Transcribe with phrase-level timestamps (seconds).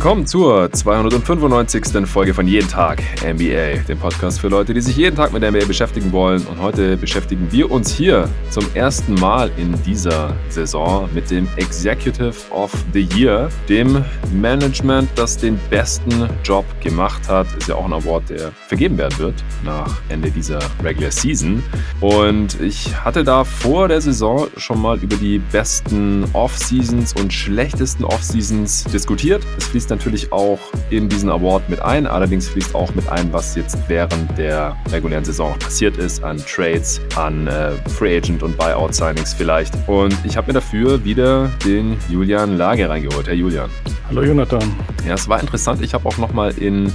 [0.00, 2.08] Willkommen zur 295.
[2.08, 5.50] Folge von Jeden Tag NBA, dem Podcast für Leute, die sich jeden Tag mit der
[5.50, 6.40] NBA beschäftigen wollen.
[6.46, 12.32] Und heute beschäftigen wir uns hier zum ersten Mal in dieser Saison mit dem Executive
[12.50, 14.02] of the Year, dem
[14.32, 17.46] Management, das den besten Job gemacht hat.
[17.58, 21.62] Ist ja auch ein Award, der vergeben werden wird nach Ende dieser Regular Season.
[22.00, 28.04] Und ich hatte da vor der Saison schon mal über die besten Off-Seasons und schlechtesten
[28.04, 29.42] Off-Seasons diskutiert.
[29.58, 30.58] Es fließt natürlich auch
[30.90, 32.06] in diesen Award mit ein.
[32.06, 37.00] Allerdings fließt auch mit ein, was jetzt während der regulären Saison passiert ist an Trades,
[37.16, 39.74] an äh, Free Agent und Buyout Signings vielleicht.
[39.86, 43.26] Und ich habe mir dafür wieder den Julian Lage reingeholt.
[43.26, 43.70] Herr Julian.
[44.08, 44.62] Hallo Jonathan.
[45.06, 45.82] Ja, es war interessant.
[45.82, 46.92] Ich habe auch noch mal in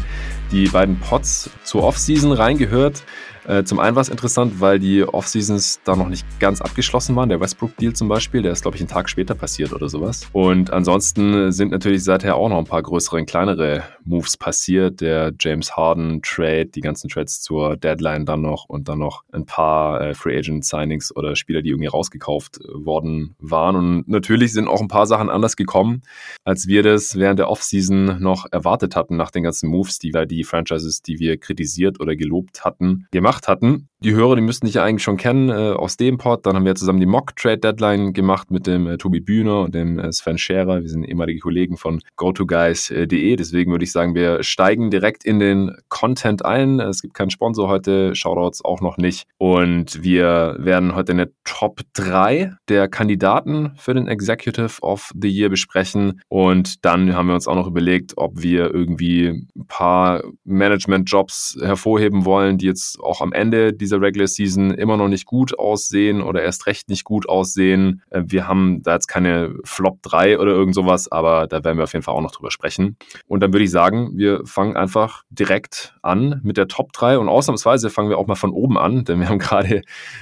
[0.52, 3.04] die beiden Pots zur Offseason reingehört.
[3.48, 7.30] Äh, zum einen war es interessant, weil die Off-Seasons da noch nicht ganz abgeschlossen waren.
[7.30, 10.28] Der Westbrook-Deal zum Beispiel, der ist, glaube ich, einen Tag später passiert oder sowas.
[10.34, 15.02] Und ansonsten sind natürlich seither auch noch ein paar größere und kleinere Moves passiert.
[15.02, 20.02] Der James Harden-Trade, die ganzen Trades zur Deadline dann noch und dann noch ein paar
[20.02, 23.76] äh, Free Agent-Signings oder Spieler, die irgendwie rausgekauft worden waren.
[23.76, 26.02] Und natürlich sind auch ein paar Sachen anders gekommen,
[26.44, 30.26] als wir das während der Off-Season noch erwartet hatten, nach den ganzen Moves, die wir
[30.26, 33.90] die Franchises, die wir kritisiert oder gelobt hatten, gemacht gemacht hatten.
[34.06, 36.46] Die Hörer, die müssten dich ja eigentlich schon kennen äh, aus dem Pod.
[36.46, 40.12] Dann haben wir zusammen die Mock-Trade-Deadline gemacht mit dem äh, Tobi Bühner und dem äh,
[40.12, 40.82] Sven Scherer.
[40.82, 43.36] Wir sind ehemalige Kollegen von GoToGuys.de.
[43.36, 46.80] Deswegen würde ich sagen, wir steigen direkt in den Content ein.
[46.80, 49.28] Es gibt keinen Sponsor heute, Shoutouts auch noch nicht.
[49.38, 55.50] Und wir werden heute eine Top 3 der Kandidaten für den Executive of the Year
[55.50, 56.22] besprechen.
[56.28, 62.26] Und dann haben wir uns auch noch überlegt, ob wir irgendwie ein paar Management-Jobs hervorheben
[62.26, 66.44] wollen, die jetzt auch am Ende dieser Regular Season immer noch nicht gut aussehen oder
[66.44, 68.02] erst recht nicht gut aussehen.
[68.10, 71.84] Äh, wir haben da jetzt keine Flop 3 oder irgend sowas, aber da werden wir
[71.84, 72.98] auf jeden Fall auch noch drüber sprechen.
[73.28, 77.30] Und dann würde ich sagen, wir fangen einfach direkt an mit der Top 3 und
[77.30, 79.82] ausnahmsweise fangen wir auch mal von oben an, denn wir haben gerade,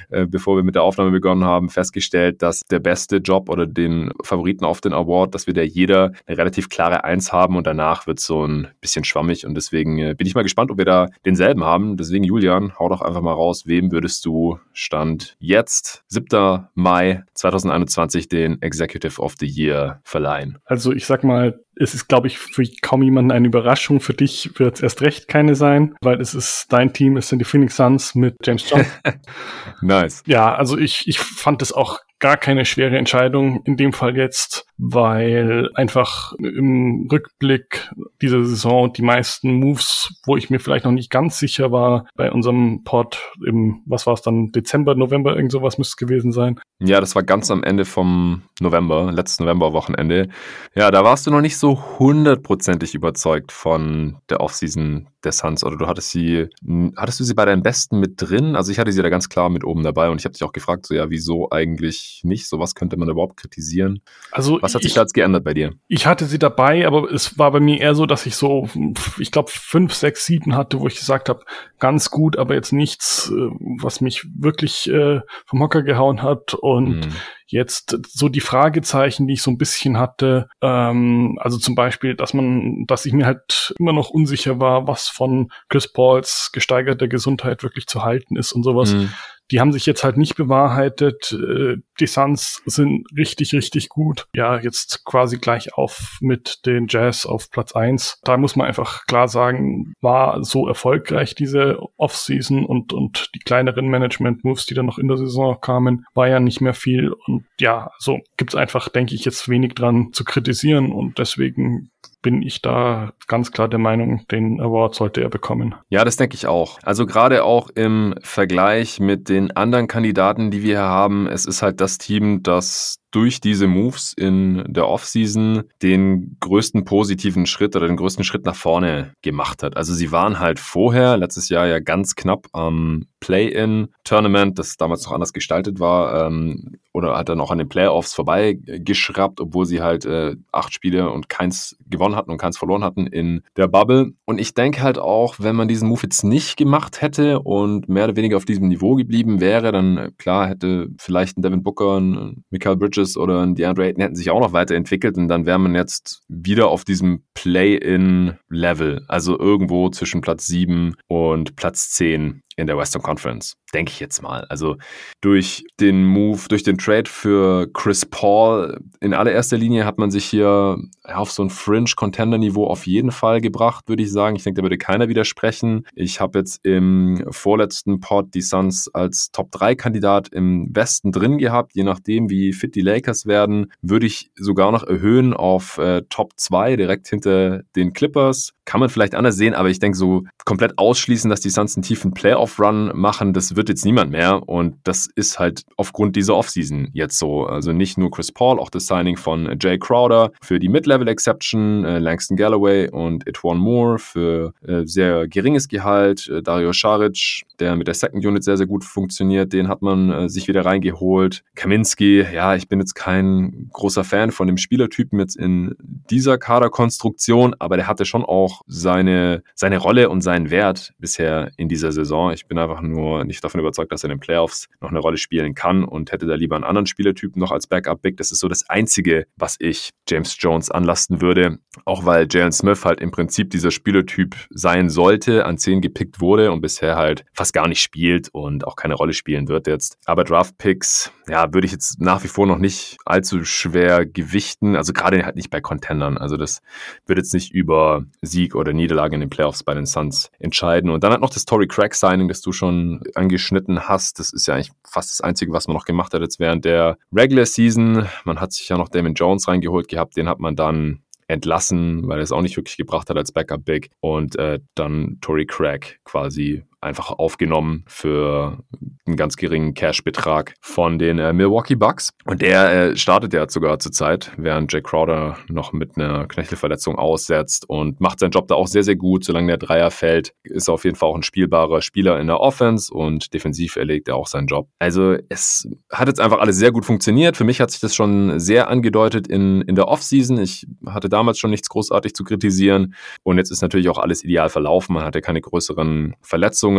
[0.09, 4.12] äh, bevor wir mit der Aufnahme begonnen haben, festgestellt, dass der beste Job oder den
[4.24, 8.08] Favoriten auf den Award, dass wir da jeder eine relativ klare Eins haben und danach
[8.08, 10.86] wird es so ein bisschen schwammig und deswegen äh, bin ich mal gespannt, ob wir
[10.86, 11.97] da denselben haben.
[11.97, 16.68] Deswegen, Julian, hau doch einfach mal raus, wem würdest du Stand jetzt, 7.
[16.76, 20.59] Mai 2021, den Executive of the Year verleihen?
[20.66, 24.00] Also ich sag mal, es ist, glaube ich, für kaum jemanden eine Überraschung.
[24.00, 27.40] Für dich wird es erst recht keine sein, weil es ist dein Team, es sind
[27.40, 28.92] die Phoenix Suns mit James Johnson.
[29.81, 30.24] nice.
[30.28, 34.66] Ja, also ich, ich fand es auch gar keine schwere Entscheidung in dem Fall jetzt,
[34.78, 37.92] weil einfach im Rückblick
[38.22, 42.32] dieser Saison die meisten Moves, wo ich mir vielleicht noch nicht ganz sicher war, bei
[42.32, 46.62] unserem Pod im, was war es dann, Dezember, November, irgend sowas müsste es gewesen sein.
[46.80, 50.30] Ja, das war ganz am Ende vom November, letzten November-Wochenende.
[50.76, 55.78] Ja, da warst du noch nicht so hundertprozentig überzeugt von der Offseason der Suns oder
[55.78, 56.48] du hattest sie,
[56.96, 58.56] hattest du sie bei deinen Besten mit drin?
[58.56, 60.52] Also ich hatte sie da ganz klar mit oben dabei und ich habe dich auch
[60.52, 62.47] gefragt, so ja, wieso eigentlich nicht?
[62.47, 64.01] So was könnte man überhaupt kritisieren?
[64.31, 65.74] Also was hat sich da jetzt geändert bei dir?
[65.88, 68.69] Ich hatte sie dabei, aber es war bei mir eher so, dass ich so,
[69.18, 71.44] ich glaube, fünf, sechs, sieben hatte, wo ich gesagt habe,
[71.79, 73.50] ganz gut, aber jetzt nichts, äh,
[73.81, 77.13] was mich wirklich äh, vom Hocker gehauen hat und mhm.
[77.53, 82.34] Jetzt so die Fragezeichen, die ich so ein bisschen hatte, ähm, also zum Beispiel, dass
[82.34, 87.62] man, dass ich mir halt immer noch unsicher war, was von Chris Pauls gesteigerter Gesundheit
[87.62, 88.94] wirklich zu halten ist und sowas.
[88.94, 89.13] Mhm.
[89.53, 91.31] Die haben sich jetzt halt nicht bewahrheitet.
[91.31, 94.25] Äh, die Suns sind richtig, richtig gut.
[94.36, 98.19] Ja, jetzt quasi gleich auf mit den Jazz auf Platz eins.
[98.24, 103.88] Da muss man einfach klar sagen, war so erfolgreich diese Offseason und, und die kleineren
[103.90, 107.13] Management-Moves, die dann noch in der Saison kamen, war ja nicht mehr viel.
[107.28, 111.92] Und ja, so gibt's einfach, denke ich, jetzt wenig dran zu kritisieren und deswegen
[112.24, 115.75] bin ich da ganz klar der Meinung, den Award sollte er bekommen.
[115.90, 116.80] Ja, das denke ich auch.
[116.81, 121.62] Also gerade auch im Vergleich mit den anderen Kandidaten, die wir hier haben, es ist
[121.62, 127.88] halt das Team, das durch diese Moves in der Offseason den größten positiven Schritt oder
[127.88, 129.77] den größten Schritt nach vorne gemacht hat.
[129.77, 135.13] Also sie waren halt vorher, letztes Jahr ja ganz knapp am Play-in-Tournament, das damals noch
[135.13, 140.06] anders gestaltet war, ähm, oder hat dann auch an den Playoffs vorbeigeschraubt, obwohl sie halt
[140.06, 144.13] äh, acht Spiele und keins gewonnen hatten und keins verloren hatten in der Bubble.
[144.25, 148.06] Und ich denke halt auch, wenn man diesen Move jetzt nicht gemacht hätte und mehr
[148.06, 152.00] oder weniger auf diesem Niveau geblieben wäre, dann äh, klar hätte vielleicht ein Devin Booker,
[152.00, 155.60] ein Michael Bridges oder ein DeAndre Ayton hätten sich auch noch weiterentwickelt und dann wäre
[155.60, 162.68] man jetzt wieder auf diesem Play-in-Level, also irgendwo zwischen Platz 7 und Platz 10 in
[162.68, 163.56] der Western Conference.
[163.74, 164.46] Denke ich jetzt mal.
[164.50, 164.78] Also
[165.22, 170.26] durch den Move, durch den Trade für Chris Paul in allererster Linie hat man sich
[170.26, 174.36] hier auf so ein Fringe-Contender-Niveau auf jeden Fall gebracht, würde ich sagen.
[174.36, 175.86] Ich denke, da würde keiner widersprechen.
[175.96, 181.74] Ich habe jetzt im vorletzten Pod die Suns als Top-3-Kandidat im Westen drin gehabt.
[181.76, 186.34] Je nachdem, wie fit die Lakers werden, würde ich sogar noch erhöhen auf äh, Top
[186.38, 188.54] 2, direkt hinter den Clippers.
[188.66, 191.84] Kann man vielleicht anders sehen, aber ich denke, so komplett ausschließen, dass die Suns einen
[191.84, 194.48] tiefen Playoff-Run machen, das wird jetzt niemand mehr.
[194.48, 197.45] Und das ist halt aufgrund dieser Offseason jetzt so.
[197.45, 202.00] Also nicht nur Chris Paul, auch das Signing von Jay Crowder für die Mid-Level-Exception, äh,
[202.00, 207.88] Langston Galloway und Etwan Moore für äh, sehr geringes Gehalt, äh, Dario Saric, der mit
[207.88, 211.44] der Second Unit sehr, sehr gut funktioniert, den hat man äh, sich wieder reingeholt.
[211.56, 215.75] Kaminski, ja, ich bin jetzt kein großer Fan von dem Spielertypen jetzt in
[216.10, 221.69] dieser Kaderkonstruktion, aber der hatte schon auch seine, seine Rolle und seinen Wert bisher in
[221.69, 222.32] dieser Saison.
[222.33, 225.18] Ich bin einfach nur nicht davon überzeugt, dass er in den Playoffs noch eine Rolle
[225.18, 228.18] spielen kann und hätte da lieber einen anderen Spielertypen noch als Backup-Big.
[228.18, 231.59] Das ist so das Einzige, was ich James Jones anlasten würde.
[231.85, 236.51] Auch weil Jalen Smith halt im Prinzip dieser Spielertyp sein sollte, an 10 gepickt wurde
[236.51, 239.97] und bisher halt fast gar nicht spielt und auch keine Rolle spielen wird jetzt.
[240.06, 244.75] Aber Draft-Picks, ja, würde ich jetzt nach wie vor noch nicht allzu schwer gewichten.
[244.75, 246.18] Also gerade halt nicht bei Contendern.
[246.18, 246.62] Also das
[247.07, 250.89] wird jetzt nicht über Sieg oder Niederlage in den Playoffs bei den Suns entscheiden.
[250.89, 254.20] Und dann hat noch das Tory Craig Signing, das du schon angeschnitten hast.
[254.20, 256.98] Das ist ja eigentlich fast das Einzige, was man noch gemacht hat jetzt während der
[257.14, 258.08] Regular Season.
[258.24, 260.18] Man hat sich ja noch Damon Jones reingeholt gehabt.
[260.18, 263.66] Den hat man dann entlassen, weil er es auch nicht wirklich gebracht hat als Backup
[263.66, 268.59] Big und äh, dann Tory Craig quasi einfach aufgenommen für
[269.06, 272.09] einen ganz geringen Cash-Betrag von den äh, Milwaukee Bucks.
[272.25, 277.68] Und der äh, startet ja sogar zurzeit, während Jake Crowder noch mit einer Knöchelverletzung aussetzt
[277.68, 279.25] und macht seinen Job da auch sehr, sehr gut.
[279.25, 282.39] Solange der Dreier fällt, ist er auf jeden Fall auch ein spielbarer Spieler in der
[282.39, 284.69] Offense und defensiv erlegt er auch seinen Job.
[284.80, 287.35] Also es hat jetzt einfach alles sehr gut funktioniert.
[287.35, 290.38] Für mich hat sich das schon sehr angedeutet in, in der Offseason.
[290.38, 294.50] Ich hatte damals schon nichts großartig zu kritisieren und jetzt ist natürlich auch alles ideal
[294.50, 294.94] verlaufen.
[294.94, 296.73] Man hatte keine größeren Verletzungen,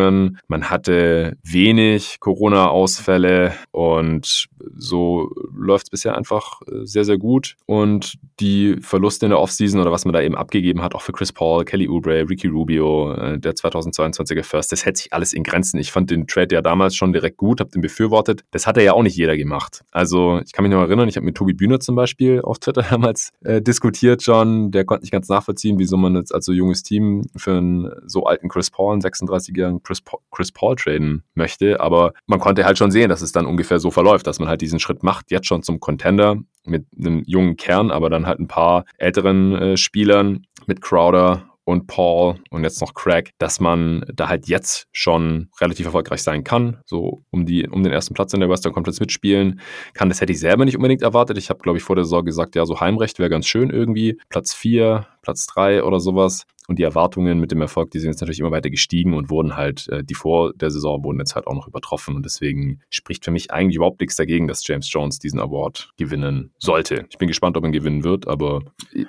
[0.47, 7.57] man hatte wenig Corona-Ausfälle und so läuft es bisher einfach äh, sehr, sehr gut.
[7.67, 11.13] Und die Verluste in der Offseason oder was man da eben abgegeben hat, auch für
[11.13, 15.43] Chris Paul, Kelly Oubre, Ricky Rubio, äh, der 2022er First, das hält sich alles in
[15.43, 15.79] Grenzen.
[15.79, 18.45] Ich fand den Trade ja damals schon direkt gut, habe den befürwortet.
[18.51, 19.83] Das hat er ja auch nicht jeder gemacht.
[19.93, 22.83] Also ich kann mich noch erinnern, ich habe mit Tobi Bühner zum Beispiel auf Twitter
[22.91, 24.71] damals äh, diskutiert schon.
[24.71, 28.25] Der konnte nicht ganz nachvollziehen, wieso man jetzt als so junges Team für einen so
[28.25, 31.81] alten Chris Paul, einen 36-jährigen Chris, Chris Paul traden möchte.
[31.81, 34.61] Aber man konnte halt schon sehen, dass es dann ungefähr so verläuft, dass man halt
[34.61, 38.49] diesen Schritt macht, jetzt schon zum Contender mit einem jungen Kern, aber dann halt ein
[38.49, 44.29] paar älteren äh, Spielern mit Crowder und Paul und jetzt noch Craig, dass man da
[44.29, 48.41] halt jetzt schon relativ erfolgreich sein kann, so um die um den ersten Platz in
[48.41, 49.61] der Western Conference mitspielen
[49.95, 50.09] kann.
[50.09, 51.39] Das hätte ich selber nicht unbedingt erwartet.
[51.39, 54.19] Ich habe glaube ich vor der Saison gesagt, ja, so Heimrecht wäre ganz schön irgendwie.
[54.29, 56.47] Platz 4, Platz 3 oder sowas.
[56.69, 59.57] Und die Erwartungen mit dem Erfolg, die sind jetzt natürlich immer weiter gestiegen und wurden
[59.57, 62.17] halt, äh, die vor der Saison wurden jetzt halt auch noch übertroffen.
[62.17, 66.53] Und deswegen spricht für mich eigentlich überhaupt nichts dagegen, dass James Jones diesen Award gewinnen
[66.59, 67.07] sollte.
[67.11, 68.63] Ich bin gespannt, ob er gewinnen wird, aber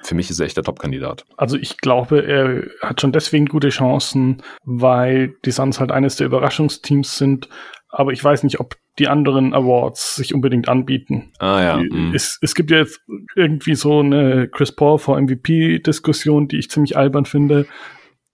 [0.04, 1.26] für mich ist er echt der Top-Kandidat.
[1.38, 6.28] Also ich glaube, er hat schon deswegen gute Chancen, weil die Suns halt eines der
[6.28, 7.50] Überraschungsteams sind.
[7.98, 11.32] Aber ich weiß nicht, ob die anderen Awards sich unbedingt anbieten.
[11.40, 11.78] Ah ja.
[11.78, 12.14] Mhm.
[12.14, 13.00] Es, es gibt ja jetzt
[13.36, 17.68] irgendwie so eine Chris Paul vor MVP-Diskussion, die ich ziemlich albern finde.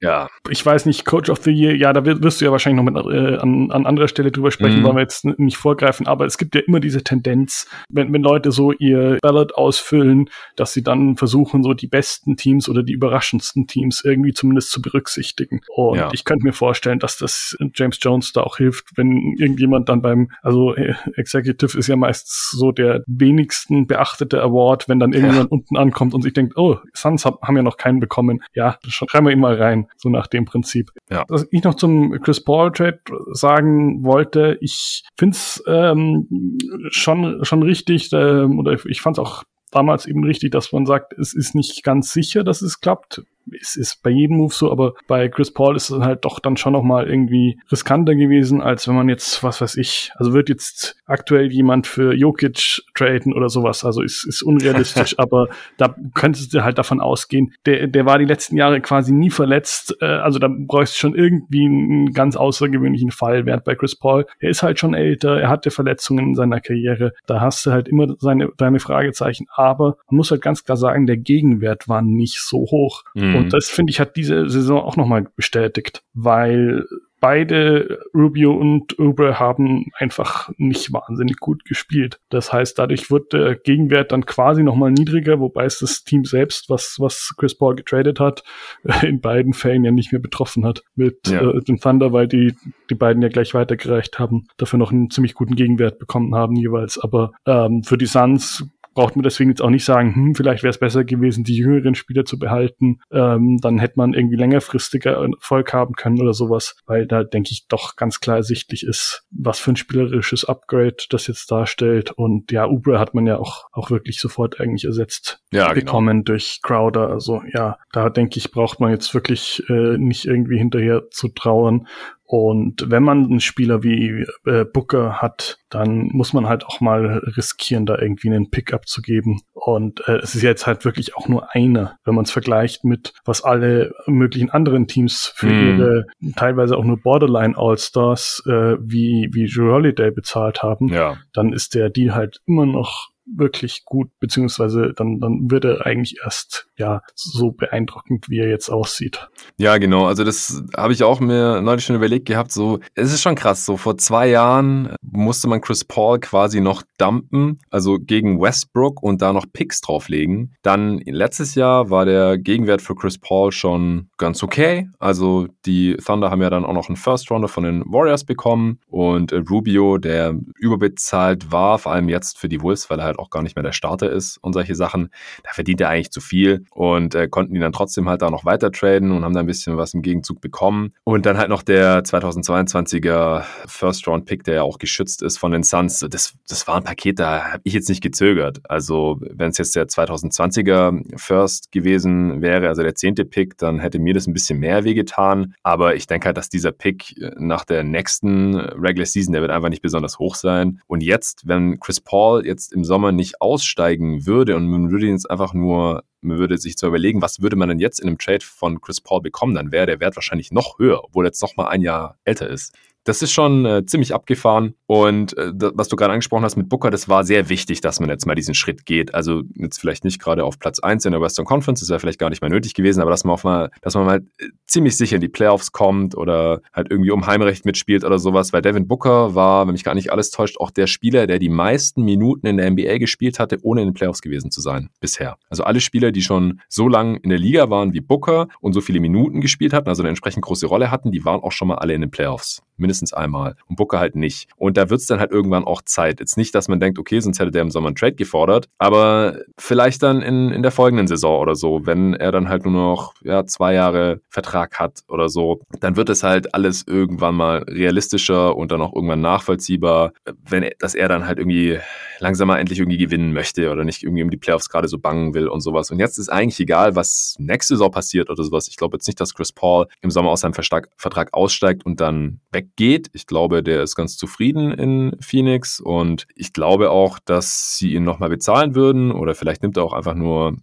[0.02, 0.30] Ja.
[0.50, 3.14] Ich weiß nicht, Coach of the Year, ja, da wirst du ja wahrscheinlich noch mit,
[3.14, 4.84] äh, an, an anderer Stelle drüber sprechen, mhm.
[4.84, 8.52] wollen wir jetzt nicht vorgreifen, aber es gibt ja immer diese Tendenz, wenn, wenn Leute
[8.52, 13.68] so ihr Ballot ausfüllen, dass sie dann versuchen, so die besten Teams oder die überraschendsten
[13.68, 15.62] Teams irgendwie zumindest zu berücksichtigen.
[15.76, 16.10] Und ja.
[16.14, 20.32] ich könnte mir vorstellen, dass das James Jones da auch hilft, wenn irgendjemand dann beim,
[20.42, 25.56] also äh, Executive ist ja meist so der wenigsten beachtete Award, wenn dann irgendjemand ja.
[25.56, 28.42] unten ankommt und sich denkt, oh, Suns haben ja noch keinen bekommen.
[28.56, 30.92] Ja, schreiben wir ihn mal rein so nach dem Prinzip.
[31.10, 31.26] Ja.
[31.28, 36.58] Was ich noch zum Chris Paul Trade sagen wollte, ich finde es ähm,
[36.90, 41.14] schon, schon richtig, ähm, oder ich fand es auch damals eben richtig, dass man sagt,
[41.14, 43.24] es ist nicht ganz sicher, dass es klappt
[43.60, 46.58] es ist bei jedem Move so, aber bei Chris Paul ist es halt doch dann
[46.58, 50.96] schon nochmal irgendwie riskanter gewesen, als wenn man jetzt, was weiß ich, also wird jetzt
[51.06, 56.64] aktuell jemand für Jokic traden oder sowas, also ist, ist unrealistisch, aber da könntest du
[56.64, 60.48] halt davon ausgehen, der, der war die letzten Jahre quasi nie verletzt, äh, also da
[60.48, 64.80] bräuchst du schon irgendwie einen ganz außergewöhnlichen Fall, während bei Chris Paul, er ist halt
[64.80, 68.80] schon älter, er hatte Verletzungen in seiner Karriere, da hast du halt immer seine, deine
[68.80, 73.04] Fragezeichen, aber man muss halt ganz klar sagen, der Gegenwert war nicht so hoch.
[73.14, 73.31] Mhm.
[73.36, 76.86] Und das, finde ich, hat diese Saison auch nochmal bestätigt, weil
[77.22, 82.20] beide Rubio und Uber haben einfach nicht wahnsinnig gut gespielt.
[82.30, 86.70] Das heißt, dadurch wird der Gegenwert dann quasi nochmal niedriger, wobei es das Team selbst,
[86.70, 88.44] was, was Chris Paul getradet hat,
[89.04, 91.42] in beiden Fällen ja nicht mehr betroffen hat mit ja.
[91.42, 92.56] äh, dem Thunder, weil die,
[92.90, 96.98] die beiden ja gleich weitergereicht haben, dafür noch einen ziemlich guten Gegenwert bekommen haben jeweils.
[96.98, 100.72] Aber ähm, für die Suns braucht man deswegen jetzt auch nicht sagen, hm, vielleicht wäre
[100.72, 103.00] es besser gewesen, die jüngeren Spieler zu behalten.
[103.12, 107.68] Ähm, dann hätte man irgendwie längerfristiger Erfolg haben können oder sowas, weil da denke ich
[107.68, 112.12] doch ganz klar ersichtlich ist, was für ein spielerisches Upgrade das jetzt darstellt.
[112.12, 115.86] Und ja, Ubre hat man ja auch, auch wirklich sofort eigentlich ersetzt ja, genau.
[115.86, 116.36] bekommen genau.
[116.36, 117.10] durch Crowder.
[117.10, 121.88] Also ja, da denke ich, braucht man jetzt wirklich äh, nicht irgendwie hinterher zu trauern.
[122.32, 127.18] Und wenn man einen Spieler wie äh, Booker hat, dann muss man halt auch mal
[127.36, 129.42] riskieren, da irgendwie einen Pick abzugeben.
[129.52, 133.12] Und äh, es ist jetzt halt wirklich auch nur einer, wenn man es vergleicht mit,
[133.26, 135.78] was alle möglichen anderen Teams für mm.
[135.78, 136.06] ihre
[136.38, 141.18] teilweise auch nur Borderline All-Stars äh, wie, wie Drew Holiday bezahlt haben, ja.
[141.34, 146.18] dann ist der Deal halt immer noch wirklich gut, beziehungsweise dann, dann wird er eigentlich
[146.24, 149.30] erst ja so beeindruckend, wie er jetzt aussieht.
[149.58, 150.06] Ja, genau.
[150.06, 152.52] Also das habe ich auch mir neulich schon überlegt gehabt.
[152.52, 153.66] So, es ist schon krass.
[153.66, 159.22] So vor zwei Jahren musste man Chris Paul quasi noch dumpen, also gegen Westbrook und
[159.22, 160.56] da noch Picks drauflegen.
[160.62, 164.90] Dann letztes Jahr war der Gegenwert für Chris Paul schon ganz okay.
[165.00, 168.80] Also die Thunder haben ja dann auch noch einen First Rounder von den Warriors bekommen
[168.88, 173.30] und Rubio, der überbezahlt war, vor allem jetzt für die Wolves, weil er halt auch
[173.30, 175.10] gar nicht mehr der Starter ist und solche Sachen.
[175.44, 178.46] Da verdient er eigentlich zu viel und äh, konnten ihn dann trotzdem halt da noch
[178.46, 180.94] weiter traden und haben da ein bisschen was im Gegenzug bekommen.
[181.04, 185.52] Und dann halt noch der 2022er First Round Pick, der ja auch geschützt ist von
[185.52, 186.00] den Suns.
[186.00, 188.60] Das, das war ein Paket, da habe ich jetzt nicht gezögert.
[188.64, 194.00] Also wenn es jetzt der 2020er First gewesen wäre, also der zehnte Pick, dann hätte
[194.00, 195.54] mir das ein bisschen mehr wehgetan.
[195.64, 199.70] Aber ich denke halt, dass dieser Pick nach der nächsten Regular Season, der wird einfach
[199.70, 200.82] nicht besonders hoch sein.
[200.88, 205.30] Und jetzt, wenn Chris Paul jetzt im Sommer nicht aussteigen würde und man würde jetzt
[205.30, 208.46] einfach nur, man würde sich zu überlegen, was würde man denn jetzt in einem Trade
[208.46, 211.58] von Chris Paul bekommen, dann wäre der Wert wahrscheinlich noch höher, obwohl er jetzt noch
[211.58, 212.76] mal ein Jahr älter ist.
[213.04, 214.76] Das ist schon äh, ziemlich abgefahren.
[214.86, 218.10] Und äh, was du gerade angesprochen hast mit Booker, das war sehr wichtig, dass man
[218.10, 219.14] jetzt mal diesen Schritt geht.
[219.16, 222.20] Also jetzt vielleicht nicht gerade auf Platz 1 in der Western Conference, das wäre vielleicht
[222.20, 224.98] gar nicht mehr nötig gewesen, aber dass man, auf mal, dass man mal äh, ziemlich
[224.98, 228.54] sicher in die Playoffs kommt oder halt irgendwie um Heimrecht mitspielt oder sowas.
[228.54, 231.50] Weil Devin Booker war, wenn mich gar nicht alles täuscht, auch der Spieler, der die
[231.50, 235.38] meisten Minuten in der NBA gespielt hatte, ohne in den Playoffs gewesen zu sein bisher.
[235.50, 238.82] Also alle Spieler, die schon so lange in der Liga waren wie Booker und so
[238.82, 241.76] viele Minuten gespielt hatten, also eine entsprechend große Rolle hatten, die waren auch schon mal
[241.76, 244.50] alle in den Playoffs mindestens einmal und Booker halt nicht.
[244.58, 246.20] Und da wird es dann halt irgendwann auch Zeit.
[246.20, 249.40] Jetzt nicht, dass man denkt, okay, sonst hätte der im Sommer einen Trade gefordert, aber
[249.58, 253.14] vielleicht dann in, in der folgenden Saison oder so, wenn er dann halt nur noch
[253.22, 258.56] ja, zwei Jahre Vertrag hat oder so, dann wird es halt alles irgendwann mal realistischer
[258.56, 260.14] und dann auch irgendwann nachvollziehbar,
[260.48, 261.80] wenn dass er dann halt irgendwie
[262.20, 265.34] langsam mal endlich irgendwie gewinnen möchte oder nicht irgendwie um die Playoffs gerade so bangen
[265.34, 265.92] will und sowas.
[265.92, 268.68] Und jetzt ist eigentlich egal, was nächste Saison passiert oder sowas.
[268.68, 272.40] Ich glaube jetzt nicht, dass Chris Paul im Sommer aus seinem Vertrag aussteigt und dann
[272.72, 273.10] weggeht.
[273.14, 278.04] Ich glaube, der ist ganz zufrieden in Phoenix und ich glaube auch, dass sie ihn
[278.04, 280.58] nochmal bezahlen würden oder vielleicht nimmt er auch einfach nur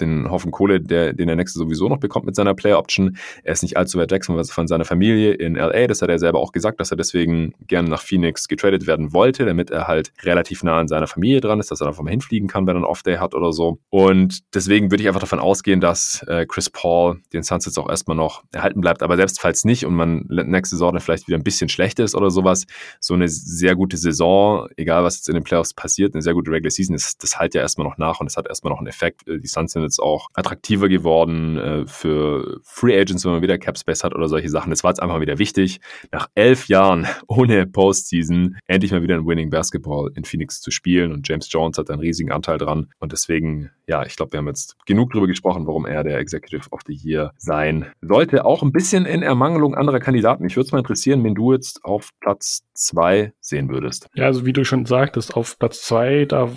[0.00, 3.16] den Haufen Kohle, der, den er nächste sowieso noch bekommt mit seiner Player Option.
[3.42, 5.86] Er ist nicht allzu weit weg von seiner Familie in LA.
[5.86, 9.44] Das hat er selber auch gesagt, dass er deswegen gerne nach Phoenix getradet werden wollte,
[9.44, 12.48] damit er halt relativ nah an seiner Familie dran ist, dass er einfach mal hinfliegen
[12.48, 13.78] kann, wenn er einen Off-Day hat oder so.
[13.90, 17.88] Und deswegen würde ich einfach davon ausgehen, dass äh, Chris Paul den Suns jetzt auch
[17.88, 19.02] erstmal noch erhalten bleibt.
[19.02, 22.14] Aber selbst falls nicht und man nächste Saison dann vielleicht wieder ein bisschen schlechter ist
[22.14, 22.66] oder sowas,
[23.00, 26.50] so eine sehr gute Saison, egal was jetzt in den Playoffs passiert, eine sehr gute
[26.50, 28.88] Regular Season, das, das halt ja erstmal noch nach und das hat erstmal noch einen
[28.88, 29.26] Effekt.
[29.28, 33.58] Äh, die Suns sind jetzt auch attraktiver geworden äh, für Free Agents, wenn man wieder
[33.58, 34.70] Cap Space hat oder solche Sachen.
[34.70, 35.80] Das war jetzt einfach wieder wichtig,
[36.12, 41.12] nach elf Jahren ohne Postseason endlich mal wieder ein Winning Basketball in Phoenix zu spielen
[41.12, 44.48] und James Jones hat einen riesigen Anteil dran und deswegen, ja, ich glaube, wir haben
[44.48, 48.44] jetzt genug darüber gesprochen, warum er der Executive of the Year sein sollte.
[48.44, 50.44] Auch ein bisschen in Ermangelung anderer Kandidaten.
[50.44, 54.08] Ich würde es mal interessieren, wen du jetzt auf Platz zwei sehen würdest.
[54.14, 56.50] Ja, also wie du schon sagtest, auf Platz zwei, da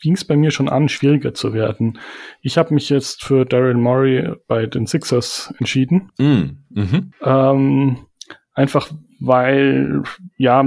[0.00, 1.98] ging es bei mir schon an, schwieriger zu werden.
[2.40, 6.10] Ich habe mich jetzt für Daryl Morey bei den Sixers entschieden.
[6.18, 7.12] Mm, mhm.
[7.22, 8.06] ähm,
[8.52, 10.02] einfach weil
[10.36, 10.64] ja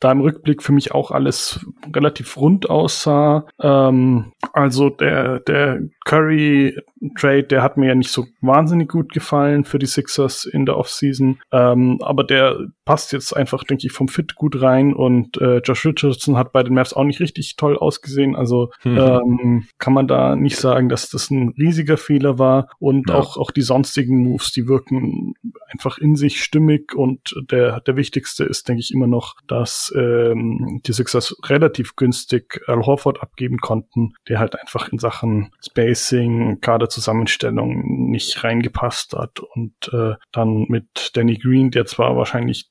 [0.00, 1.64] da im Rückblick für mich auch alles
[1.94, 3.46] relativ rund aussah.
[3.60, 9.78] Ähm, also der, der Curry-Trade, der hat mir ja nicht so wahnsinnig gut gefallen für
[9.78, 11.38] die Sixers in der Offseason.
[11.52, 15.84] Ähm, aber der passt jetzt einfach, denke ich, vom Fit gut rein und äh, Josh
[15.84, 18.34] Richardson hat bei den Mavs auch nicht richtig toll ausgesehen.
[18.34, 18.98] Also mhm.
[18.98, 22.70] ähm, kann man da nicht sagen, dass das ein riesiger Fehler war.
[22.78, 23.16] Und ja.
[23.16, 25.34] auch, auch die sonstigen Moves, die wirken
[25.68, 30.80] einfach in sich stimmig und der, der wichtigste ist, denke ich, immer noch, dass ähm,
[30.86, 38.10] die Sixers relativ günstig Al Horford abgeben konnten, der halt einfach in Sachen Spacing, Kaderzusammenstellung
[38.10, 42.70] nicht reingepasst hat und äh, dann mit Danny Green, der zwar wahrscheinlich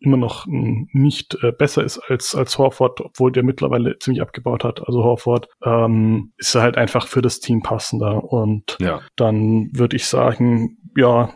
[0.00, 4.80] immer noch nicht äh, besser ist als, als Horford, obwohl der mittlerweile ziemlich abgebaut hat.
[4.86, 8.24] Also Horford ähm, ist halt einfach für das Team passender.
[8.24, 9.02] Und ja.
[9.16, 11.32] dann würde ich sagen, ja,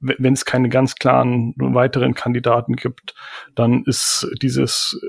[0.00, 3.14] wenn es keine ganz klaren weiteren Kandidaten gibt,
[3.54, 5.00] dann ist dieses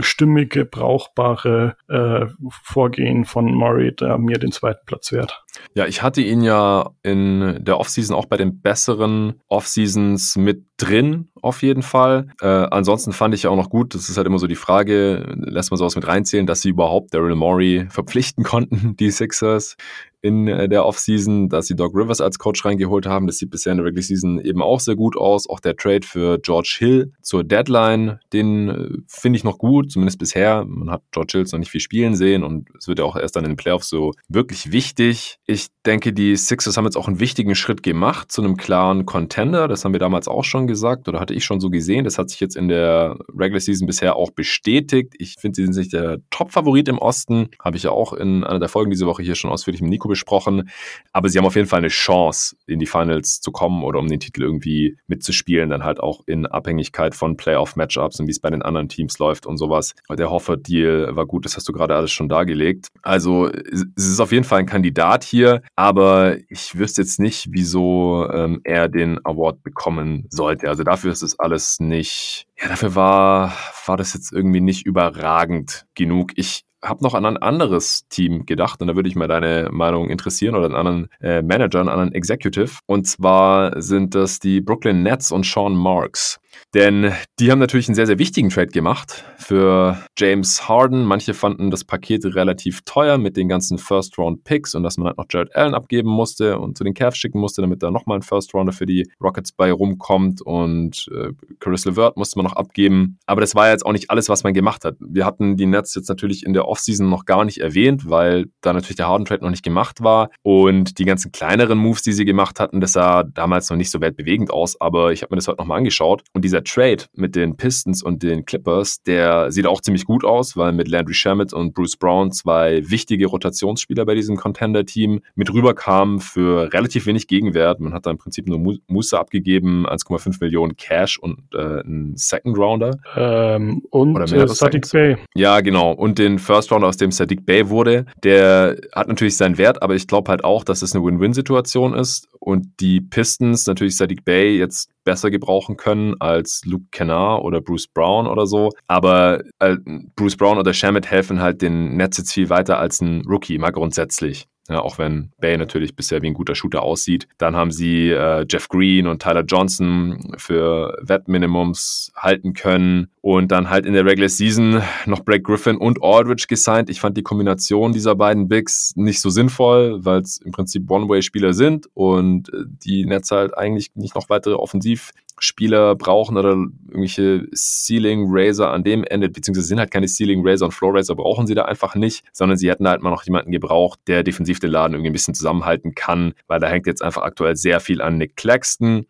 [0.00, 5.44] stimmige, brauchbare äh, Vorgehen von Murray da mir den zweiten Platz wert.
[5.74, 11.28] Ja, ich hatte ihn ja in der Offseason auch bei den besseren Offseasons mit drin,
[11.40, 12.28] auf jeden Fall.
[12.40, 15.70] Äh, ansonsten fand ich auch noch gut, das ist halt immer so die Frage, lässt
[15.70, 19.76] man sowas mit reinzählen, dass sie überhaupt Daryl Morey verpflichten konnten, die Sixers
[20.20, 23.26] in äh, der Offseason, dass sie Doc Rivers als Coach reingeholt haben.
[23.26, 25.48] Das sieht bisher in der Regular Season eben auch sehr gut aus.
[25.48, 30.18] Auch der Trade für George Hill zur Deadline, den äh, finde ich noch gut, zumindest
[30.18, 30.64] bisher.
[30.64, 33.36] Man hat George Hill noch nicht viel spielen sehen und es wird ja auch erst
[33.36, 35.38] dann in den Playoffs so wirklich wichtig.
[35.46, 39.68] Ich denke, die Sixers haben jetzt auch einen wichtigen Schritt gemacht zu einem klaren Contender.
[39.68, 42.04] Das haben wir damals auch schon gesagt oder hatte ich schon so gesehen.
[42.04, 45.14] Das hat sich jetzt in der Regular Season bisher auch bestätigt.
[45.18, 47.50] Ich finde, sie sind nicht der Top-Favorit im Osten.
[47.62, 50.07] Habe ich ja auch in einer der Folgen diese Woche hier schon ausführlich mit Nico
[50.08, 50.70] besprochen.
[51.12, 54.08] Aber sie haben auf jeden Fall eine Chance, in die Finals zu kommen oder um
[54.08, 58.50] den Titel irgendwie mitzuspielen, dann halt auch in Abhängigkeit von Playoff-Matchups und wie es bei
[58.50, 59.94] den anderen Teams läuft und sowas.
[60.10, 62.88] Der Hoffer-Deal war gut, das hast du gerade alles schon dargelegt.
[63.02, 68.28] Also es ist auf jeden Fall ein Kandidat hier, aber ich wüsste jetzt nicht, wieso
[68.30, 70.68] ähm, er den Award bekommen sollte.
[70.68, 73.52] Also dafür ist es alles nicht, ja, dafür war,
[73.86, 76.32] war das jetzt irgendwie nicht überragend genug.
[76.36, 80.10] Ich habe noch an ein anderes Team gedacht und da würde ich mal deine Meinung
[80.10, 82.78] interessieren oder einen anderen äh, Manager, einen anderen Executive.
[82.86, 86.38] Und zwar sind das die Brooklyn Nets und Sean Marks.
[86.74, 91.04] Denn die haben natürlich einen sehr, sehr wichtigen Trade gemacht für James Harden.
[91.04, 95.26] Manche fanden das Paket relativ teuer mit den ganzen First-Round-Picks und dass man halt noch
[95.30, 98.72] Jared Allen abgeben musste und zu den Cavs schicken musste, damit da nochmal ein First-Rounder
[98.72, 103.18] für die Rockets bei rumkommt und äh, Caris LeVert musste man noch abgeben.
[103.26, 104.96] Aber das war jetzt auch nicht alles, was man gemacht hat.
[105.00, 108.72] Wir hatten die Nets jetzt natürlich in der Offseason noch gar nicht erwähnt, weil da
[108.72, 112.60] natürlich der Harden-Trade noch nicht gemacht war und die ganzen kleineren Moves, die sie gemacht
[112.60, 115.58] hatten, das sah damals noch nicht so weltbewegend aus, aber ich habe mir das heute
[115.58, 120.06] nochmal angeschaut und dieser Trade mit den Pistons und den Clippers, der sieht auch ziemlich
[120.06, 125.20] gut aus, weil mit Landry Shamet und Bruce Brown zwei wichtige Rotationsspieler bei diesem Contender-Team
[125.34, 127.80] mit rüberkamen für relativ wenig Gegenwert.
[127.80, 132.56] Man hat da im Prinzip nur Musa abgegeben, 1,5 Millionen Cash und äh, einen Second
[132.56, 132.98] Rounder.
[133.14, 135.16] Ähm, und Oder äh, Sadiq Bay.
[135.34, 135.92] Ja, genau.
[135.92, 138.06] Und den First Rounder, aus dem Sadiq Bay wurde.
[138.24, 142.28] Der hat natürlich seinen Wert, aber ich glaube halt auch, dass es eine Win-Win-Situation ist
[142.40, 147.88] und die Pistons natürlich Sadiq Bay jetzt besser gebrauchen können als Luke Kennard oder Bruce
[147.88, 148.68] Brown oder so.
[148.88, 149.78] Aber äh,
[150.16, 153.70] Bruce Brown oder Shamit helfen halt den Nets jetzt viel weiter als ein Rookie, mal
[153.70, 154.46] grundsätzlich.
[154.68, 157.26] Ja, auch wenn Bay natürlich bisher wie ein guter Shooter aussieht.
[157.38, 163.08] Dann haben sie äh, Jeff Green und Tyler Johnson für Wettminimums halten können.
[163.22, 166.90] Und dann halt in der Regular Season noch Blake Griffin und Aldridge gesigned.
[166.90, 171.54] Ich fand die Kombination dieser beiden Bigs nicht so sinnvoll, weil es im Prinzip One-Way-Spieler
[171.54, 177.48] sind und äh, die Nets halt eigentlich nicht noch weitere offensiv Spieler brauchen oder irgendwelche
[177.54, 181.46] Ceiling Razor an dem Ende, beziehungsweise sind halt keine Ceiling Razor und Floor Razor, brauchen
[181.46, 184.70] sie da einfach nicht, sondern sie hätten halt mal noch jemanden gebraucht, der defensiv den
[184.70, 188.18] Laden irgendwie ein bisschen zusammenhalten kann, weil da hängt jetzt einfach aktuell sehr viel an
[188.18, 189.06] Nick Claxton.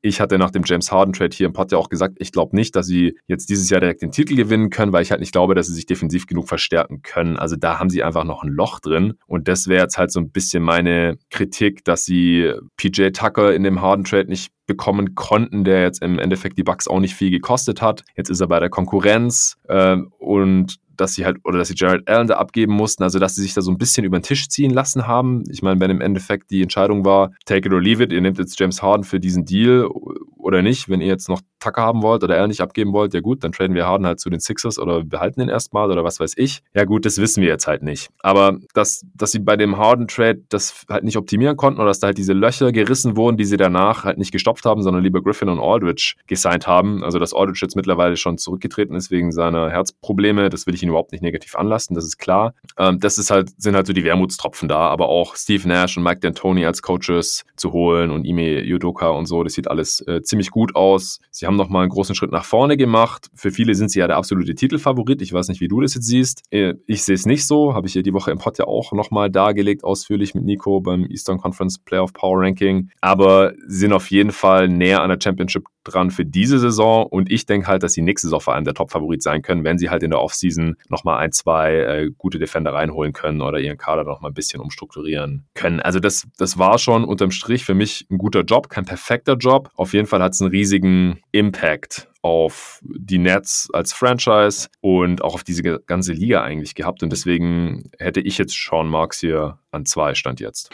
[0.00, 2.54] Ich hatte nach dem James Harden Trade hier im Pod ja auch gesagt, ich glaube
[2.54, 5.32] nicht, dass sie jetzt dieses Jahr direkt den Titel gewinnen können, weil ich halt nicht
[5.32, 7.36] glaube, dass sie sich defensiv genug verstärken können.
[7.36, 9.14] Also da haben sie einfach noch ein Loch drin.
[9.26, 13.64] Und das wäre jetzt halt so ein bisschen meine Kritik, dass sie PJ Tucker in
[13.64, 17.30] dem Harden Trade nicht bekommen konnten, der jetzt im Endeffekt die Bucks auch nicht viel
[17.32, 18.04] gekostet hat.
[18.16, 22.08] Jetzt ist er bei der Konkurrenz äh, und dass sie halt, oder dass sie Jared
[22.08, 24.48] Allen da abgeben mussten, also dass sie sich da so ein bisschen über den Tisch
[24.48, 25.44] ziehen lassen haben.
[25.50, 28.38] Ich meine, wenn im Endeffekt die Entscheidung war, take it or leave it, ihr nehmt
[28.38, 29.88] jetzt James Harden für diesen Deal
[30.36, 33.20] oder nicht, wenn ihr jetzt noch Tucker haben wollt oder Allen nicht abgeben wollt, ja
[33.20, 36.20] gut, dann traden wir Harden halt zu den Sixers oder behalten ihn erstmal oder was
[36.20, 36.62] weiß ich.
[36.74, 38.10] Ja gut, das wissen wir jetzt halt nicht.
[38.20, 42.08] Aber dass, dass sie bei dem Harden-Trade das halt nicht optimieren konnten oder dass da
[42.08, 45.48] halt diese Löcher gerissen wurden, die sie danach halt nicht gestopft haben, sondern lieber Griffin
[45.48, 47.02] und Aldridge gesigned haben.
[47.04, 50.90] Also dass Aldridge jetzt mittlerweile schon zurückgetreten ist wegen seiner Herzprobleme, das will ich ihn
[50.90, 52.54] überhaupt nicht negativ anlassen, das ist klar.
[52.76, 56.02] Ähm, das ist halt, sind halt so die Wermutstropfen da, aber auch Steve Nash und
[56.02, 60.22] Mike D'Antoni als Coaches zu holen und Ime Yudoka und so, das sieht alles äh,
[60.22, 61.20] ziemlich gut aus.
[61.30, 63.30] Sie haben nochmal einen großen Schritt nach vorne gemacht.
[63.34, 65.22] Für viele sind sie ja der absolute Titelfavorit.
[65.22, 66.42] Ich weiß nicht, wie du das jetzt siehst.
[66.50, 67.74] Äh, ich sehe es nicht so.
[67.74, 71.06] Habe ich ja die Woche im Pod ja auch nochmal dargelegt, ausführlich mit Nico beim
[71.06, 72.90] Eastern Conference Playoff Power Ranking.
[73.00, 77.06] Aber sind auf jeden Fall näher an der Championship dran für diese Saison.
[77.06, 79.78] Und ich denke halt, dass sie nächste Saison vor allem der Top-Favorit sein können, wenn
[79.78, 83.78] sie halt in der Offseason nochmal ein, zwei äh, gute Defender reinholen können oder ihren
[83.78, 85.80] Kader nochmal ein bisschen umstrukturieren können.
[85.80, 89.70] Also das, das war schon unterm Strich für mich ein guter Job, kein perfekter Job.
[89.74, 95.34] Auf jeden Fall hat es einen riesigen Impact auf die Nets als Franchise und auch
[95.34, 97.02] auf diese ganze Liga eigentlich gehabt.
[97.02, 100.70] Und deswegen hätte ich jetzt Sean Marks hier an zwei Stand jetzt.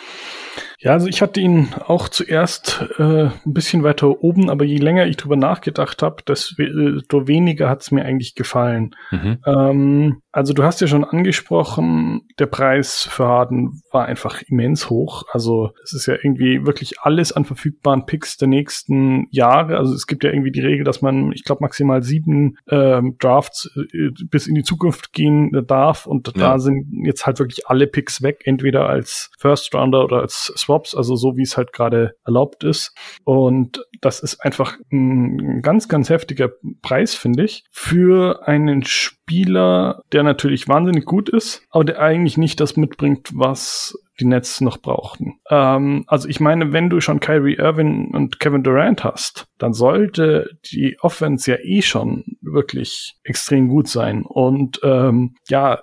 [0.79, 5.07] Ja, also ich hatte ihn auch zuerst äh, ein bisschen weiter oben, aber je länger
[5.07, 8.95] ich drüber nachgedacht habe, desto weniger hat es mir eigentlich gefallen.
[9.11, 9.39] Mhm.
[9.47, 15.25] Ähm, also du hast ja schon angesprochen, der Preis für Harden war einfach immens hoch.
[15.33, 19.77] Also es ist ja irgendwie wirklich alles an verfügbaren Picks der nächsten Jahre.
[19.77, 23.71] Also es gibt ja irgendwie die Regel, dass man, ich glaube, maximal sieben ähm, Drafts
[23.77, 26.07] äh, bis in die Zukunft gehen darf.
[26.07, 26.33] Und ja.
[26.35, 30.95] da sind jetzt halt wirklich alle Picks weg, entweder als First Rounder oder als Swaps,
[30.95, 32.95] also so wie es halt gerade erlaubt ist.
[33.25, 36.51] Und das ist einfach ein ganz, ganz heftiger
[36.83, 42.61] Preis, finde ich, für einen Spieler, der natürlich wahnsinnig gut ist, aber der eigentlich nicht
[42.61, 45.41] das mitbringt, was die Nets noch brauchten.
[45.51, 50.51] Ähm, also ich meine, wenn du schon Kyrie Irving und Kevin Durant hast, dann sollte
[50.73, 54.25] die Offense ja eh schon wirklich extrem gut sein.
[54.25, 55.83] Und ähm, ja,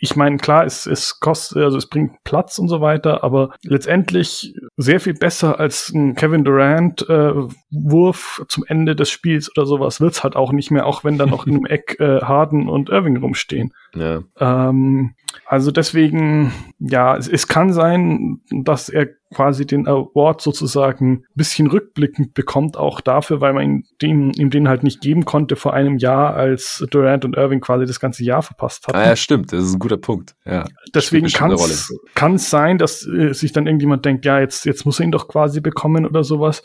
[0.00, 4.54] ich meine, klar, es, es kostet, also es bringt Platz und so weiter, aber letztendlich
[4.76, 7.32] sehr viel besser als ein Kevin Durant äh,
[7.70, 11.30] Wurf zum Ende des Spiels oder sowas wird's halt auch nicht mehr, auch wenn dann
[11.30, 13.72] noch im Eck äh, Harden und Irving rumstehen.
[13.94, 14.22] Ja.
[14.38, 15.14] Ähm,
[15.46, 21.66] also deswegen, ja, es, es kann sein, dass er quasi den Award sozusagen ein bisschen
[21.66, 25.74] rückblickend bekommt, auch dafür, weil man ihm den, ihm den halt nicht geben konnte vor
[25.74, 28.96] einem Jahr, als Durant und Irving quasi das ganze Jahr verpasst hatten.
[28.96, 30.34] Ah ja, stimmt, das ist ein guter Punkt.
[30.44, 30.64] Ja,
[30.94, 35.04] Deswegen kann es sein, dass äh, sich dann irgendjemand denkt, ja, jetzt, jetzt muss er
[35.04, 36.62] ihn doch quasi bekommen oder sowas.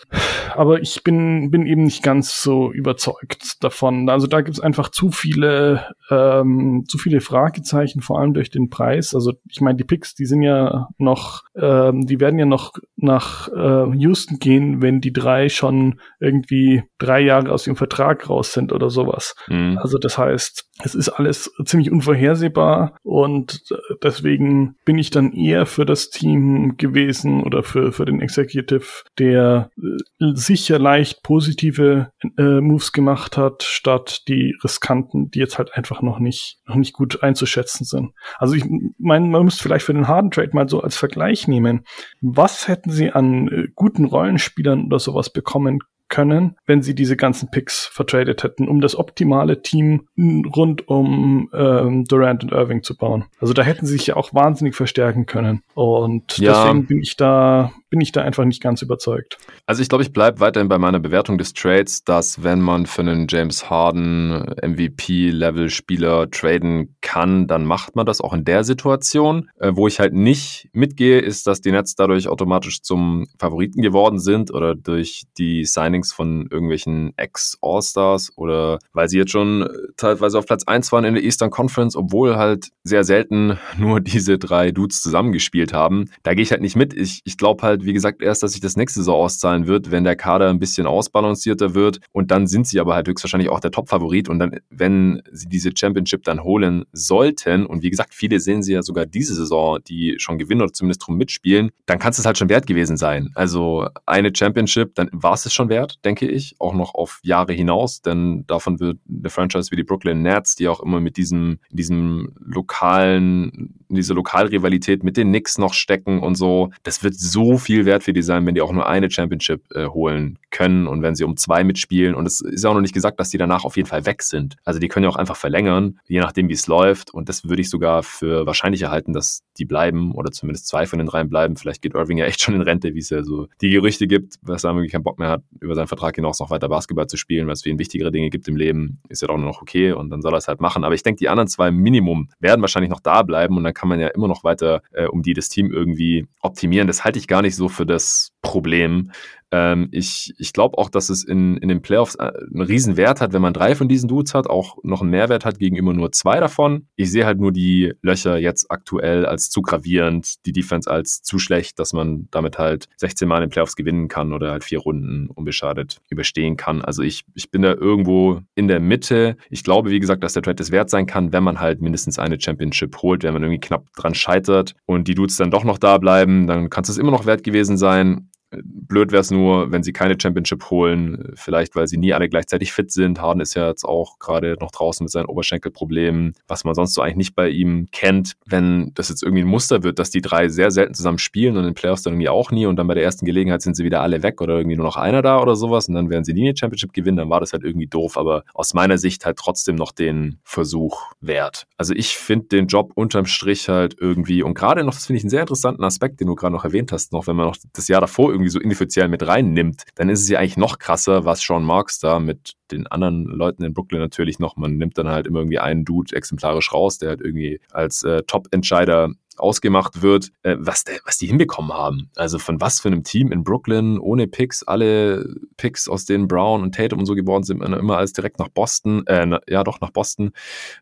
[0.55, 4.09] Aber ich bin, bin eben nicht ganz so überzeugt davon.
[4.09, 8.69] Also da gibt es einfach zu viele, ähm, zu viele Fragezeichen, vor allem durch den
[8.69, 9.15] Preis.
[9.15, 12.52] Also ich meine, die Picks, die sind ja noch, ähm, die werden ja noch
[12.95, 18.53] nach äh, Houston gehen, wenn die drei schon irgendwie drei Jahre aus ihrem Vertrag raus
[18.53, 19.35] sind oder sowas.
[19.47, 19.77] Mhm.
[19.77, 25.65] Also das heißt, es ist alles ziemlich unvorhersehbar und äh, deswegen bin ich dann eher
[25.65, 32.61] für das Team gewesen oder für, für den Executive, der äh, sicher leicht positive äh,
[32.61, 37.21] Moves gemacht hat, statt die riskanten, die jetzt halt einfach noch nicht, noch nicht gut
[37.21, 38.13] einzuschätzen sind.
[38.37, 38.65] Also ich
[38.97, 41.83] meine, man müsste vielleicht für den Harden Trade mal so als Vergleich nehmen.
[42.21, 45.79] Was hätten sie an äh, guten Rollenspielern oder sowas bekommen
[46.09, 50.07] können, wenn sie diese ganzen Picks vertradet hätten, um das optimale Team
[50.55, 53.25] rund um ähm, Durant und Irving zu bauen.
[53.39, 55.63] Also da hätten sie sich ja auch wahnsinnig verstärken können.
[55.73, 56.65] Und ja.
[56.65, 59.37] deswegen bin ich da bin ich da einfach nicht ganz überzeugt.
[59.67, 63.01] Also ich glaube, ich bleibe weiterhin bei meiner Bewertung des Trades, dass wenn man für
[63.01, 69.51] einen James Harden MVP-Level-Spieler traden kann, dann macht man das auch in der Situation.
[69.59, 74.17] Äh, wo ich halt nicht mitgehe, ist, dass die Nets dadurch automatisch zum Favoriten geworden
[74.17, 80.47] sind oder durch die Signings von irgendwelchen Ex-All-Stars oder weil sie jetzt schon teilweise auf
[80.47, 85.03] Platz 1 waren in der Eastern Conference, obwohl halt sehr selten nur diese drei Dudes
[85.03, 86.09] zusammengespielt haben.
[86.23, 86.95] Da gehe ich halt nicht mit.
[86.95, 90.03] Ich, ich glaube halt, wie gesagt, erst, dass sich das nächste Saison auszahlen wird, wenn
[90.03, 91.99] der Kader ein bisschen ausbalancierter wird.
[92.11, 94.29] Und dann sind sie aber halt höchstwahrscheinlich auch der Top-Favorit.
[94.29, 98.73] Und dann, wenn sie diese Championship dann holen sollten, und wie gesagt, viele sehen sie
[98.73, 102.37] ja sogar diese Saison, die schon gewinnen oder zumindest drum mitspielen, dann kann es halt
[102.37, 103.29] schon wert gewesen sein.
[103.35, 107.53] Also eine Championship, dann war es es schon wert, denke ich, auch noch auf Jahre
[107.53, 111.59] hinaus, denn davon wird eine Franchise wie die Brooklyn Nets, die auch immer mit diesem,
[111.69, 117.72] diesem lokalen, diese Lokalrivalität mit den Knicks noch stecken und so, das wird so viel
[117.73, 121.01] viel wert für die sein, wenn die auch nur eine Championship äh, holen können und
[121.01, 122.13] wenn sie um zwei mitspielen.
[122.13, 124.57] Und es ist auch noch nicht gesagt, dass die danach auf jeden Fall weg sind.
[124.63, 127.11] Also die können ja auch einfach verlängern, je nachdem, wie es läuft.
[127.11, 130.99] Und das würde ich sogar für wahrscheinlicher halten, dass die bleiben oder zumindest zwei von
[130.99, 131.57] den dreien bleiben.
[131.57, 134.35] Vielleicht geht Irving ja echt schon in Rente, wie es ja so die Gerüchte gibt,
[134.43, 137.17] dass er irgendwie keinen Bock mehr hat, über seinen Vertrag hinaus noch weiter Basketball zu
[137.17, 138.99] spielen, weil es für ihn wichtigere Dinge gibt im Leben.
[139.09, 140.83] Ist ja doch nur noch okay und dann soll er es halt machen.
[140.83, 143.89] Aber ich denke, die anderen zwei Minimum werden wahrscheinlich noch da bleiben und dann kann
[143.89, 146.87] man ja immer noch weiter äh, um die das Team irgendwie optimieren.
[146.87, 149.11] Das halte ich gar nicht so für das Problem,
[149.53, 153.21] Ähm, ich ich glaube auch, dass es in, in den Playoffs äh, einen riesen Wert
[153.21, 156.11] hat, wenn man drei von diesen Dudes hat, auch noch einen Mehrwert hat gegenüber nur
[156.11, 156.87] zwei davon.
[156.95, 161.37] Ich sehe halt nur die Löcher jetzt aktuell als zu gravierend, die Defense als zu
[161.37, 164.79] schlecht, dass man damit halt 16 Mal in den Playoffs gewinnen kann oder halt vier
[164.79, 166.81] Runden unbeschadet überstehen kann.
[166.81, 169.37] Also ich, ich bin da irgendwo in der Mitte.
[169.51, 172.17] Ich glaube, wie gesagt, dass der Trade es wert sein kann, wenn man halt mindestens
[172.17, 175.77] eine Championship holt, wenn man irgendwie knapp dran scheitert und die Dudes dann doch noch
[175.77, 178.29] da bleiben, dann kann es immer noch wert gewesen sein.
[178.63, 182.73] Blöd wäre es nur, wenn sie keine Championship holen, vielleicht weil sie nie alle gleichzeitig
[182.73, 183.21] fit sind.
[183.21, 187.01] Harden ist ja jetzt auch gerade noch draußen mit seinen Oberschenkelproblemen, was man sonst so
[187.01, 188.33] eigentlich nicht bei ihm kennt.
[188.45, 191.63] Wenn das jetzt irgendwie ein Muster wird, dass die drei sehr selten zusammen spielen und
[191.63, 193.83] in den Playoffs dann irgendwie auch nie und dann bei der ersten Gelegenheit sind sie
[193.83, 196.33] wieder alle weg oder irgendwie nur noch einer da oder sowas und dann werden sie
[196.33, 199.37] nie eine Championship gewinnen, dann war das halt irgendwie doof, aber aus meiner Sicht halt
[199.37, 201.67] trotzdem noch den Versuch wert.
[201.77, 205.23] Also ich finde den Job unterm Strich halt irgendwie und gerade noch, das finde ich
[205.23, 207.87] einen sehr interessanten Aspekt, den du gerade noch erwähnt hast, noch wenn man noch das
[207.87, 211.25] Jahr davor irgendwie irgendwie so inoffiziell mit reinnimmt, dann ist es ja eigentlich noch krasser,
[211.25, 215.07] was Sean Marks da mit den anderen Leuten in Brooklyn natürlich noch, man nimmt dann
[215.07, 220.31] halt immer irgendwie einen Dude exemplarisch raus, der halt irgendwie als äh, Top-Entscheider ausgemacht wird,
[220.43, 222.09] äh, was, der, was die hinbekommen haben.
[222.15, 226.61] Also von was für einem Team in Brooklyn, ohne Picks, alle Picks, aus denen Brown
[226.61, 229.91] und Tatum und so geboren sind, immer alles direkt nach Boston, äh, ja doch nach
[229.91, 230.31] Boston.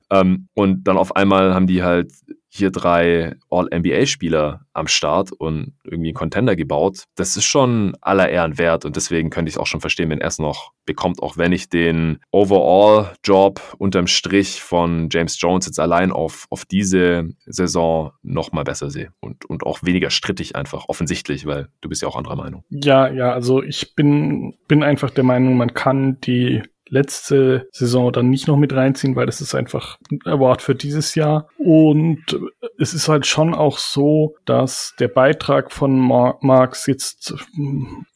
[0.09, 2.11] Ähm, und dann auf einmal haben die halt
[2.53, 7.05] hier drei All-NBA-Spieler am Start und irgendwie einen Contender gebaut.
[7.15, 10.19] Das ist schon aller Ehren wert und deswegen könnte ich es auch schon verstehen, wenn
[10.19, 15.79] er es noch bekommt, auch wenn ich den Overall-Job unterm Strich von James Jones jetzt
[15.79, 20.89] allein auf, auf diese Saison noch mal besser sehe und, und auch weniger strittig einfach,
[20.89, 22.65] offensichtlich, weil du bist ja auch anderer Meinung.
[22.69, 28.29] Ja, ja, also ich bin, bin einfach der Meinung, man kann die letzte Saison dann
[28.29, 31.47] nicht noch mit reinziehen, weil das ist einfach ein Award für dieses Jahr.
[31.57, 32.37] Und
[32.77, 37.33] es ist halt schon auch so, dass der Beitrag von Mar Marx jetzt,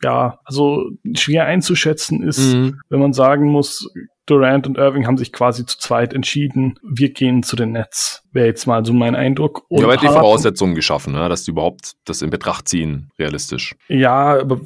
[0.04, 2.82] ja, also schwer einzuschätzen ist, mhm.
[2.90, 3.90] wenn man sagen muss,
[4.26, 8.24] Durant und Irving haben sich quasi zu zweit entschieden, wir gehen zu den Nets.
[8.32, 9.64] Wäre jetzt mal so mein Eindruck.
[9.70, 11.30] Und ja, aber die Voraussetzungen geschaffen, ne?
[11.30, 13.76] dass die überhaupt das in Betracht ziehen, realistisch.
[13.88, 14.60] Ja, aber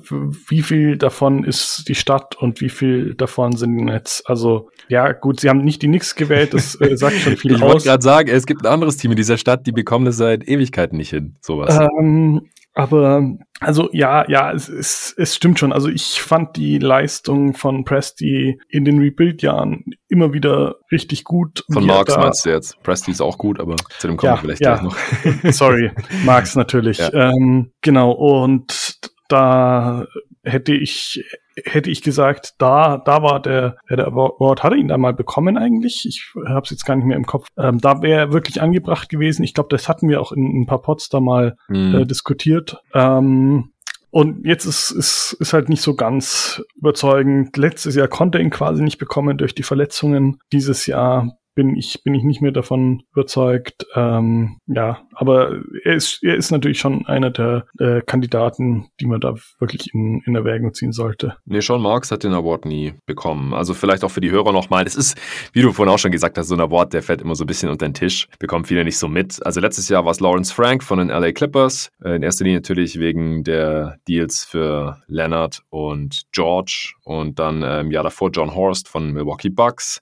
[0.47, 4.23] wie viel davon ist die Stadt und wie viel davon sind die Nets?
[4.25, 7.57] Also, ja, gut, sie haben nicht die Knicks gewählt, das äh, sagt schon viel ich
[7.57, 7.67] aus.
[7.67, 10.17] Ich wollte gerade sagen, es gibt ein anderes Team in dieser Stadt, die bekommen das
[10.17, 11.77] seit Ewigkeiten nicht hin, sowas.
[11.99, 15.73] Ähm, aber also ja, ja, es, es, es stimmt schon.
[15.73, 21.65] Also ich fand die Leistung von Presti in den Rebuild-Jahren immer wieder richtig gut.
[21.71, 22.81] Von Marx meinst du jetzt?
[22.83, 24.77] Presti ist auch gut, aber zu dem kommen ja, wir vielleicht ja.
[24.77, 25.51] gleich noch.
[25.51, 25.91] Sorry,
[26.23, 26.99] Marx natürlich.
[26.99, 27.11] Ja.
[27.11, 30.07] Ähm, genau, und da
[30.43, 31.23] hätte ich
[31.65, 35.57] hätte ich gesagt, da, da war der, der Award, hat er ihn da mal bekommen
[35.57, 36.05] eigentlich?
[36.07, 37.47] Ich habe es jetzt gar nicht mehr im Kopf.
[37.57, 39.43] Ähm, da wäre wirklich angebracht gewesen.
[39.43, 41.95] Ich glaube, das hatten wir auch in, in ein paar Pots da mal mhm.
[41.95, 42.77] äh, diskutiert.
[42.93, 43.71] Ähm,
[44.11, 47.55] und jetzt ist, ist, ist halt nicht so ganz überzeugend.
[47.57, 50.39] Letztes Jahr konnte er ihn quasi nicht bekommen durch die Verletzungen.
[50.51, 53.85] Dieses Jahr bin ich, bin ich nicht mehr davon überzeugt.
[53.93, 59.19] Ähm, ja, aber er ist, er ist natürlich schon einer der äh, Kandidaten, die man
[59.19, 61.35] da wirklich in, in Erwägung ziehen sollte.
[61.43, 63.53] Nee, Sean Marks hat den Award nie bekommen.
[63.53, 64.85] Also vielleicht auch für die Hörer nochmal.
[64.85, 65.19] Das ist,
[65.51, 67.47] wie du vorhin auch schon gesagt hast, so ein Award, der fällt immer so ein
[67.47, 68.29] bisschen unter den Tisch.
[68.39, 69.45] Bekommen viele nicht so mit.
[69.45, 71.91] Also letztes Jahr war es Lawrence Frank von den LA Clippers.
[72.01, 76.93] Äh, in erster Linie natürlich wegen der Deals für Leonard und George.
[77.03, 80.01] Und dann im ähm, Jahr davor John Horst von Milwaukee Bucks.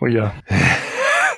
[0.00, 0.32] Oh ja.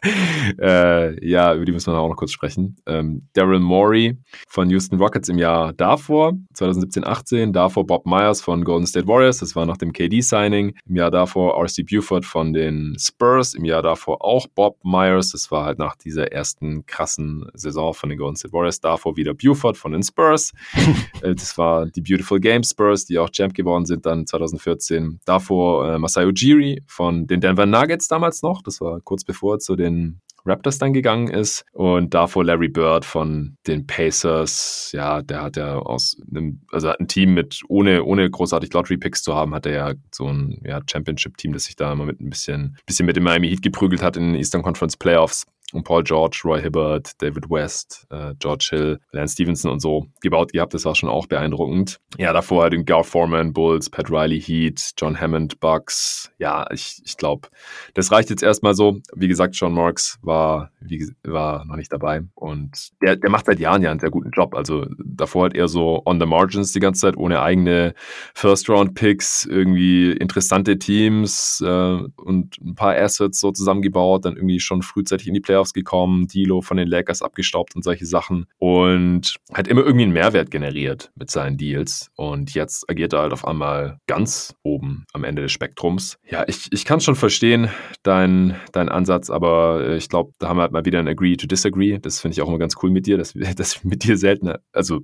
[0.61, 2.77] äh, ja, über die müssen wir auch noch kurz sprechen.
[2.87, 4.17] Ähm, Daryl Morey
[4.49, 7.53] von Houston Rockets im Jahr davor, 2017-18.
[7.53, 10.75] Davor Bob Myers von Golden State Warriors, das war nach dem KD-Signing.
[10.87, 11.83] Im Jahr davor R.C.
[11.83, 13.55] Buford von den Spurs.
[13.55, 18.09] Im Jahr davor auch Bob Myers, das war halt nach dieser ersten krassen Saison von
[18.09, 18.81] den Golden State Warriors.
[18.81, 20.53] Davor wieder Buford von den Spurs.
[21.23, 25.21] äh, das war die Beautiful Game Spurs, die auch Champ geworden sind dann 2014.
[25.25, 28.63] Davor äh, Masai Ujiri von den Denver Nuggets damals noch.
[28.63, 31.65] Das war kurz bevor zu den den Raptors dann gegangen ist.
[31.73, 34.91] Und davor Larry Bird von den Pacers.
[34.93, 39.23] Ja, der hat ja aus einem, also hat ein Team mit, ohne, ohne großartig Lottery-Picks
[39.23, 42.31] zu haben, hat er ja so ein ja, Championship-Team, das sich da immer mit ein
[42.31, 46.05] bisschen, bisschen mit dem Miami Heat geprügelt hat in den Eastern Conference Playoffs und Paul
[46.05, 50.75] George, Roy Hibbert, David West, äh, George Hill, Lance Stevenson und so gebaut gehabt.
[50.75, 52.01] Das war schon auch beeindruckend.
[52.19, 56.31] Ja, davor halt den Gar Foreman, Bulls, Pat Riley, Heat, John Hammond, Bucks.
[56.39, 57.49] Ja, ich, ich glaube,
[57.95, 59.01] das reicht jetzt erstmal so.
[59.15, 63.59] Wie gesagt, John Marks war, wie, war noch nicht dabei und der, der macht seit
[63.59, 64.55] Jahren ja einen sehr guten Job.
[64.55, 67.95] Also davor halt eher so on the margins die ganze Zeit, ohne eigene
[68.35, 75.27] First-Round-Picks, irgendwie interessante Teams äh, und ein paar Assets so zusammengebaut, dann irgendwie schon frühzeitig
[75.27, 79.69] in die Playoffs Playoffs gekommen, Dilo von den Lakers abgestaubt und solche Sachen und hat
[79.69, 83.99] immer irgendwie einen Mehrwert generiert mit seinen Deals und jetzt agiert er halt auf einmal
[84.07, 86.19] ganz oben am Ende des Spektrums.
[86.29, 87.71] Ja, ich, ich kann schon verstehen,
[88.03, 91.37] dein, dein Ansatz, aber äh, ich glaube, da haben wir halt mal wieder ein Agree
[91.37, 91.99] to Disagree.
[91.99, 94.53] Das finde ich auch immer ganz cool mit dir, dass, dass ich mit dir selten,
[94.73, 95.01] also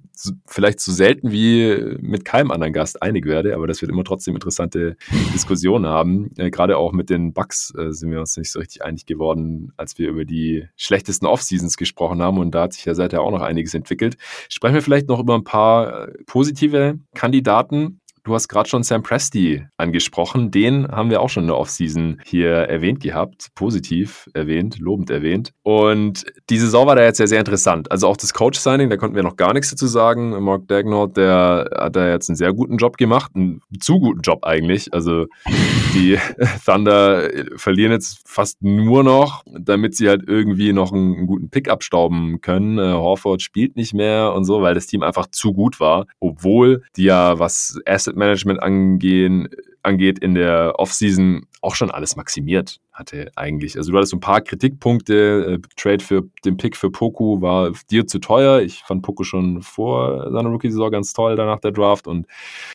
[0.47, 4.35] vielleicht so selten wie mit keinem anderen Gast einig werde, aber dass wir immer trotzdem
[4.35, 4.97] interessante
[5.33, 6.31] Diskussionen haben.
[6.37, 9.73] Äh, Gerade auch mit den Bugs äh, sind wir uns nicht so richtig einig geworden,
[9.79, 10.42] als wir über die
[10.77, 14.17] schlechtesten Off-Seasons gesprochen haben und da hat sich ja seither auch noch einiges entwickelt.
[14.49, 18.01] Sprechen wir vielleicht noch über ein paar äh, positive Kandidaten.
[18.25, 20.53] Du hast gerade schon Sam Presti angesprochen.
[20.53, 25.51] Den haben wir auch schon in der Offseason hier erwähnt gehabt, positiv erwähnt, lobend erwähnt.
[25.65, 27.91] Und die Saison war da jetzt sehr, sehr interessant.
[27.91, 30.41] Also auch das Coach-Signing, da konnten wir noch gar nichts dazu sagen.
[30.41, 34.45] Mark Dagnall, der hat da jetzt einen sehr guten Job gemacht, einen zu guten Job
[34.45, 34.95] eigentlich.
[34.95, 35.27] Also
[35.93, 36.17] die
[36.65, 41.69] Thunder verlieren jetzt fast nur noch, damit sie halt irgendwie noch einen, einen guten Pick
[41.69, 42.79] abstauben können.
[42.79, 46.85] Äh, Horford spielt nicht mehr und so, weil das Team einfach zu gut war, obwohl
[46.97, 49.49] die ja was Asset Asset Management angehen,
[49.83, 53.77] angeht, in der Offseason auch schon alles maximiert hatte eigentlich.
[53.77, 55.59] Also du hattest so ein paar Kritikpunkte.
[55.63, 58.61] Äh, Trade für den Pick für Poku war dir zu teuer.
[58.61, 62.27] Ich fand Poku schon vor seiner Rookie-Saison ganz toll danach der Draft und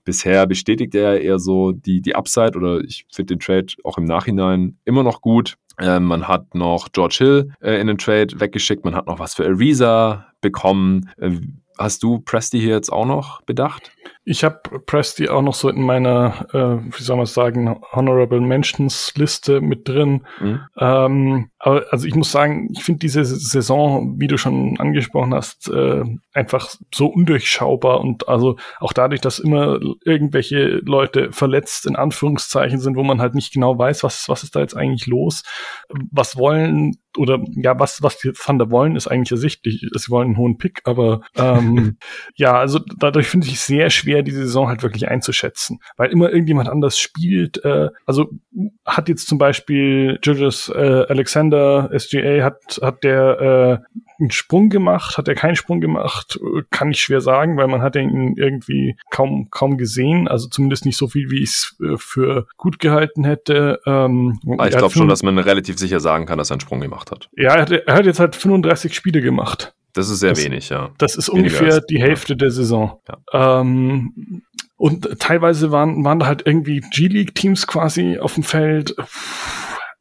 [0.05, 4.05] bisher bestätigt er eher so die, die Upside oder ich finde den Trade auch im
[4.05, 5.55] Nachhinein immer noch gut.
[5.79, 8.83] Äh, man hat noch George Hill äh, in den Trade weggeschickt.
[8.83, 11.09] Man hat noch was für Ariza bekommen.
[11.17, 11.39] Äh,
[11.77, 13.91] hast du Presti hier jetzt auch noch bedacht?
[14.29, 19.13] Ich habe Presti auch noch so in meiner, äh, wie soll man sagen, Honorable Mentions
[19.15, 20.25] Liste mit drin.
[20.41, 20.59] Mhm.
[20.77, 25.69] Ähm, aber also ich muss sagen, ich finde diese Saison, wie du schon angesprochen hast,
[25.69, 32.79] äh, einfach so undurchschaubar und also auch dadurch, dass immer irgendwelche Leute verletzt in Anführungszeichen
[32.79, 35.43] sind, wo man halt nicht genau weiß, was, was ist da jetzt eigentlich los,
[36.11, 39.81] was wollen oder ja, was, was die Thunder wollen, ist eigentlich ersichtlich.
[39.91, 41.97] Sie wollen einen hohen Pick, aber ähm,
[42.35, 45.79] ja, also dadurch finde ich sehr schwer, die Saison halt wirklich einzuschätzen.
[45.95, 47.63] Weil immer irgendjemand anders spielt.
[47.63, 48.29] Äh, also
[48.85, 55.17] hat jetzt zum Beispiel Julius äh, Alexander, SGA, hat, hat der äh, einen Sprung gemacht,
[55.17, 56.39] hat er keinen Sprung gemacht,
[56.71, 60.97] kann ich schwer sagen, weil man hat ihn irgendwie kaum kaum gesehen, also zumindest nicht
[60.97, 63.79] so viel, wie ich es äh, für gut gehalten hätte.
[63.85, 67.11] Ähm, ich glaube schon, dass man relativ sicher sagen kann, dass er einen Sprung gemacht
[67.11, 67.29] hat.
[67.35, 69.73] Ja, er hat, er hat jetzt halt 35 Spiele gemacht.
[69.93, 70.91] Das ist sehr das, wenig, ja.
[70.97, 73.01] Das ist Weniger ungefähr die Hälfte der Saison.
[73.07, 73.61] Ja.
[73.61, 74.43] Ähm,
[74.75, 78.95] und teilweise waren, waren da halt irgendwie G-League-Teams quasi auf dem Feld.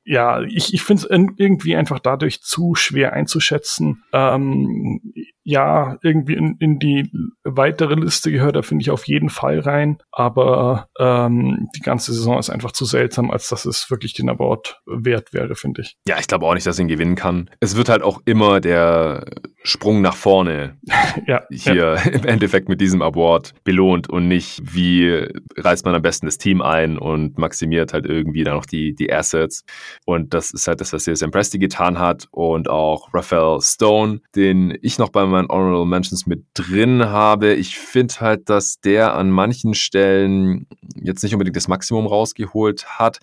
[0.04, 4.04] Ja, ich, ich finde es irgendwie einfach dadurch zu schwer einzuschätzen.
[4.12, 5.00] Ähm,
[5.48, 7.08] ja, irgendwie in, in die
[7.44, 9.98] weitere Liste gehört, da finde ich auf jeden Fall rein.
[10.10, 14.80] Aber ähm, die ganze Saison ist einfach zu seltsam, als dass es wirklich den Award
[14.86, 15.96] wert wäre, finde ich.
[16.08, 17.48] Ja, ich glaube auch nicht, dass er ihn gewinnen kann.
[17.60, 19.24] Es wird halt auch immer der
[19.62, 20.78] Sprung nach vorne
[21.28, 21.94] ja, hier ja.
[21.94, 26.60] im Endeffekt mit diesem Award belohnt und nicht, wie reißt man am besten das Team
[26.60, 29.62] ein und maximiert halt irgendwie dann noch die, die Assets.
[30.06, 34.76] Und das ist halt das, was CSM Presti getan hat und auch Raphael Stone, den
[34.82, 37.54] ich noch bei meinen Honorable Mentions mit drin habe.
[37.54, 43.20] Ich finde halt, dass der an manchen Stellen jetzt nicht unbedingt das Maximum rausgeholt hat.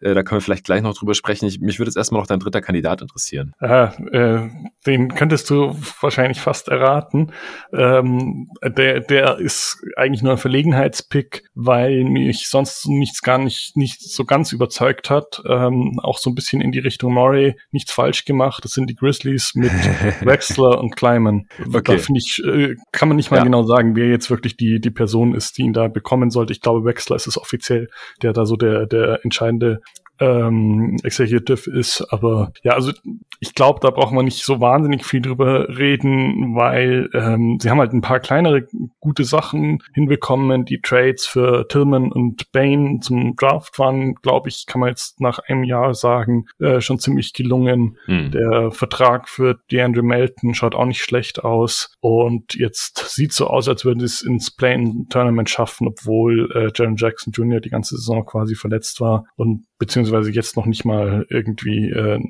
[0.00, 1.46] Äh, da können wir vielleicht gleich noch drüber sprechen.
[1.46, 3.54] Ich, mich würde jetzt erstmal noch dein dritter Kandidat interessieren.
[3.60, 4.48] Aha, äh,
[4.86, 7.32] den könntest du wahrscheinlich fast erraten.
[7.72, 14.02] Ähm, der, der ist eigentlich nur ein Verlegenheitspick, weil mich sonst nichts gar nicht, nicht
[14.02, 15.42] so ganz überzeugt hat.
[15.48, 18.64] Ähm, auch so ein bisschen in die Richtung Murray nichts falsch gemacht.
[18.64, 19.72] Das sind die Grizzlies mit
[20.20, 21.46] Wexler und Kleiman.
[21.58, 21.96] Okay.
[21.96, 23.44] Da ich, äh, kann man nicht mal ja.
[23.44, 26.52] genau sagen, wer jetzt wirklich die, die Person ist, die ihn da bekommen sollte.
[26.52, 27.88] Ich glaube, Wexler ist es offiziell,
[28.22, 29.80] der da so der, der entscheidende
[30.20, 32.02] ähm, Executive ist.
[32.10, 32.92] Aber ja, also
[33.40, 37.80] ich glaube, da braucht man nicht so wahnsinnig viel drüber reden, weil ähm, sie haben
[37.80, 38.66] halt ein paar kleinere
[39.00, 40.64] gute Sachen hinbekommen.
[40.64, 45.40] Die Trades für Tillman und Bain zum Draft waren, glaube ich, kann man jetzt nach
[45.40, 47.98] einem Jahr sagen, äh, schon ziemlich gelungen.
[48.04, 48.30] Hm.
[48.30, 51.96] Der Vertrag für DeAndre Melton schaut auch nicht schlecht aus.
[52.00, 56.96] Und jetzt sieht so aus, als würden sie es ins Play-In-Tournament schaffen, obwohl äh, Jaron
[56.96, 57.60] Jackson Jr.
[57.60, 62.20] die ganze Saison quasi verletzt war und beziehungsweise jetzt noch nicht mal irgendwie, äh,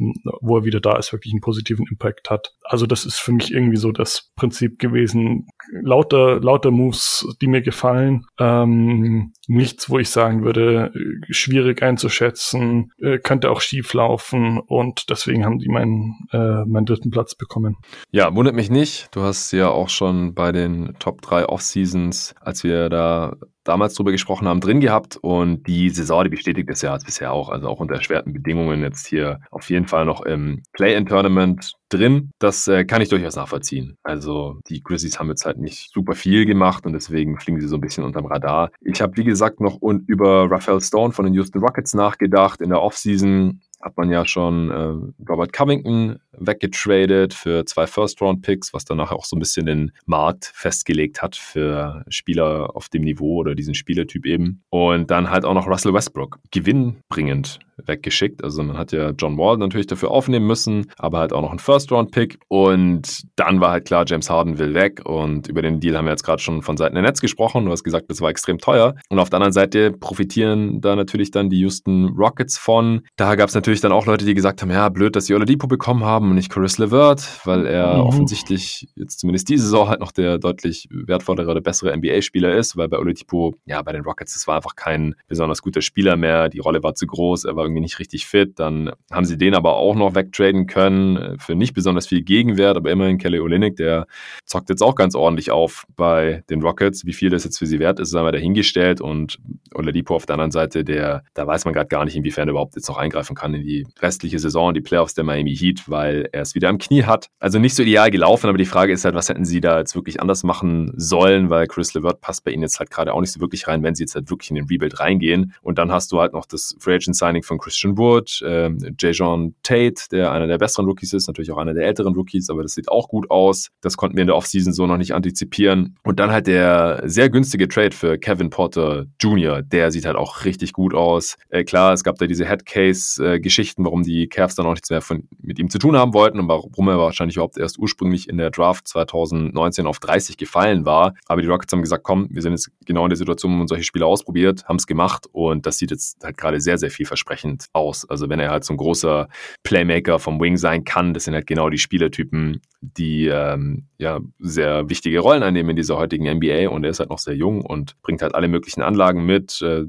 [0.41, 2.55] wo er wieder da ist, wirklich einen positiven Impact hat.
[2.65, 5.49] Also das ist für mich irgendwie so das Prinzip gewesen.
[5.83, 8.25] Lauter, lauter Moves, die mir gefallen.
[8.41, 10.95] Ähm, nichts, wo ich sagen würde,
[11.29, 17.11] schwierig einzuschätzen, äh, könnte auch schief laufen und deswegen haben die meinen, äh, meinen dritten
[17.11, 17.77] Platz bekommen.
[18.13, 19.15] Ja, wundert mich nicht.
[19.15, 24.13] Du hast ja auch schon bei den Top 3 Off-Seasons, als wir da damals drüber
[24.13, 27.81] gesprochen haben, drin gehabt und die Saison, die bestätigt das ja bisher auch, also auch
[27.81, 32.31] unter erschwerten Bedingungen jetzt hier auf jeden Fall noch im Play-in-Tournament drin.
[32.39, 33.97] Das äh, kann ich durchaus nachvollziehen.
[34.03, 37.77] Also die Grizzlies haben jetzt halt nicht super viel gemacht und deswegen fliegen sie so
[37.77, 38.71] ein bisschen unterm Radar.
[38.81, 42.61] Ich habe, wie gesagt, noch und über Raphael Stone von den Houston Rockets nachgedacht.
[42.61, 48.85] In der Offseason hat man ja schon äh, Robert Covington weggetradet für zwei First-Round-Picks, was
[48.85, 53.55] danach auch so ein bisschen den Markt festgelegt hat für Spieler auf dem Niveau oder
[53.55, 54.63] diesen Spielertyp eben.
[54.71, 58.45] Und dann halt auch noch Russell Westbrook, gewinnbringend weggeschickt.
[58.45, 61.59] Also man hat ja John Wall natürlich dafür aufnehmen müssen, aber halt auch noch einen
[61.59, 62.39] First-Round-Pick.
[62.49, 65.03] Und dann war halt klar, James Harden will weg.
[65.05, 67.65] Und über den Deal haben wir jetzt gerade schon von Seiten der Netz gesprochen.
[67.65, 68.95] Du hast gesagt, das war extrem teuer.
[69.09, 73.03] Und auf der anderen Seite profitieren da natürlich dann die Houston Rockets von.
[73.17, 75.67] Da gab es natürlich dann auch Leute, die gesagt haben, ja, blöd, dass sie Oladipo
[75.67, 78.01] bekommen haben und nicht Chris LeVert, weil er mhm.
[78.03, 82.89] offensichtlich jetzt zumindest diese Saison halt noch der deutlich wertvollere oder bessere NBA-Spieler ist, weil
[82.89, 86.49] bei Oladipo, ja, bei den Rockets, das war einfach kein besonders guter Spieler mehr.
[86.49, 88.59] Die Rolle war zu groß, er war irgendwie nicht richtig fit.
[88.59, 92.77] Dann haben sie den aber auch noch wegtraden können äh, für nicht besonders viel Gegenwert,
[92.77, 94.07] aber immerhin Kelly Olynyk, der
[94.45, 97.05] zockt jetzt auch ganz ordentlich auf bei den Rockets.
[97.05, 99.39] Wie viel das jetzt für sie wert ist, ist einmal dahingestellt und
[99.75, 102.77] Oladipo auf der anderen Seite, der, da weiß man gerade gar nicht, inwiefern er überhaupt
[102.77, 106.43] jetzt noch eingreifen kann in die restliche Saison, die Playoffs der Miami Heat, weil er
[106.43, 107.29] es wieder am Knie hat.
[107.39, 109.95] Also nicht so ideal gelaufen, aber die Frage ist halt, was hätten sie da jetzt
[109.95, 113.33] wirklich anders machen sollen, weil Chris LeVert passt bei ihnen jetzt halt gerade auch nicht
[113.33, 115.55] so wirklich rein, wenn sie jetzt halt wirklich in den Rebuild reingehen.
[115.63, 119.55] Und dann hast du halt noch das Free Agent Signing von Christian Wood, äh, Jajon
[119.63, 122.75] Tate, der einer der besseren Rookies ist, natürlich auch einer der älteren Rookies, aber das
[122.75, 123.69] sieht auch gut aus.
[123.81, 125.97] Das konnten wir in der Offseason so noch nicht antizipieren.
[126.03, 130.45] Und dann halt der sehr günstige Trade für Kevin Porter Jr., der sieht halt auch
[130.45, 131.37] richtig gut aus.
[131.49, 135.29] Äh, klar, es gab da diese Headcase-Geschichten, warum die Cavs dann auch nichts mehr von,
[135.41, 138.51] mit ihm zu tun haben wollten und warum er wahrscheinlich überhaupt erst ursprünglich in der
[138.51, 141.15] Draft 2019 auf 30 gefallen war.
[141.27, 143.69] Aber die Rockets haben gesagt, komm, wir sind jetzt genau in der Situation, wo man
[143.69, 147.67] solche Spiele ausprobiert, haben es gemacht und das sieht jetzt halt gerade sehr, sehr vielversprechend
[147.73, 148.09] aus.
[148.09, 149.29] Also wenn er halt so ein großer
[149.63, 154.91] Playmaker vom Wing sein kann, das sind halt genau die Spielertypen, die ähm, ja sehr
[154.91, 158.01] wichtige Rollen einnehmen in dieser heutigen NBA und er ist halt noch sehr jung und
[158.03, 159.85] bringt halt alle möglichen Anlagen mit, äh,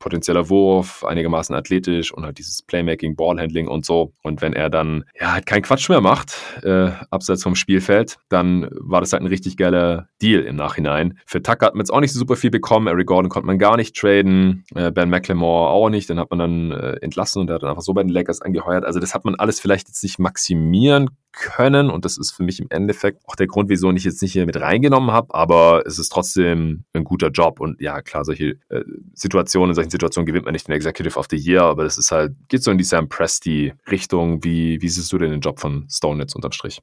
[0.00, 4.12] potenzieller Wurf, einigermaßen athletisch und halt dieses Playmaking, Ballhandling und so.
[4.22, 6.34] Und wenn er dann ja halt keinen Quatsch mehr macht,
[6.64, 11.18] äh, abseits vom Spielfeld, dann war das halt ein richtig geiler Deal im Nachhinein.
[11.24, 13.58] Für Tucker hat man jetzt auch nicht so super viel bekommen, Eric Gordon konnte man
[13.58, 17.46] gar nicht traden, äh, Ben McLemore auch nicht, den hat man dann äh, entlassen und
[17.46, 18.84] der hat dann einfach so bei den Lakers angeheuert.
[18.84, 22.60] Also das hat man alles vielleicht jetzt nicht maximieren können und das ist für mich
[22.60, 25.98] im Endeffekt auch der Grund, wieso ich jetzt nicht hier mit reingenommen habe, aber es
[25.98, 28.82] ist trotzdem ein guter Job und ja, klar, solche äh,
[29.14, 32.12] Situationen, in solchen Situationen gewinnt man nicht den Executive of the Year, aber das ist
[32.12, 34.42] halt, geht so in die Sam Presti Richtung.
[34.44, 36.80] Wie, wie siehst du denn den Job von Stone jetzt unterm Strich?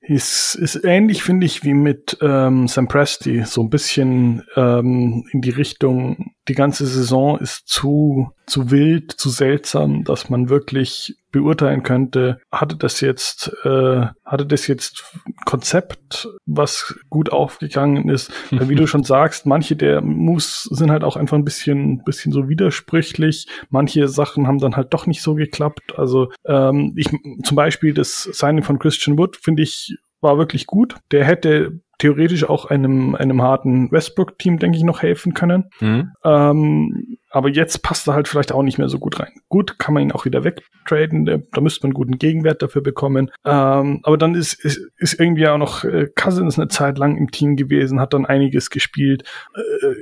[0.00, 3.44] Ist, ist ähnlich, finde ich, wie mit ähm, Sam Presti.
[3.44, 9.30] So ein bisschen ähm, in die Richtung, die ganze Saison ist zu, zu wild, zu
[9.30, 15.04] seltsam, dass man wirklich beurteilen könnte, hatte das jetzt, äh, hatte das jetzt
[15.44, 18.32] Konzept, was gut aufgegangen ist.
[18.50, 22.32] Weil wie du schon sagst, manche der Moves sind halt auch einfach ein bisschen, bisschen
[22.32, 23.46] so widersprüchlich.
[23.68, 25.98] Manche Sachen haben dann halt doch nicht so geklappt.
[25.98, 27.10] Also ähm, ich
[27.42, 30.96] zum Beispiel das Signing von Christian Wood finde ich war wirklich gut.
[31.12, 35.64] Der hätte theoretisch auch einem, einem harten Westbrook-Team, denke ich, noch helfen können.
[35.80, 36.12] Mhm.
[36.24, 39.32] Ähm, aber jetzt passt er halt vielleicht auch nicht mehr so gut rein.
[39.48, 43.30] Gut, kann man ihn auch wieder wegtraden, da müsste man einen guten Gegenwert dafür bekommen.
[43.44, 47.30] Ähm, aber dann ist, ist, ist irgendwie auch noch äh, Cousins eine Zeit lang im
[47.30, 49.24] Team gewesen, hat dann einiges gespielt.
[49.54, 49.94] Äh,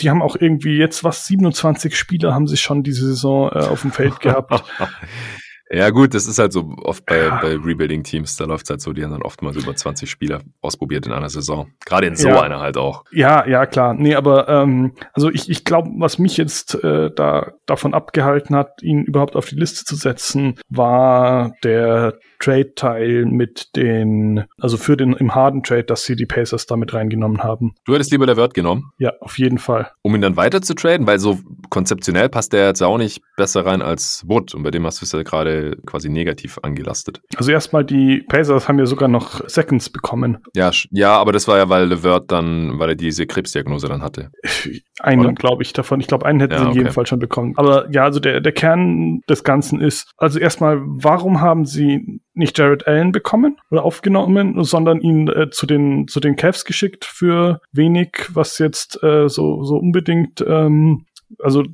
[0.00, 3.82] die haben auch irgendwie jetzt was, 27 Spieler haben sich schon diese Saison äh, auf
[3.82, 4.62] dem Feld gehabt.
[5.72, 7.40] Ja, gut, das ist halt so oft bei, ja.
[7.40, 11.06] bei Rebuilding-Teams, da läuft es halt so, die haben dann oftmals über 20 Spieler ausprobiert
[11.06, 11.72] in einer Saison.
[11.86, 12.42] Gerade in so ja.
[12.42, 13.04] einer halt auch.
[13.10, 13.94] Ja, ja, klar.
[13.94, 18.82] Nee, aber ähm, also ich, ich glaube, was mich jetzt äh, da davon abgehalten hat,
[18.82, 25.14] ihn überhaupt auf die Liste zu setzen, war der Trade-Teil mit den, also für den
[25.14, 27.74] im harden Trade, dass sie die Pacers damit reingenommen haben.
[27.86, 28.90] Du hättest lieber der Wert genommen?
[28.98, 29.90] Ja, auf jeden Fall.
[30.02, 31.38] Um ihn dann weiter zu traden, weil so
[31.70, 35.06] konzeptionell passt der jetzt auch nicht besser rein als Wood und bei dem hast du
[35.06, 37.20] es ja gerade quasi negativ angelastet.
[37.36, 40.38] Also erstmal die Pacers haben ja sogar noch Seconds bekommen.
[40.54, 44.30] Ja, ja, aber das war ja, weil LeVert dann, weil er diese Krebsdiagnose dann hatte.
[45.00, 46.00] Einen, glaube ich, davon.
[46.00, 46.78] Ich glaube, einen hätten ja, sie in okay.
[46.78, 47.54] jedem Fall schon bekommen.
[47.56, 52.56] Aber ja, also der, der Kern des Ganzen ist, also erstmal, warum haben sie nicht
[52.56, 57.60] Jared Allen bekommen oder aufgenommen, sondern ihn äh, zu den zu den Cavs geschickt für
[57.72, 61.06] wenig, was jetzt äh, so so unbedingt ähm,
[61.38, 61.64] also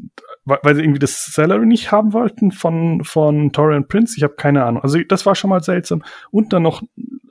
[0.48, 4.14] weil sie irgendwie das Salary nicht haben wollten von von Torian Prince.
[4.16, 4.82] Ich habe keine Ahnung.
[4.82, 6.02] Also das war schon mal seltsam.
[6.30, 6.82] Und dann noch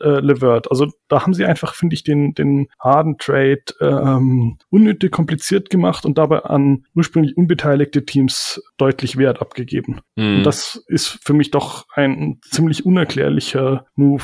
[0.02, 0.70] äh, Levert.
[0.70, 6.06] Also da haben sie einfach, finde ich, den, den harden Trade ähm, unnötig kompliziert gemacht
[6.06, 10.02] und dabei an ursprünglich unbeteiligte Teams deutlich Wert abgegeben.
[10.16, 10.38] Mhm.
[10.38, 14.24] Und das ist für mich doch ein ziemlich unerklärlicher Move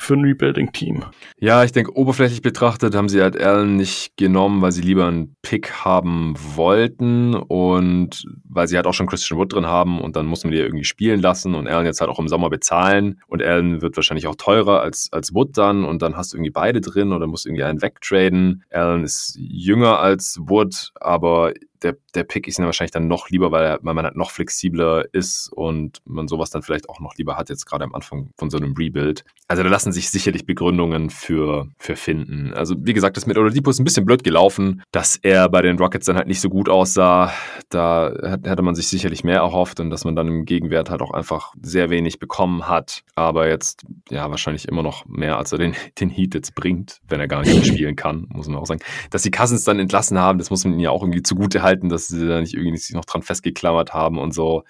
[0.00, 1.04] für ein Rebuilding-Team.
[1.38, 5.36] Ja, ich denke, oberflächlich betrachtet haben sie halt Allen nicht genommen, weil sie lieber einen
[5.42, 10.26] Pick haben wollten und weil sie halt auch schon Christian Wood drin haben und dann
[10.26, 13.42] muss man die irgendwie spielen lassen und Allen jetzt halt auch im Sommer bezahlen und
[13.42, 16.80] Allen wird wahrscheinlich auch teurer als, als Wood dann und dann hast du irgendwie beide
[16.80, 18.64] drin oder musst irgendwie einen wegtraden.
[18.70, 21.52] Allen ist jünger als Wood, aber
[21.82, 25.04] der, der Pick ist ihnen wahrscheinlich dann noch lieber, weil, weil man halt noch flexibler
[25.12, 28.50] ist und man sowas dann vielleicht auch noch lieber hat, jetzt gerade am Anfang von
[28.50, 29.24] so einem Rebuild.
[29.48, 32.52] Also da lassen sich sicherlich Begründungen für, für finden.
[32.54, 35.78] Also wie gesagt, das mit Oladipo ist ein bisschen blöd gelaufen, dass er bei den
[35.78, 37.32] Rockets dann halt nicht so gut aussah.
[37.68, 38.12] Da
[38.44, 41.52] hätte man sich sicherlich mehr erhofft und dass man dann im Gegenwert halt auch einfach
[41.60, 43.02] sehr wenig bekommen hat.
[43.16, 47.20] Aber jetzt, ja, wahrscheinlich immer noch mehr, als er den, den Heat jetzt bringt, wenn
[47.20, 48.80] er gar nicht mehr spielen kann, muss man auch sagen.
[49.10, 51.69] Dass die Cousins dann entlassen haben, das muss man ihnen ja auch irgendwie zugute halten
[51.70, 54.64] halten, dass sie da nicht irgendwie sich noch dran festgeklammert haben und so.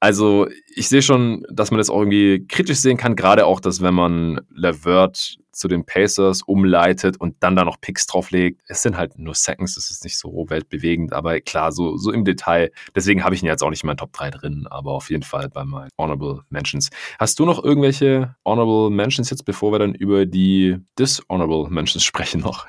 [0.00, 3.80] Also ich sehe schon, dass man das auch irgendwie kritisch sehen kann, gerade auch, dass
[3.80, 8.62] wenn man Levert zu den Pacers umleitet und dann da noch Picks drauflegt.
[8.68, 12.24] Es sind halt nur Seconds, das ist nicht so weltbewegend, aber klar, so, so im
[12.24, 12.70] Detail.
[12.94, 15.22] Deswegen habe ich ihn jetzt auch nicht in meinen Top 3 drin, aber auf jeden
[15.22, 16.90] Fall bei meinen Honorable Mentions.
[17.18, 22.40] Hast du noch irgendwelche Honorable Mentions jetzt, bevor wir dann über die Dishonorable Mentions sprechen
[22.40, 22.66] noch?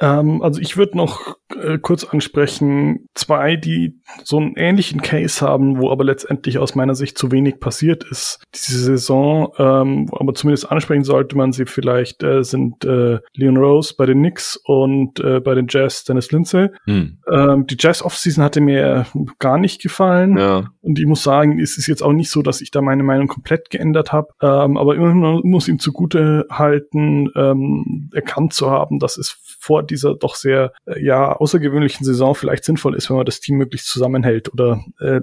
[0.00, 5.78] Ähm, also ich würde noch äh, kurz ansprechen, zwei, die so einen ähnlichen Case haben,
[5.78, 8.42] wo aber letztendlich aus meiner Sicht zu wenig passiert ist.
[8.54, 13.56] Diese Saison, ähm, aber zumindest ansprechen sollte man sie vielleicht vielleicht äh, sind äh, Leon
[13.56, 16.68] Rose bei den Knicks und äh, bei den Jazz Dennis Lindsay.
[16.84, 17.18] Hm.
[17.30, 19.06] Ähm, die Jazz Offseason hatte mir
[19.38, 20.38] gar nicht gefallen.
[20.38, 20.70] Ja.
[20.80, 23.28] Und ich muss sagen, es ist jetzt auch nicht so, dass ich da meine Meinung
[23.28, 24.28] komplett geändert habe.
[24.40, 30.14] Ähm, aber immerhin muss ihm zugute halten, ähm, erkannt zu haben, dass es vor dieser
[30.14, 34.52] doch sehr äh, ja außergewöhnlichen Saison vielleicht sinnvoll ist, wenn man das Team möglichst zusammenhält
[34.52, 35.20] oder äh,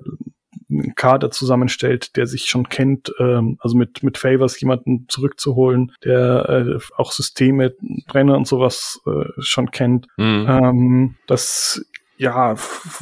[0.70, 6.50] einen Kader zusammenstellt, der sich schon kennt, ähm, also mit, mit Favors jemanden zurückzuholen, der
[6.50, 7.74] äh, auch Systeme,
[8.08, 10.08] Trainer und sowas äh, schon kennt.
[10.18, 10.46] Mhm.
[10.48, 11.86] Ähm, das
[12.18, 12.56] ja,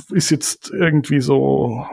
[0.10, 1.86] ist jetzt irgendwie so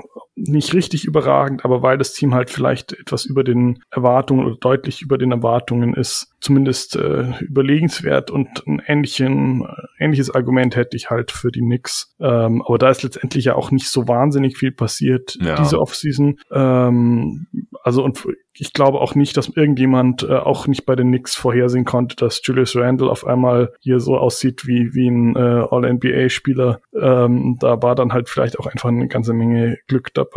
[0.47, 5.03] nicht richtig überragend, aber weil das Team halt vielleicht etwas über den Erwartungen oder deutlich
[5.03, 11.11] über den Erwartungen ist, zumindest äh, überlegenswert und ein ähnlichen, äh, ähnliches Argument hätte ich
[11.11, 12.15] halt für die Knicks.
[12.21, 15.57] Ähm, aber da ist letztendlich ja auch nicht so wahnsinnig viel passiert ja.
[15.57, 16.39] diese Offseason.
[16.53, 17.47] Ähm,
[17.83, 18.25] also und
[18.61, 22.41] ich glaube auch nicht, dass irgendjemand äh, auch nicht bei den Knicks vorhersehen konnte, dass
[22.45, 26.81] Julius Randle auf einmal hier so aussieht wie, wie ein äh, All-NBA-Spieler.
[27.01, 30.28] Ähm, da war dann halt vielleicht auch einfach eine ganze Menge Glück dabei.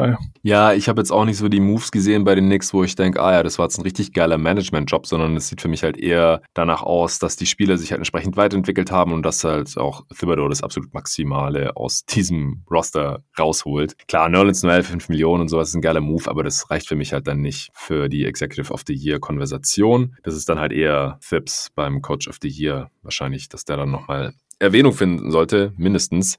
[0.44, 2.96] Ja, ich habe jetzt auch nicht so die Moves gesehen bei den Knicks, wo ich
[2.96, 5.84] denke, ah ja, das war jetzt ein richtig geiler Management-Job, sondern es sieht für mich
[5.84, 9.78] halt eher danach aus, dass die Spieler sich halt entsprechend weiterentwickelt haben und dass halt
[9.78, 13.96] auch Thibodeau das absolut Maximale aus diesem Roster rausholt.
[14.08, 16.96] Klar, Nerlens Noel 5 Millionen und sowas ist ein geiler Move, aber das reicht für
[16.96, 20.16] mich halt dann nicht für die Executive of the Year Konversation.
[20.24, 23.92] Das ist dann halt eher Phipps beim Coach of the Year wahrscheinlich, dass der dann
[23.92, 26.38] nochmal Erwähnung finden sollte, mindestens.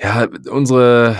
[0.00, 1.16] Ja, unsere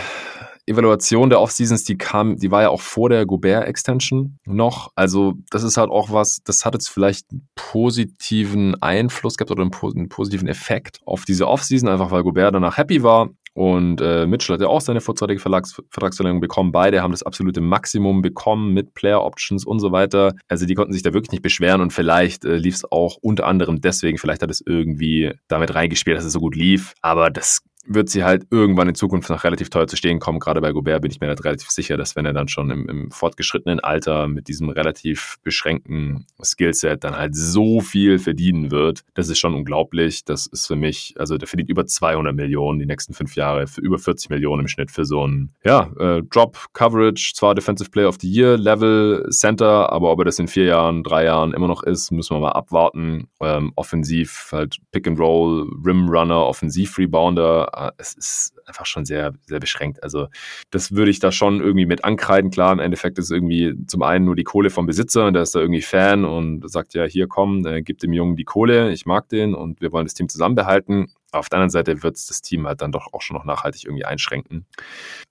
[0.67, 4.91] Evaluation der Offseasons, die kam, die war ja auch vor der Gobert-Extension noch.
[4.95, 9.63] Also, das ist halt auch was, das hat jetzt vielleicht einen positiven Einfluss gehabt oder
[9.63, 14.27] einen, einen positiven Effekt auf diese Offseason, einfach weil Gobert danach happy war und äh,
[14.27, 16.73] Mitchell hat ja auch seine vorzeitige Verlags Vertragsverlängerung bekommen.
[16.73, 20.35] Beide haben das absolute Maximum bekommen mit Player Options und so weiter.
[20.47, 23.47] Also die konnten sich da wirklich nicht beschweren und vielleicht äh, lief es auch unter
[23.47, 26.93] anderem deswegen, vielleicht hat es irgendwie damit reingespielt, dass es so gut lief.
[27.01, 30.39] Aber das wird sie halt irgendwann in Zukunft noch relativ teuer zu stehen kommen.
[30.39, 32.89] Gerade bei Gobert bin ich mir halt relativ sicher, dass wenn er dann schon im,
[32.89, 39.29] im fortgeschrittenen Alter mit diesem relativ beschränkten Skillset dann halt so viel verdienen wird, das
[39.29, 40.25] ist schon unglaublich.
[40.25, 43.81] Das ist für mich, also der verdient über 200 Millionen die nächsten fünf Jahre, für
[43.81, 48.09] über 40 Millionen im Schnitt für so ein, ja, äh, Drop Coverage, zwar Defensive Player
[48.09, 51.69] of the Year Level Center, aber ob er das in vier Jahren, drei Jahren immer
[51.69, 53.29] noch ist, müssen wir mal abwarten.
[53.41, 59.33] Ähm, offensiv halt Pick and Roll, Rim Runner, Offensiv Rebounder, es ist einfach schon sehr,
[59.47, 60.03] sehr beschränkt.
[60.03, 60.29] Also
[60.71, 62.51] das würde ich da schon irgendwie mit ankreiden.
[62.51, 65.55] Klar, im Endeffekt ist irgendwie zum einen nur die Kohle vom Besitzer und der ist
[65.55, 69.07] da irgendwie Fan und sagt ja, hier komm, äh, gib dem Jungen die Kohle, ich
[69.07, 71.13] mag den und wir wollen das Team zusammenbehalten.
[71.33, 73.85] Auf der anderen Seite wird es das Team halt dann doch auch schon noch nachhaltig
[73.85, 74.67] irgendwie einschränken.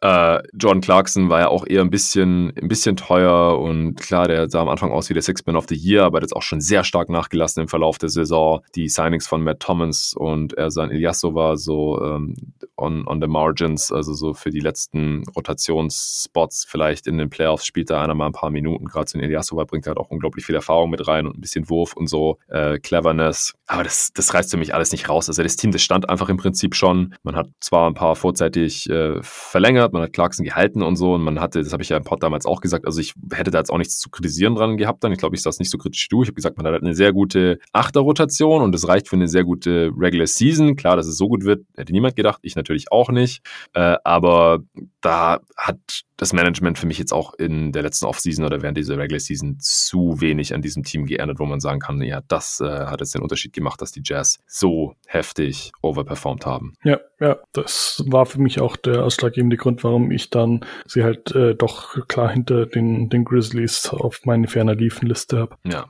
[0.02, 4.50] Äh, Jordan Clarkson war ja auch eher ein bisschen, ein bisschen teuer und klar, der
[4.50, 6.84] sah am Anfang aus wie der Six-Man of the Year, aber jetzt auch schon sehr
[6.84, 8.62] stark nachgelassen im Verlauf der Saison.
[8.76, 12.36] Die Signings von Matt Thomas und Ersan Ilyasova so ähm,
[12.78, 17.90] on, on the margins, also so für die letzten Rotationsspots vielleicht in den Playoffs spielt
[17.90, 18.86] da einer mal ein paar Minuten.
[18.86, 21.70] Gerade so ein Ilyasova bringt halt auch unglaublich viel Erfahrung mit rein und ein bisschen
[21.70, 23.54] Wurf und so, äh, Cleverness.
[23.68, 25.30] Aber das, das reißt für mich alles nicht raus.
[25.30, 27.16] Also das Team, das stand einfach im Prinzip schon.
[27.24, 31.22] Man hat zwar ein paar vorzeitig äh, verlängert, man hat Clarkson gehalten und so und
[31.22, 33.60] man hatte, das habe ich ja im Pod damals auch gesagt, also ich hätte da
[33.60, 35.12] jetzt auch nichts zu kritisieren dran gehabt dann.
[35.12, 36.24] Ich glaube, ich saß nicht so kritisch du.
[36.24, 39.44] Ich habe gesagt, man hat eine sehr gute Achterrotation und das reicht für eine sehr
[39.44, 40.76] gute Regular Season.
[40.76, 42.40] Klar, dass es so gut wird, hätte niemand gedacht.
[42.42, 43.42] Ich natürlich auch nicht.
[43.74, 44.60] Äh, aber
[45.02, 45.80] da hat
[46.18, 49.58] das Management für mich jetzt auch in der letzten Offseason oder während dieser Regular Season
[49.60, 53.16] zu wenig an diesem Team geerntet, wo man sagen kann, ja, das äh, hat jetzt
[53.16, 56.74] den Unterschied gemacht, dass die Jazz so heftig overperformed haben.
[56.84, 61.32] Ja, ja, das war für mich auch der ausschlaggebende Grund, warum ich dann sie halt
[61.34, 65.56] äh, doch klar hinter den, den Grizzlies auf meine ferner Liefen-Liste habe.
[65.66, 65.88] Ja.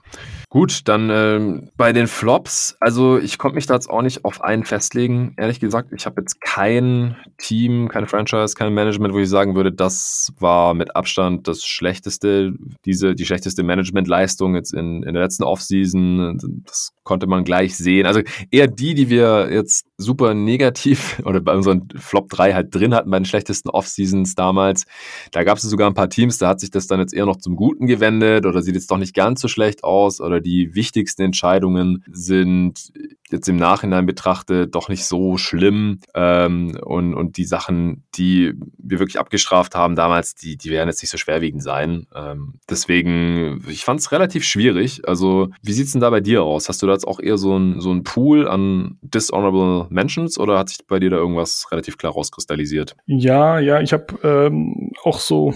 [0.56, 4.41] Gut, dann ähm, bei den Flops, also ich konnte mich da jetzt auch nicht auf
[4.41, 5.34] einen festlegen.
[5.36, 9.74] Ehrlich gesagt, ich habe jetzt kein Team, keine Franchise, kein Management, wo ich sagen würde,
[9.74, 12.53] das war mit Abstand das schlechteste,
[12.86, 16.38] diese, die schlechteste Managementleistung jetzt in, in der letzten Offseason.
[16.66, 18.06] Das konnte man gleich sehen.
[18.06, 22.93] Also eher die, die wir jetzt super negativ oder bei unseren Flop 3 halt drin
[22.93, 24.86] hatten, bei den schlechtesten Offseasons damals.
[25.32, 27.38] Da gab es sogar ein paar Teams, da hat sich das dann jetzt eher noch
[27.38, 31.24] zum Guten gewendet oder sieht jetzt doch nicht ganz so schlecht aus oder die wichtigsten
[31.24, 32.91] Entscheidungen sind
[33.32, 39.00] jetzt im Nachhinein betrachtet doch nicht so schlimm ähm, und, und die Sachen, die wir
[39.00, 42.06] wirklich abgestraft haben damals, die, die werden jetzt nicht so schwerwiegend sein.
[42.14, 45.08] Ähm, deswegen, ich fand es relativ schwierig.
[45.08, 46.70] Also wie sieht's denn da bei dir aus?
[46.70, 50.60] Hast du da jetzt auch eher so ein, so ein Pool an Dishonorable Mentions oder
[50.60, 52.96] hat sich bei dir da irgendwas relativ klar rauskristallisiert?
[53.08, 55.54] Ja, ja, ich habe ähm, auch so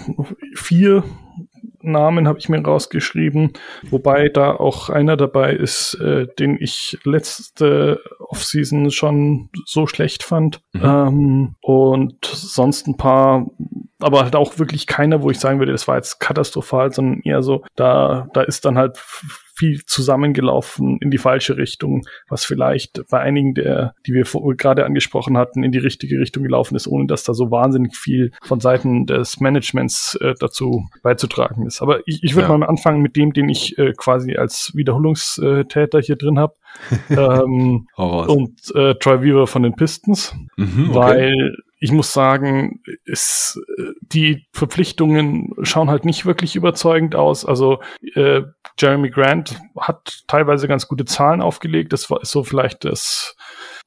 [0.55, 1.03] vier
[1.81, 3.53] Namen habe ich mir rausgeschrieben,
[3.89, 10.61] wobei da auch einer dabei ist, äh, den ich letzte Offseason schon so schlecht fand.
[10.73, 10.81] Mhm.
[10.83, 13.47] Ähm, und sonst ein paar,
[13.99, 17.41] aber halt auch wirklich keiner, wo ich sagen würde, das war jetzt katastrophal, sondern eher
[17.41, 18.97] so, da, da ist dann halt
[19.59, 24.23] viel zusammengelaufen in die falsche Richtung, was vielleicht bei einigen der, die wir
[24.55, 28.31] gerade angesprochen hatten, in die richtige Richtung gelaufen ist, ohne dass da so wahnsinnig viel
[28.41, 31.81] von Seiten des Managements äh, dazu beizutragen ist.
[31.81, 32.57] Aber ich, ich würde ja.
[32.57, 36.55] mal anfangen mit dem, den ich äh, quasi als Wiederholungstäter hier drin habe.
[37.09, 40.95] ähm, und äh, Troy Weaver von den Pistons, mhm, okay.
[40.95, 43.59] weil ich muss sagen, es,
[44.01, 47.45] die Verpflichtungen schauen halt nicht wirklich überzeugend aus.
[47.45, 47.79] Also
[48.15, 48.41] äh,
[48.77, 51.93] Jeremy Grant hat teilweise ganz gute Zahlen aufgelegt.
[51.93, 53.35] Das war so vielleicht das,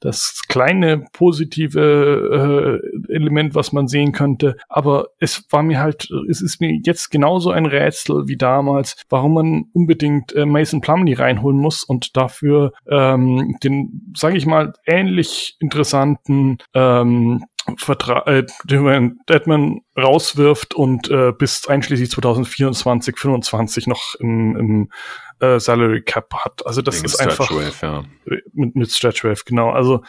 [0.01, 4.57] das kleine positive äh, Element, was man sehen könnte.
[4.69, 9.35] Aber es war mir halt, es ist mir jetzt genauso ein Rätsel wie damals, warum
[9.35, 15.57] man unbedingt äh, Mason Plumley reinholen muss und dafür ähm, den, sage ich mal, ähnlich
[15.61, 17.45] interessanten ähm,
[17.77, 24.93] Vertrag, äh, den Deadman rauswirft und äh, bis einschließlich 2024, 25 noch im, im
[25.41, 26.67] äh, Salary Cap hat.
[26.67, 28.05] Also das ist einfach Wave, ja.
[28.53, 29.71] mit, mit Stretch Wave, genau.
[29.71, 30.03] Also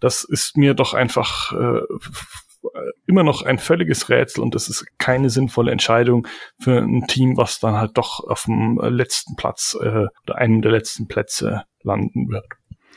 [0.00, 1.80] das ist mir doch einfach äh,
[3.06, 6.26] immer noch ein völliges Rätsel und das ist keine sinnvolle Entscheidung
[6.58, 10.72] für ein Team, was dann halt doch auf dem letzten Platz äh, oder einem der
[10.72, 12.46] letzten Plätze landen wird.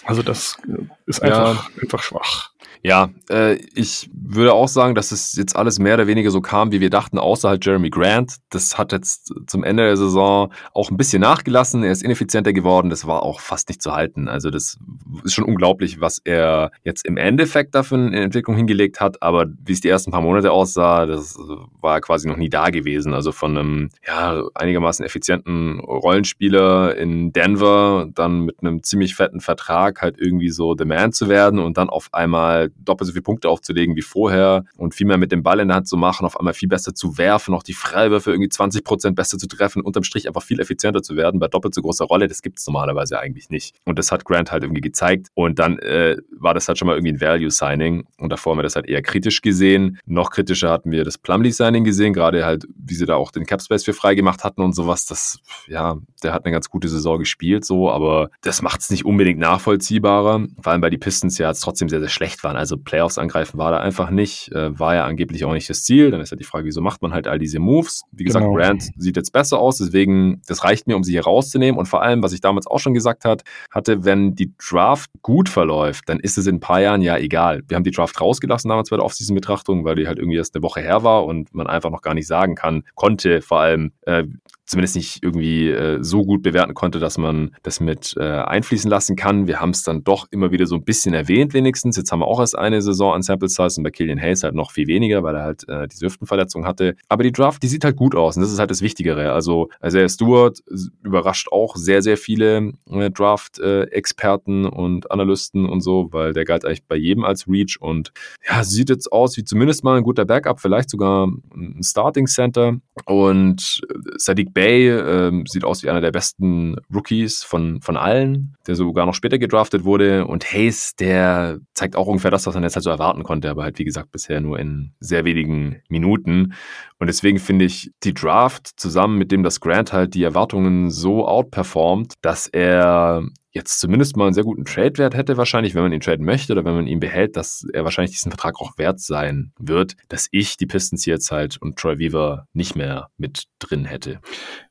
[0.06, 1.82] Also das äh, ist einfach, ja.
[1.82, 2.52] einfach schwach.
[2.82, 6.72] Ja, äh, ich würde auch sagen, dass es jetzt alles mehr oder weniger so kam,
[6.72, 8.38] wie wir dachten, außer halt Jeremy Grant.
[8.52, 11.84] Das hat jetzt zum Ende der Saison auch ein bisschen nachgelassen.
[11.84, 12.90] Er ist ineffizienter geworden.
[12.90, 14.30] Das war auch fast nicht zu halten.
[14.30, 14.78] Also das
[15.26, 19.22] ist schon unglaublich, was er jetzt im Endeffekt dafür in Entwicklung hingelegt hat.
[19.22, 21.38] Aber wie es die ersten paar Monate aussah, das
[21.82, 23.14] war quasi noch nie da gewesen.
[23.14, 30.02] Also von einem ja, einigermaßen effizienten Rollenspieler in Denver, dann mit einem ziemlich fetten Vertrag
[30.02, 33.50] halt irgendwie so The Man zu werden und dann auf einmal doppelt so viele Punkte
[33.50, 36.40] aufzulegen wie vorher und viel mehr mit dem Ball in der Hand zu machen, auf
[36.40, 40.04] einmal viel besser zu werfen, auch die Freiwürfe irgendwie 20 Prozent besser zu treffen, unterm
[40.04, 42.28] Strich einfach viel effizienter zu werden bei doppelt so großer Rolle.
[42.28, 43.76] Das gibt es normalerweise eigentlich nicht.
[43.86, 45.28] Und das hat Grant halt irgendwie gezeigt.
[45.34, 48.06] Und dann äh, war das halt schon mal irgendwie ein Value-Signing.
[48.18, 50.00] Und davor haben wir das halt eher kritisch gesehen.
[50.06, 53.84] Noch kritischer hatten wir das Plumlee-Signing gesehen, gerade halt, wie sie da auch den Capspace
[53.84, 55.06] für frei gemacht hatten und sowas.
[55.06, 59.06] Das, ja, der hat eine ganz gute Saison gespielt, so, aber das macht es nicht
[59.06, 60.48] unbedingt nachvollziehbarer.
[60.62, 62.56] Vor allem bei weil die Pistons ja jetzt trotzdem sehr, sehr schlecht waren.
[62.56, 66.10] Also Playoffs angreifen war da einfach nicht, äh, war ja angeblich auch nicht das Ziel.
[66.10, 68.02] Dann ist ja die Frage, wieso macht man halt all diese Moves?
[68.12, 68.58] Wie gesagt, genau.
[68.58, 71.78] Grant sieht jetzt besser aus, deswegen, das reicht mir, um sie hier rauszunehmen.
[71.78, 75.48] Und vor allem, was ich damals auch schon gesagt hat, hatte, wenn die Draft gut
[75.48, 77.62] verläuft, dann ist es in ein paar Jahren ja egal.
[77.68, 80.64] Wir haben die Draft rausgelassen damals bei der Offseason-Betrachtung, weil die halt irgendwie erst eine
[80.64, 84.24] Woche her war und man einfach noch gar nicht sagen kann, konnte vor allem, äh,
[84.70, 89.16] zumindest nicht irgendwie äh, so gut bewerten konnte, dass man das mit äh, einfließen lassen
[89.16, 89.48] kann.
[89.48, 91.98] Wir haben es dann doch immer wieder so ein bisschen erwähnt wenigstens.
[91.98, 94.54] Jetzt haben wir auch erst eine Saison an Sample Size und bei Killian Hayes halt
[94.54, 96.96] noch viel weniger, weil er halt äh, diese Hüftenverletzung hatte.
[97.08, 99.32] Aber die Draft, die sieht halt gut aus und das ist halt das Wichtigere.
[99.32, 100.60] Also Isaiah Stewart
[101.02, 106.86] überrascht auch sehr, sehr viele äh, Draft-Experten und Analysten und so, weil der galt eigentlich
[106.86, 108.12] bei jedem als Reach und
[108.48, 112.78] ja, sieht jetzt aus wie zumindest mal ein guter Backup, vielleicht sogar ein Starting Center
[113.06, 118.58] und äh, Sadiq Bay äh, sieht aus wie einer der besten Rookies von, von allen,
[118.68, 120.28] der sogar noch später gedraftet wurde.
[120.28, 123.64] Und Hayes, der zeigt auch ungefähr das, was man jetzt halt so erwarten konnte, aber
[123.64, 126.56] halt wie gesagt bisher nur in sehr wenigen Minuten.
[126.98, 131.26] Und deswegen finde ich die Draft zusammen mit dem, dass Grant halt die Erwartungen so
[131.26, 136.02] outperformt, dass er jetzt zumindest mal einen sehr guten Trade-Wert hätte, wahrscheinlich, wenn man ihn
[136.02, 139.52] traden möchte oder wenn man ihn behält, dass er wahrscheinlich diesen Vertrag auch wert sein
[139.58, 144.20] wird, dass ich die Pistons jetzt halt und Troy Weaver nicht mehr mit drin hätte.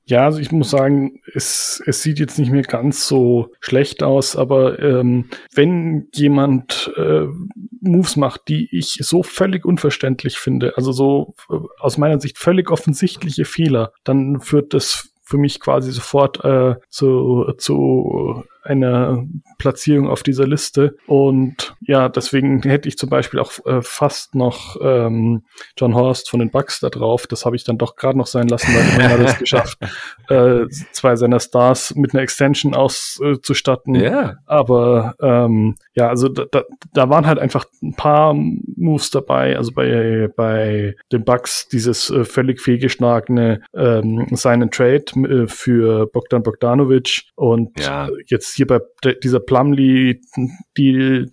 [0.05, 4.37] Ja, also ich muss sagen, es, es sieht jetzt nicht mehr ganz so schlecht aus,
[4.37, 7.27] aber ähm, wenn jemand äh,
[7.81, 12.71] Moves macht, die ich so völlig unverständlich finde, also so äh, aus meiner Sicht völlig
[12.71, 19.25] offensichtliche Fehler, dann führt das für mich quasi sofort äh, zu, zu einer
[19.59, 20.97] Platzierung auf dieser Liste.
[21.07, 25.45] Und ja, deswegen hätte ich zum Beispiel auch äh, fast noch ähm,
[25.77, 27.27] John Horst von den Bucks da drauf.
[27.27, 29.79] Das habe ich dann doch gerade noch sein lassen, weil immerhin hat es geschafft,
[30.29, 33.95] äh, zwei seiner Stars mit einer Extension auszustatten.
[33.95, 34.37] Äh, yeah.
[34.47, 39.57] Aber ähm, ja, also da, da, da waren halt einfach ein paar Moves dabei.
[39.57, 46.43] Also bei, bei den Bucks dieses äh, völlig fehlgeschlagene ähm, Sign Trade äh, für Bogdan
[46.43, 48.09] Bogdanovic und ja.
[48.27, 48.81] jetzt hier bei
[49.23, 51.31] dieser Plumlee-Deal,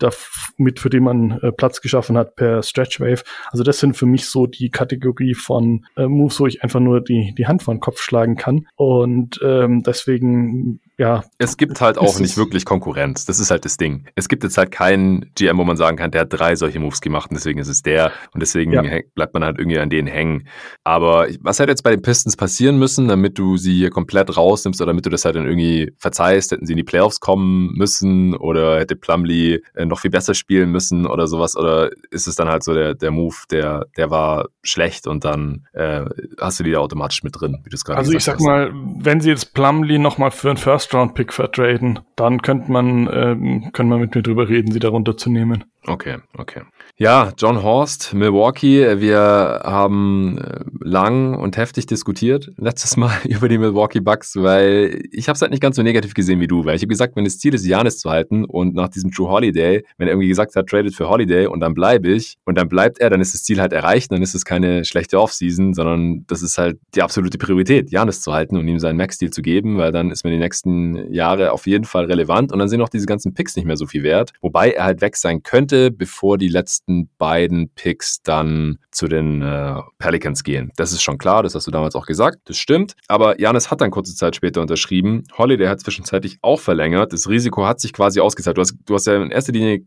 [0.58, 3.24] mit für den man äh, Platz geschaffen hat per Stretchwave.
[3.52, 7.02] Also das sind für mich so die Kategorie von äh, Moves, wo ich einfach nur
[7.02, 8.68] die, die Hand vor den Kopf schlagen kann.
[8.76, 11.24] Und ähm, deswegen ja.
[11.38, 13.26] Es gibt halt auch nicht wirklich Konkurrenz.
[13.26, 14.06] Das ist halt das Ding.
[14.16, 17.02] Es gibt jetzt halt keinen GM, wo man sagen kann, der hat drei solche Moves
[17.02, 18.84] gemacht und deswegen ist es der und deswegen ja.
[19.14, 20.48] bleibt man halt irgendwie an denen hängen.
[20.84, 24.82] Aber was hätte jetzt bei den Pistons passieren müssen, damit du sie hier komplett rausnimmst
[24.82, 26.52] oder damit du das halt dann irgendwie verzeihst?
[26.52, 30.72] Hätten sie in die Playoffs kommen müssen oder hätte Plumlee äh, noch viel besser spielen
[30.72, 31.58] müssen oder sowas?
[31.58, 35.68] Oder ist es dann halt so der, der Move, der, der war schlecht und dann
[35.74, 36.06] äh,
[36.40, 38.44] hast du die da automatisch mit drin, wie du es gerade Also ich sag hast.
[38.46, 43.72] mal, wenn sie jetzt Plumlee nochmal für einen First First-Round-Pick vertraden, dann könnte man, ähm,
[43.74, 45.64] können wir mit mir drüber reden, sie darunter zu nehmen.
[45.88, 46.62] Okay, okay.
[46.98, 49.00] Ja, John Horst, Milwaukee.
[49.00, 55.28] Wir haben äh, lang und heftig diskutiert letztes Mal über die Milwaukee Bucks, weil ich
[55.28, 57.26] habe es halt nicht ganz so negativ gesehen wie du, weil ich habe gesagt, wenn
[57.26, 60.56] das Ziel ist, Janis zu halten und nach diesem True Holiday, wenn er irgendwie gesagt
[60.56, 63.44] hat, traded für Holiday und dann bleibe ich und dann bleibt er, dann ist das
[63.44, 67.38] Ziel halt erreicht, dann ist es keine schlechte Offseason, sondern das ist halt die absolute
[67.38, 70.40] Priorität, Janis zu halten und ihm seinen Max-Deal zu geben, weil dann ist man die
[70.40, 70.75] nächsten
[71.12, 73.86] Jahre auf jeden Fall relevant und dann sind auch diese ganzen Picks nicht mehr so
[73.86, 78.78] viel wert, wobei er halt weg sein könnte, bevor die letzten letzten beiden Picks dann
[78.92, 80.72] zu den äh, Pelicans gehen.
[80.78, 82.96] Das ist schon klar, das hast du damals auch gesagt, das stimmt.
[83.08, 85.24] Aber Janis hat dann kurze Zeit später unterschrieben.
[85.38, 87.14] Holiday hat zwischenzeitlich auch verlängert.
[87.14, 88.58] Das Risiko hat sich quasi ausgezahlt.
[88.58, 89.82] Du hast, du hast ja in erster Linie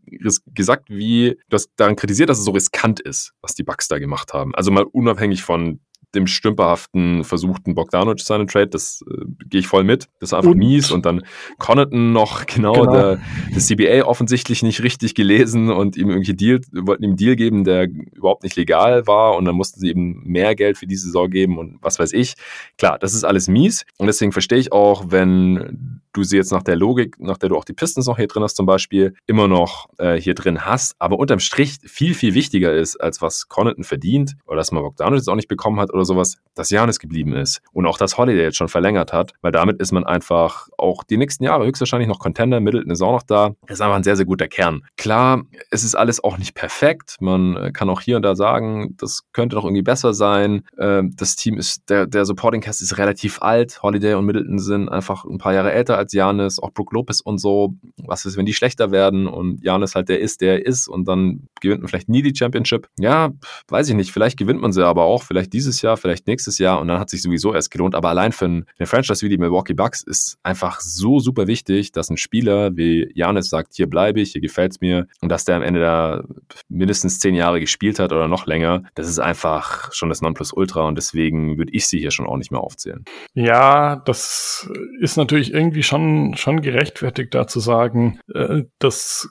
[0.53, 3.99] gesagt, wie du hast daran kritisiert, dass es so riskant ist, was die Bucks da
[3.99, 4.53] gemacht haben.
[4.55, 5.79] Also mal unabhängig von
[6.15, 10.07] dem stümperhaften versuchten Bogdanovic seinen Trade, das äh, gehe ich voll mit.
[10.19, 10.57] Das ist einfach und?
[10.57, 10.91] mies.
[10.91, 11.23] Und dann
[11.57, 12.91] Connaughton noch, genau, genau.
[12.91, 13.21] Der,
[13.53, 17.63] der CBA offensichtlich nicht richtig gelesen und ihm irgendwie Deal, wollten ihm einen Deal geben,
[17.63, 19.35] der überhaupt nicht legal war.
[19.35, 22.33] Und dann mussten sie ihm mehr Geld für diese Saison geben und was weiß ich.
[22.77, 23.85] Klar, das ist alles mies.
[23.97, 27.57] Und deswegen verstehe ich auch, wenn du sie jetzt nach der Logik, nach der du
[27.57, 30.95] auch die Pistons noch hier drin hast zum Beispiel, immer noch äh, hier drin hast.
[30.99, 35.19] Aber unterm Strich viel, viel wichtiger ist, als was Connaughton verdient oder dass man Bogdanovic
[35.19, 38.43] jetzt auch nicht bekommen hat oder sowas, dass Janis geblieben ist und auch das Holiday
[38.43, 42.19] jetzt schon verlängert hat, weil damit ist man einfach auch die nächsten Jahre höchstwahrscheinlich noch
[42.19, 43.55] Contender, Middleton ist auch noch da.
[43.67, 44.81] Das ist einfach ein sehr, sehr guter Kern.
[44.97, 47.15] Klar, es ist alles auch nicht perfekt.
[47.19, 50.63] Man äh, kann auch hier und da sagen, das könnte doch irgendwie besser sein.
[50.77, 53.81] Ähm, das Team ist, der, der Supporting Cast ist relativ alt.
[53.81, 57.21] Holiday und Middleton sind einfach ein paar Jahre älter als als Janis, auch Brook Lopez
[57.21, 57.75] und so.
[58.05, 61.07] Was ist, wenn die schlechter werden und Janis halt der ist, der er ist und
[61.07, 62.87] dann gewinnt man vielleicht nie die Championship?
[62.99, 63.31] Ja,
[63.67, 64.11] weiß ich nicht.
[64.11, 67.09] Vielleicht gewinnt man sie aber auch, vielleicht dieses Jahr, vielleicht nächstes Jahr und dann hat
[67.09, 67.95] sich sowieso erst gelohnt.
[67.95, 72.09] Aber allein für eine Franchise wie die Milwaukee Bucks ist einfach so super wichtig, dass
[72.09, 75.55] ein Spieler wie Janis sagt, hier bleibe ich, hier gefällt es mir und dass der
[75.55, 76.23] am Ende da
[76.67, 78.83] mindestens zehn Jahre gespielt hat oder noch länger.
[78.95, 82.51] Das ist einfach schon das Nonplusultra und deswegen würde ich sie hier schon auch nicht
[82.51, 83.03] mehr aufzählen.
[83.33, 89.29] Ja, das ist natürlich irgendwie schon, schon gerechtfertigt, da zu sagen, äh, das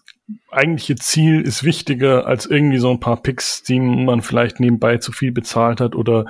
[0.50, 5.12] eigentliche Ziel ist wichtiger als irgendwie so ein paar Picks, die man vielleicht nebenbei zu
[5.12, 6.26] viel bezahlt hat oder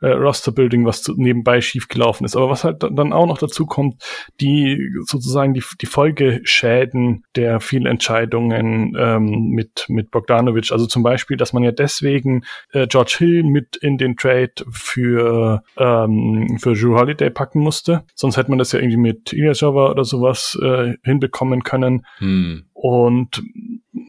[0.00, 2.36] äh, Roster-Building, was zu, nebenbei schiefgelaufen ist.
[2.36, 4.02] Aber was halt dann auch noch dazu kommt,
[4.40, 10.70] die sozusagen die, die Folgeschäden der Fehlentscheidungen ähm, mit, mit Bogdanovic.
[10.70, 15.62] Also zum Beispiel, dass man ja deswegen äh, George Hill mit in den Trade für,
[15.76, 18.04] ähm, für Drew Holiday packen musste.
[18.14, 22.06] Sonst hätte man das ja irgendwie mit Ilyasova oder sowas äh, hinbekommen können.
[22.18, 22.64] Hm.
[22.80, 23.42] Und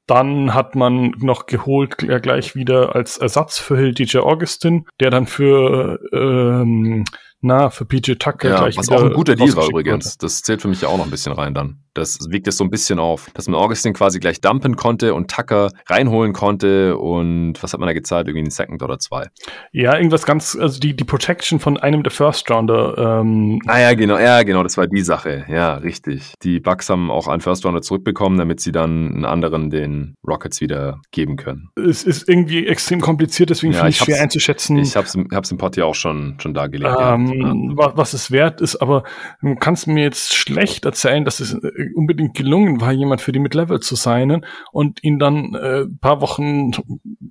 [0.06, 5.26] dann hat man noch geholt gleich wieder als Ersatz für Hill DJ Augustin, der dann
[5.26, 7.04] für ähm,
[7.42, 10.06] na, für PJ Tucker ja, gleich was auch ein guter Deal war übrigens.
[10.06, 10.18] Wurde.
[10.20, 11.80] Das zählt für mich ja auch noch ein bisschen rein dann.
[11.94, 15.32] Das wiegt es so ein bisschen auf, dass man Augustin quasi gleich dumpen konnte und
[15.32, 18.28] Tucker reinholen konnte und was hat man da gezahlt?
[18.28, 19.28] Irgendwie einen Second oder zwei?
[19.72, 22.98] Ja, irgendwas ganz, also die, die Protection von einem der First Rounder.
[22.98, 25.46] Ähm ah ja, genau, ja, genau, das war die Sache.
[25.50, 26.34] Ja, richtig.
[26.44, 30.62] Die Bucks haben auch einen First Rounder zurückbekommen, damit sie dann einen anderen den Rockets
[30.62, 31.70] wieder geben können.
[31.76, 34.78] Es ist irgendwie extrem kompliziert, deswegen ja, finde ich es schwer einzuschätzen.
[34.78, 36.96] Ich habe es im, im Pod ja auch schon, schon dargelegt.
[37.00, 37.29] Ähm, ja.
[37.32, 39.04] Was es wert ist, aber
[39.42, 43.40] du kannst mir jetzt schlecht erzählen, dass es äh, unbedingt gelungen war, jemand für die
[43.40, 46.72] Mid-Level zu sein und ihn dann äh, paar Wochen,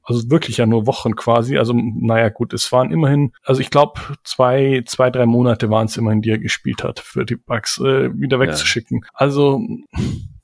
[0.02, 4.00] also wirklich ja nur Wochen quasi, also naja gut, es waren immerhin, also ich glaube
[4.24, 8.10] zwei, zwei, drei Monate waren es immerhin, die er gespielt hat, für die Bugs äh,
[8.18, 9.00] wieder wegzuschicken.
[9.02, 9.08] Ja.
[9.14, 9.60] Also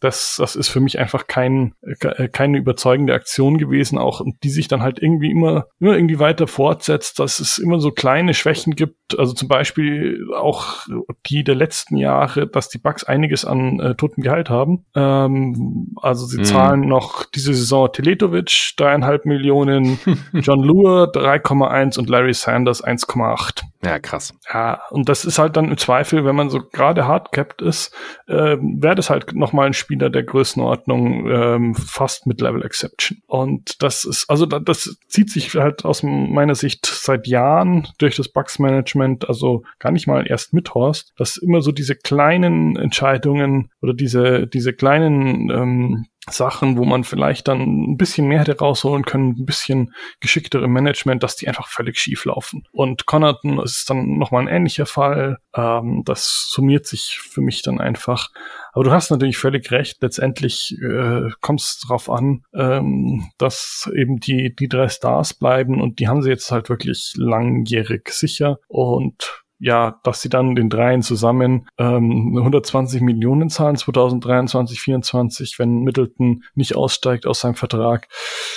[0.04, 4.68] das, das ist für mich einfach kein, äh, keine überzeugende Aktion gewesen, auch die sich
[4.68, 8.96] dann halt irgendwie immer, immer irgendwie weiter fortsetzt, dass es immer so kleine Schwächen gibt.
[9.16, 10.86] Also zum Beispiel auch
[11.26, 14.84] die der letzten Jahre, dass die Bugs einiges an äh, totem Gehalt haben.
[14.94, 16.44] Ähm, also sie mhm.
[16.44, 19.98] zahlen noch diese Saison Teletovic dreieinhalb Millionen,
[20.32, 23.62] John Lure 3,1 und Larry Sanders 1,8.
[23.84, 24.34] Ja, krass.
[24.52, 27.94] Ja, und das ist halt dann im Zweifel, wenn man so gerade hardcapped ist,
[28.26, 33.18] äh, wäre das halt nochmal ein Spiel Spieler der Größenordnung ähm, fast mit Level Exception.
[33.26, 38.28] Und das ist, also das zieht sich halt aus meiner Sicht seit Jahren durch das
[38.28, 38.94] Bugs Management,
[39.28, 44.46] also gar nicht mal erst mit Horst, dass immer so diese kleinen Entscheidungen oder diese,
[44.46, 49.44] diese kleinen ähm, Sachen, wo man vielleicht dann ein bisschen mehr hätte rausholen können, ein
[49.44, 52.64] bisschen geschicktere Management, dass die einfach völlig schief laufen.
[52.72, 55.38] Und Connaughton ist dann nochmal ein ähnlicher Fall.
[55.54, 58.30] Ähm, das summiert sich für mich dann einfach.
[58.72, 59.98] Aber du hast natürlich völlig recht.
[60.00, 66.00] Letztendlich äh, kommt es darauf an, ähm, dass eben die, die drei Stars bleiben und
[66.00, 68.58] die haben sie jetzt halt wirklich langjährig sicher.
[68.68, 75.80] Und ja, dass sie dann den dreien zusammen ähm, 120 Millionen zahlen 2023, 2024, wenn
[75.80, 78.08] Middleton nicht aussteigt aus seinem Vertrag.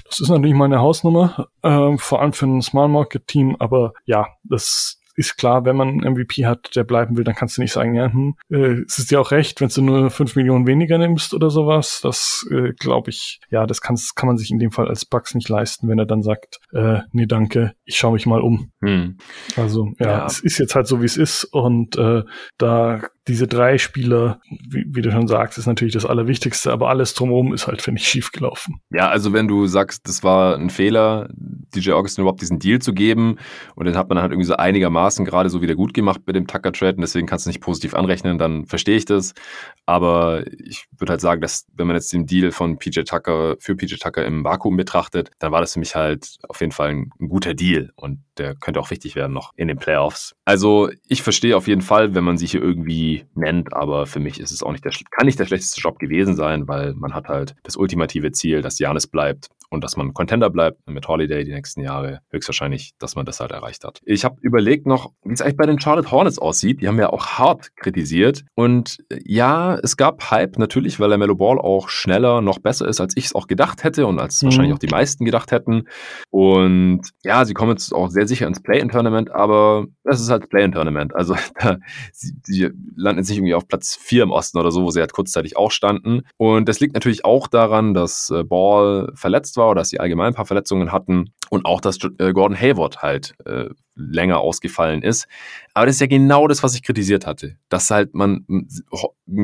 [0.06, 3.94] Das ist natürlich mal eine Hausnummer, äh, vor allem für ein Small Market Team, aber
[4.06, 7.62] ja, das ist klar, wenn man einen MVP hat, der bleiben will, dann kannst du
[7.62, 10.68] nicht sagen, ja, hm, äh, es ist dir auch recht, wenn du nur fünf Millionen
[10.68, 12.00] weniger nimmst oder sowas.
[12.04, 15.34] Das äh, glaube ich, ja, das kann, kann man sich in dem Fall als Bugs
[15.34, 18.72] nicht leisten, wenn er dann sagt, äh, nee, danke, ich schaue mich mal um.
[18.82, 19.18] Hm.
[19.56, 22.24] Also ja, ja, es ist jetzt halt so, wie es ist und äh,
[22.60, 27.14] da diese drei Spieler, wie, wie, du schon sagst, ist natürlich das Allerwichtigste, aber alles
[27.14, 28.80] drumherum ist halt, finde ich, schief gelaufen.
[28.90, 32.94] Ja, also wenn du sagst, das war ein Fehler, DJ Augustin überhaupt diesen Deal zu
[32.94, 33.38] geben
[33.76, 36.48] und den hat man halt irgendwie so einigermaßen gerade so wieder gut gemacht mit dem
[36.48, 39.34] Tucker-Trade und deswegen kannst du nicht positiv anrechnen, dann verstehe ich das.
[39.86, 43.76] Aber ich würde halt sagen, dass wenn man jetzt den Deal von PJ Tucker für
[43.76, 47.12] PJ Tucker im Vakuum betrachtet, dann war das für mich halt auf jeden Fall ein,
[47.20, 50.36] ein guter Deal und der könnte auch wichtig werden noch in den Playoffs.
[50.46, 54.40] Also ich verstehe auf jeden Fall, wenn man sich hier irgendwie nennt, aber für mich
[54.40, 57.28] ist es auch nicht der, kann nicht der schlechteste Job gewesen sein, weil man hat
[57.28, 61.52] halt das ultimative Ziel, dass Janis bleibt und dass man Contender bleibt mit Holiday die
[61.52, 62.22] nächsten Jahre.
[62.32, 64.02] Höchstwahrscheinlich, dass man das halt erreicht hat.
[64.06, 66.82] Ich habe überlegt noch, wie es eigentlich bei den Charlotte Hornets aussieht.
[66.82, 68.44] Die haben ja auch hart kritisiert.
[68.56, 73.02] Und ja, es gab Hype natürlich, weil der Mellow Ball auch schneller, noch besser ist,
[73.02, 74.48] als ich es auch gedacht hätte und als mhm.
[74.48, 75.88] wahrscheinlich auch die meisten gedacht hätten.
[76.30, 81.16] Und ja, sie kommen jetzt auch sehr sicher ins Play-In-Tournament, aber das ist halt Play-In-Tournament.
[81.16, 81.78] Also da,
[82.14, 82.70] sie, sie
[83.08, 85.58] landen jetzt nicht irgendwie auf Platz 4 im Osten oder so, wo sie halt kurzzeitig
[85.58, 86.22] auch standen.
[86.38, 90.28] Und das liegt natürlich auch daran, dass äh, Ball verletzt war oder dass sie allgemein
[90.28, 95.28] ein paar Verletzungen hatten und auch, dass äh, Gordon Hayward halt äh, länger ausgefallen ist.
[95.74, 97.56] Aber das ist ja genau das, was ich kritisiert hatte.
[97.70, 98.46] Dass halt man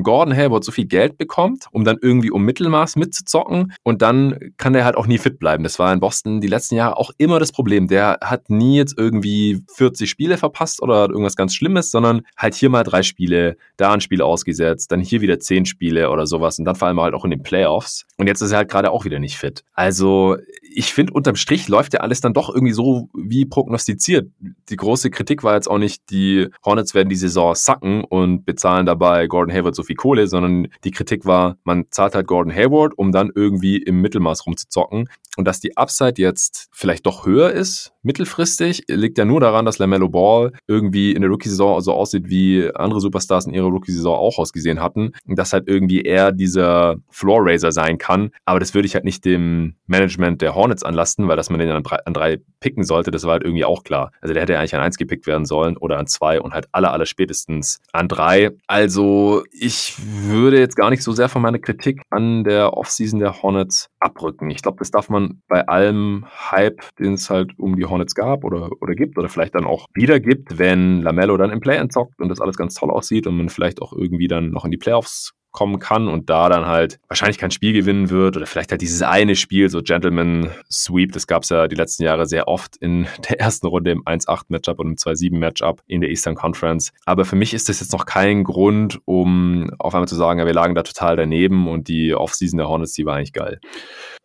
[0.01, 4.73] Gordon Hayward so viel Geld bekommt, um dann irgendwie um Mittelmaß mitzuzocken und dann kann
[4.73, 5.63] der halt auch nie fit bleiben.
[5.63, 7.87] Das war in Boston die letzten Jahre auch immer das Problem.
[7.87, 12.69] Der hat nie jetzt irgendwie 40 Spiele verpasst oder irgendwas ganz Schlimmes, sondern halt hier
[12.69, 16.65] mal drei Spiele, da ein Spiel ausgesetzt, dann hier wieder zehn Spiele oder sowas und
[16.65, 18.05] dann vor allem halt auch in den Playoffs.
[18.17, 19.63] Und jetzt ist er halt gerade auch wieder nicht fit.
[19.73, 20.37] Also
[20.75, 24.29] ich finde, unterm Strich läuft ja alles dann doch irgendwie so wie prognostiziert.
[24.69, 28.85] Die große Kritik war jetzt auch nicht, die Hornets werden die Saison sacken und bezahlen
[28.85, 32.97] dabei Gordon Hayward so viel Kohle, sondern die Kritik war, man zahlt halt Gordon Hayward,
[32.97, 35.09] um dann irgendwie im Mittelmaß rumzuzocken.
[35.35, 39.79] Und dass die Upside jetzt vielleicht doch höher ist, mittelfristig, liegt ja nur daran, dass
[39.79, 44.37] LaMelo Ball irgendwie in der Rookie-Saison so aussieht, wie andere Superstars in ihrer Rookie-Saison auch
[44.37, 45.13] ausgesehen hatten.
[45.25, 48.31] Und dass halt irgendwie er dieser Floor-Raiser sein kann.
[48.45, 51.69] Aber das würde ich halt nicht dem Management der Hornets anlasten, weil dass man den
[51.69, 54.11] an drei, an drei picken sollte, das war halt irgendwie auch klar.
[54.21, 56.91] Also der hätte eigentlich an eins gepickt werden sollen oder an zwei und halt aller,
[56.91, 58.51] aller spätestens an drei.
[58.67, 63.41] Also ich würde jetzt gar nicht so sehr von meiner Kritik an der Offseason der
[63.41, 64.49] Hornets abrücken.
[64.49, 68.43] Ich glaube, das darf man bei allem Hype, den es halt um die Hornets gab
[68.43, 72.19] oder, oder gibt oder vielleicht dann auch wieder gibt, wenn Lamello dann im Play entzockt
[72.19, 74.77] und das alles ganz toll aussieht und man vielleicht auch irgendwie dann noch in die
[74.77, 78.81] Playoffs kommen kann und da dann halt wahrscheinlich kein Spiel gewinnen wird oder vielleicht halt
[78.81, 82.75] dieses eine Spiel, so Gentleman Sweep, das gab es ja die letzten Jahre sehr oft
[82.77, 86.91] in der ersten Runde im 1-8-Matchup und im 2-7-Matchup in der Eastern Conference.
[87.05, 90.45] Aber für mich ist das jetzt noch kein Grund, um auf einmal zu sagen, ja,
[90.45, 93.59] wir lagen da total daneben und die Offseason der Hornets, die war eigentlich geil.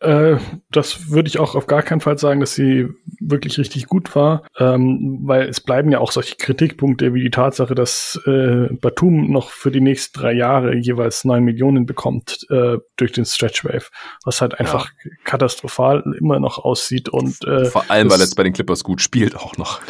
[0.01, 0.37] Äh,
[0.71, 2.89] das würde ich auch auf gar keinen Fall sagen, dass sie
[3.21, 7.75] wirklich richtig gut war, ähm, weil es bleiben ja auch solche Kritikpunkte wie die Tatsache,
[7.75, 13.13] dass äh, Batum noch für die nächsten drei Jahre jeweils neun Millionen bekommt äh, durch
[13.13, 13.87] den Stretch Wave,
[14.25, 15.11] was halt einfach ja.
[15.25, 19.01] katastrophal immer noch aussieht und äh, vor allem, weil er jetzt bei den Clippers gut
[19.01, 19.81] spielt auch noch.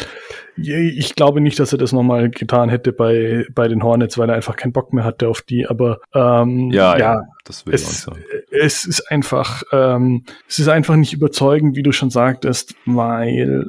[0.61, 4.37] Ich glaube nicht, dass er das nochmal getan hätte bei, bei den Hornets, weil er
[4.37, 5.67] einfach keinen Bock mehr hatte auf die.
[5.67, 8.25] Aber ähm, ja, ja, das will es, ich sagen.
[8.51, 13.67] Es ist einfach, ähm, es ist einfach nicht überzeugend, wie du schon sagtest, weil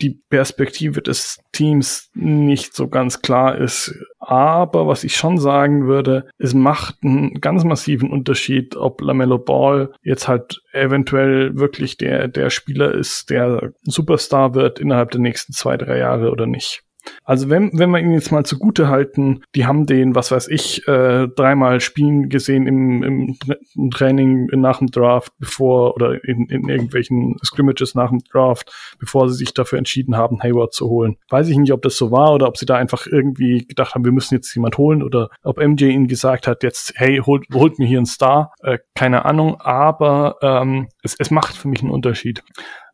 [0.00, 3.94] die Perspektive des Teams nicht so ganz klar ist.
[4.28, 9.94] Aber was ich schon sagen würde, es macht einen ganz massiven Unterschied, ob LaMelo Ball
[10.02, 15.78] jetzt halt eventuell wirklich der, der Spieler ist, der Superstar wird innerhalb der nächsten zwei,
[15.78, 16.82] drei Jahre oder nicht.
[17.24, 20.86] Also wenn, wenn wir ihn jetzt mal zugute halten, die haben den, was weiß ich,
[20.88, 23.36] äh, dreimal spielen gesehen im,
[23.74, 29.28] im Training nach dem Draft, bevor oder in, in irgendwelchen Scrimmages nach dem Draft, bevor
[29.28, 31.16] sie sich dafür entschieden haben, Hayward zu holen.
[31.28, 34.04] Weiß ich nicht, ob das so war oder ob sie da einfach irgendwie gedacht haben,
[34.04, 37.78] wir müssen jetzt jemand holen oder ob MJ ihnen gesagt hat, jetzt, hey, holt, holt
[37.78, 38.52] mir hier einen Star.
[38.62, 42.42] Äh, keine Ahnung, aber ähm, es, es macht für mich einen Unterschied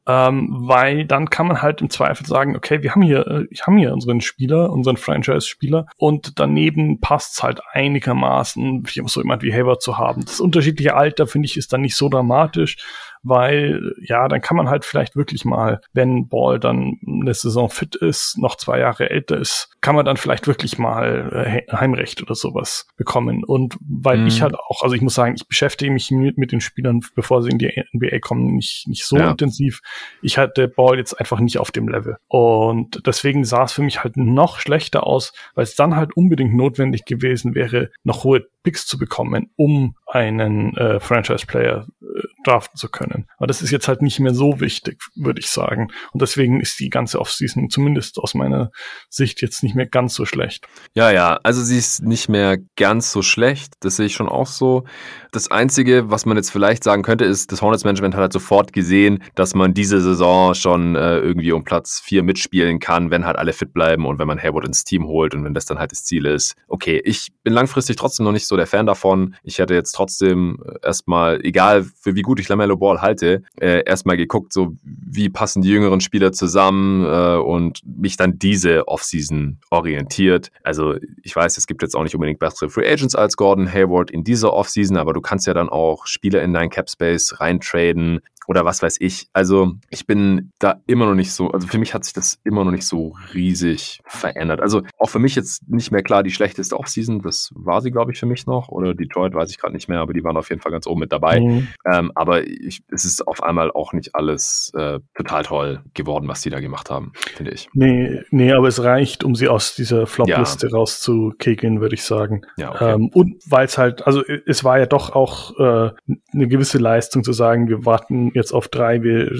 [0.07, 3.66] ähm, weil dann kann man halt im Zweifel sagen, okay, wir haben hier, äh, ich
[3.66, 9.82] haben hier unseren Spieler, unseren Franchise-Spieler und daneben passt's halt einigermaßen, so jemand wie Hayward
[9.82, 10.24] zu haben.
[10.24, 12.76] Das unterschiedliche Alter, finde ich, ist dann nicht so dramatisch
[13.25, 17.97] weil ja, dann kann man halt vielleicht wirklich mal, wenn Ball dann eine Saison fit
[17.97, 22.35] ist, noch zwei Jahre älter ist, kann man dann vielleicht wirklich mal äh, Heimrecht oder
[22.35, 23.45] sowas bekommen.
[23.45, 24.27] Und weil mhm.
[24.27, 27.43] ich halt auch, also ich muss sagen, ich beschäftige mich mit, mit den Spielern, bevor
[27.43, 29.31] sie in die NBA kommen, nicht, nicht so ja.
[29.31, 29.81] intensiv.
[30.22, 32.16] Ich hatte Ball jetzt einfach nicht auf dem Level.
[32.29, 36.55] Und deswegen sah es für mich halt noch schlechter aus, weil es dann halt unbedingt
[36.55, 42.04] notwendig gewesen wäre, noch hohe Picks zu bekommen, um einen äh, Franchise-Player äh,
[42.44, 43.26] draften zu können.
[43.36, 45.88] Aber das ist jetzt halt nicht mehr so wichtig, würde ich sagen.
[46.12, 48.70] Und deswegen ist die ganze Offseason zumindest aus meiner
[49.10, 50.66] Sicht jetzt nicht mehr ganz so schlecht.
[50.94, 53.74] Ja, ja, also sie ist nicht mehr ganz so schlecht.
[53.80, 54.84] Das sehe ich schon auch so.
[55.32, 58.72] Das Einzige, was man jetzt vielleicht sagen könnte, ist, das Hornets Management hat halt sofort
[58.72, 63.36] gesehen, dass man diese Saison schon äh, irgendwie um Platz 4 mitspielen kann, wenn halt
[63.36, 65.92] alle fit bleiben und wenn man Hayward ins Team holt und wenn das dann halt
[65.92, 66.54] das Ziel ist.
[66.68, 69.34] Okay, ich bin langfristig trotzdem noch nicht so der Fan davon.
[69.42, 73.82] Ich hätte jetzt trotzdem äh, erstmal, egal für wie gut ich Lamello Ball halte, äh,
[73.84, 79.59] erstmal geguckt, so wie passen die jüngeren Spieler zusammen äh, und mich dann diese Offseason
[79.70, 80.50] orientiert.
[80.62, 84.11] Also ich weiß, es gibt jetzt auch nicht unbedingt bessere Free Agents als Gordon Hayward
[84.11, 88.20] in dieser Offseason, aber du kannst ja dann auch Spieler in deinen Cap Space reintraden,
[88.47, 89.28] oder was weiß ich.
[89.32, 92.64] Also ich bin da immer noch nicht so, also für mich hat sich das immer
[92.64, 94.61] noch nicht so riesig verändert.
[94.61, 98.12] Also auch für mich jetzt nicht mehr klar die schlechteste Offseason, das war sie, glaube
[98.12, 98.68] ich, für mich noch.
[98.68, 101.01] Oder Detroit weiß ich gerade nicht mehr, aber die waren auf jeden Fall ganz oben
[101.01, 101.40] mit dabei.
[101.40, 101.68] Mhm.
[101.90, 106.42] Ähm, aber ich, es ist auf einmal auch nicht alles äh, total toll geworden, was
[106.42, 107.68] die da gemacht haben, finde ich.
[107.72, 110.76] Nee, nee, aber es reicht, um sie aus dieser Flop-Liste ja.
[110.76, 112.42] rauszukegeln, würde ich sagen.
[112.57, 112.95] Ja, okay.
[112.95, 115.90] Ähm, und weil es halt, also es war ja doch auch äh,
[116.32, 119.30] eine gewisse Leistung zu sagen, wir warten jetzt auf drei, wir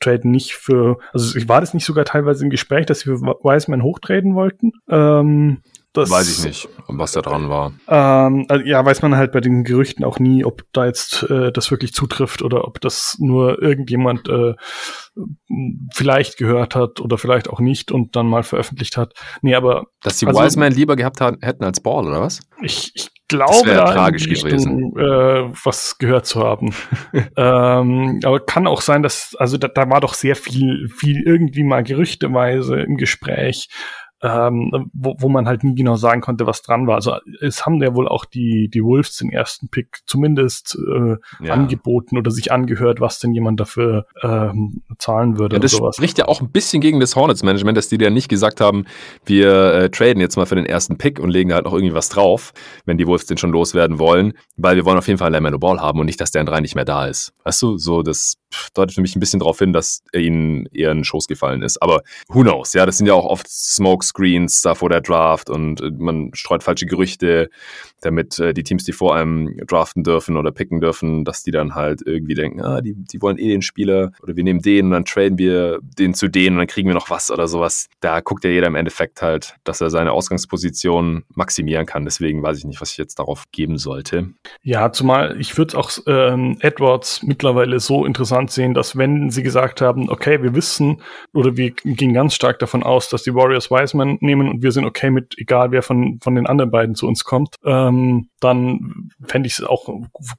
[0.00, 4.34] traden nicht für, also war das nicht sogar teilweise im Gespräch, dass für Wiseman hochtraden
[4.34, 4.72] wollten?
[4.88, 5.58] Ähm,
[5.92, 7.72] das, weiß ich nicht, was da dran war.
[7.88, 11.50] Ähm, also, ja, weiß man halt bei den Gerüchten auch nie, ob da jetzt äh,
[11.50, 14.54] das wirklich zutrifft oder ob das nur irgendjemand äh,
[15.92, 19.14] vielleicht gehört hat oder vielleicht auch nicht und dann mal veröffentlicht hat.
[19.42, 19.86] Nee, aber.
[20.00, 22.40] Dass die also, Wiseman lieber gehabt hat, hätten als Ball, oder was?
[22.62, 24.96] Ich, ich glaube, das da tragisch Richtung, gewesen.
[24.96, 26.72] Äh, was gehört zu haben.
[27.36, 31.64] ähm, aber kann auch sein, dass, also da, da war doch sehr viel, viel irgendwie
[31.64, 33.68] mal gerüchteweise im Gespräch
[34.22, 36.96] ähm, wo, wo man halt nie genau sagen konnte, was dran war.
[36.96, 41.54] Also es haben ja wohl auch die, die Wolves den ersten Pick zumindest äh, ja.
[41.54, 45.56] angeboten oder sich angehört, was denn jemand dafür ähm, zahlen würde.
[45.56, 45.96] Ja, das sowas.
[45.96, 48.84] spricht ja auch ein bisschen gegen das Hornets-Management, dass die ja nicht gesagt haben,
[49.24, 51.94] wir äh, traden jetzt mal für den ersten Pick und legen da halt noch irgendwie
[51.94, 52.52] was drauf,
[52.84, 55.80] wenn die Wolves den schon loswerden wollen, weil wir wollen auf jeden Fall Lamelo Ball
[55.80, 57.32] haben und nicht, dass der in drei nicht mehr da ist.
[57.44, 58.36] Weißt du, so das
[58.74, 61.62] deutet für mich ein bisschen darauf hin, dass er ihnen eher in den Schoß gefallen
[61.62, 61.80] ist.
[61.82, 65.48] Aber who knows, ja, das sind ja auch oft Smokes Screens da vor der Draft
[65.50, 67.50] und äh, man streut falsche Gerüchte,
[68.00, 71.74] damit äh, die Teams, die vor einem draften dürfen oder picken dürfen, dass die dann
[71.74, 74.92] halt irgendwie denken, ah, die, die wollen eh den Spieler oder wir nehmen den und
[74.92, 77.88] dann traden wir den zu denen und dann kriegen wir noch was oder sowas.
[78.00, 82.04] Da guckt ja jeder im Endeffekt halt, dass er seine Ausgangsposition maximieren kann.
[82.04, 84.30] Deswegen weiß ich nicht, was ich jetzt darauf geben sollte.
[84.62, 89.80] Ja, zumal ich würde auch ähm, Edwards mittlerweile so interessant sehen, dass wenn sie gesagt
[89.80, 94.18] haben, okay, wir wissen oder wir gehen ganz stark davon aus, dass die Warriors Wiseman
[94.20, 97.24] nehmen und wir sind okay mit, egal wer von, von den anderen beiden zu uns
[97.24, 97.56] kommt,
[97.90, 99.88] ähm, dann fände ich es auch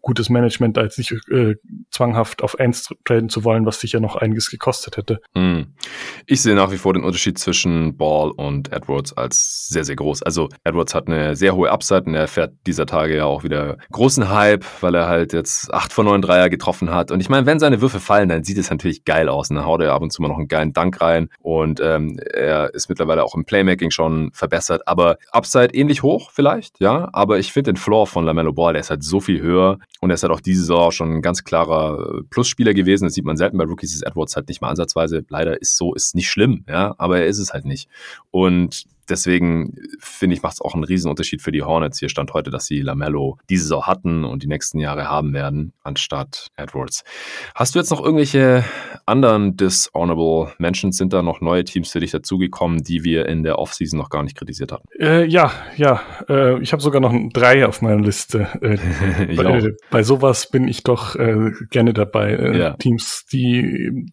[0.01, 1.55] gutes Management, jetzt nicht äh,
[1.91, 5.19] zwanghaft auf eins traden zu wollen, was sicher noch einiges gekostet hätte.
[5.33, 5.73] Mm.
[6.25, 10.23] Ich sehe nach wie vor den Unterschied zwischen Ball und Edwards als sehr, sehr groß.
[10.23, 13.77] Also Edwards hat eine sehr hohe Upside und er fährt dieser Tage ja auch wieder
[13.91, 17.11] großen Hype, weil er halt jetzt acht von neun Dreier getroffen hat.
[17.11, 19.49] Und ich meine, wenn seine Würfe fallen, dann sieht es natürlich geil aus.
[19.49, 21.29] Und dann haut er ab und zu mal noch einen geilen Dank rein.
[21.39, 24.87] Und ähm, er ist mittlerweile auch im Playmaking schon verbessert.
[24.87, 27.09] Aber Upside ähnlich hoch vielleicht, ja.
[27.13, 29.79] Aber ich finde den Floor von LaMelo Ball, der ist halt so viel höher.
[29.99, 33.03] Und er ist halt auch diese Saison schon ein ganz klarer Plusspieler gewesen.
[33.03, 33.93] Das sieht man selten bei Rookies.
[33.93, 35.25] Ist Edwards halt nicht mal ansatzweise.
[35.27, 36.95] Leider ist so, ist nicht schlimm, ja.
[36.97, 37.89] Aber er ist es halt nicht.
[38.31, 41.99] Und deswegen finde ich, macht es auch einen Riesenunterschied für die Hornets.
[41.99, 45.73] Hier stand heute, dass sie Lamello diese Saison hatten und die nächsten Jahre haben werden,
[45.83, 47.03] anstatt Edwards.
[47.53, 48.63] Hast du jetzt noch irgendwelche
[49.05, 50.97] anderen Dishonorable Mentions?
[50.97, 54.23] Sind da noch neue Teams für dich dazugekommen, die wir in der Offseason noch gar
[54.23, 54.87] nicht kritisiert hatten?
[54.99, 56.01] Äh, ja, ja.
[56.29, 58.47] Äh, ich habe sogar noch drei auf meiner Liste.
[58.61, 62.31] Äh, bei, bei, sowas bin ich doch äh, gerne dabei.
[62.31, 62.73] Äh, ja.
[62.73, 64.05] Teams, die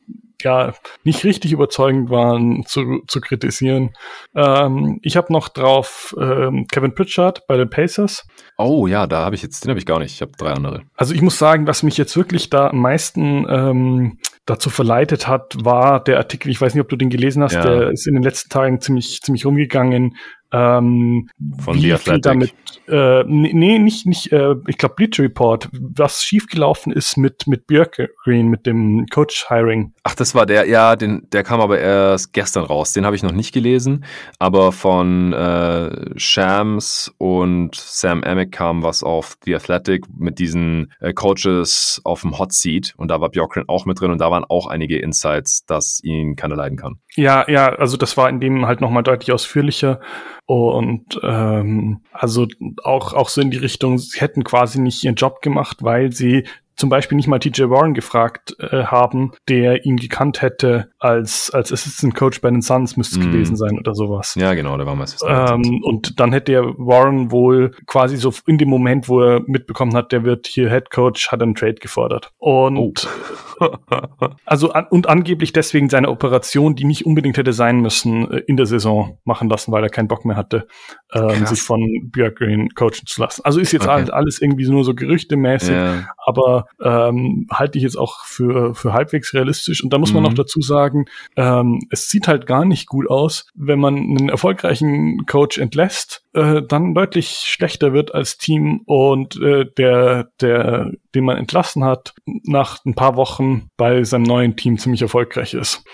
[0.43, 0.75] ja
[1.05, 3.91] nicht richtig überzeugend waren zu, zu kritisieren.
[4.35, 8.27] Ähm, ich habe noch drauf ähm, Kevin Pritchard bei den Pacers.
[8.57, 10.15] Oh ja, da habe ich jetzt, den habe ich gar nicht.
[10.15, 10.83] Ich habe drei andere.
[10.97, 15.57] Also ich muss sagen, was mich jetzt wirklich da am meisten ähm, dazu verleitet hat,
[15.63, 17.63] war der Artikel, ich weiß nicht, ob du den gelesen hast, ja.
[17.63, 20.17] der ist in den letzten Tagen ziemlich, ziemlich rumgegangen,
[20.51, 21.29] ähm,
[21.61, 22.55] Von wie viel damit,
[22.89, 27.99] äh, nee, nicht, nicht, äh, ich glaube Bleacher Report, was schiefgelaufen ist mit, mit Björk
[28.25, 29.93] Green, mit dem Coach-Hiring.
[30.05, 32.93] Ach, das war der, ja, den, der kam aber erst gestern raus.
[32.93, 34.05] Den habe ich noch nicht gelesen,
[34.39, 41.13] aber von äh, Shams und Sam Amick kam was auf The Athletic mit diesen äh,
[41.13, 44.45] Coaches auf dem Hot Seat und da war Björkgren auch mit drin und da waren
[44.49, 47.01] auch einige Insights, dass ihn keiner leiden kann.
[47.17, 50.01] Ja, ja, also das war in dem halt nochmal deutlich ausführlicher.
[50.49, 52.47] Und ähm, also
[52.83, 56.45] auch, auch so in die Richtung, sie hätten quasi nicht ihren Job gemacht, weil sie
[56.75, 61.71] zum Beispiel nicht mal TJ Warren gefragt äh, haben, der ihn gekannt hätte als, als
[61.71, 63.31] Assistant Coach bei den Suns, müsste es mm.
[63.31, 64.37] gewesen sein oder sowas.
[64.37, 68.57] Ja, genau, der war mal ähm, Und dann hätte der Warren wohl quasi so in
[68.57, 72.33] dem Moment, wo er mitbekommen hat, der wird hier Head Coach, hat einen Trade gefordert.
[72.39, 72.93] Und oh.
[74.45, 78.57] Also an, und angeblich deswegen seine Operation, die nicht unbedingt hätte sein müssen, äh, in
[78.57, 80.67] der Saison machen lassen, weil er keinen Bock mehr hatte,
[81.13, 81.81] ähm, sich von
[82.13, 83.43] Björk Green coachen zu lassen.
[83.45, 83.93] Also ist jetzt okay.
[83.93, 86.09] alles, alles irgendwie nur so gerüchtemäßig, ja.
[86.25, 89.83] aber ähm, halte ich jetzt auch für, für halbwegs realistisch.
[89.83, 90.29] Und da muss man mhm.
[90.31, 91.07] noch dazu sagen,
[91.37, 96.63] ähm, es sieht halt gar nicht gut aus, wenn man einen erfolgreichen Coach entlässt, äh,
[96.63, 102.85] dann deutlich schlechter wird als Team und äh, der, der, den man entlassen hat, nach
[102.85, 105.85] ein paar Wochen bei seinem neuen Team ziemlich erfolgreich ist.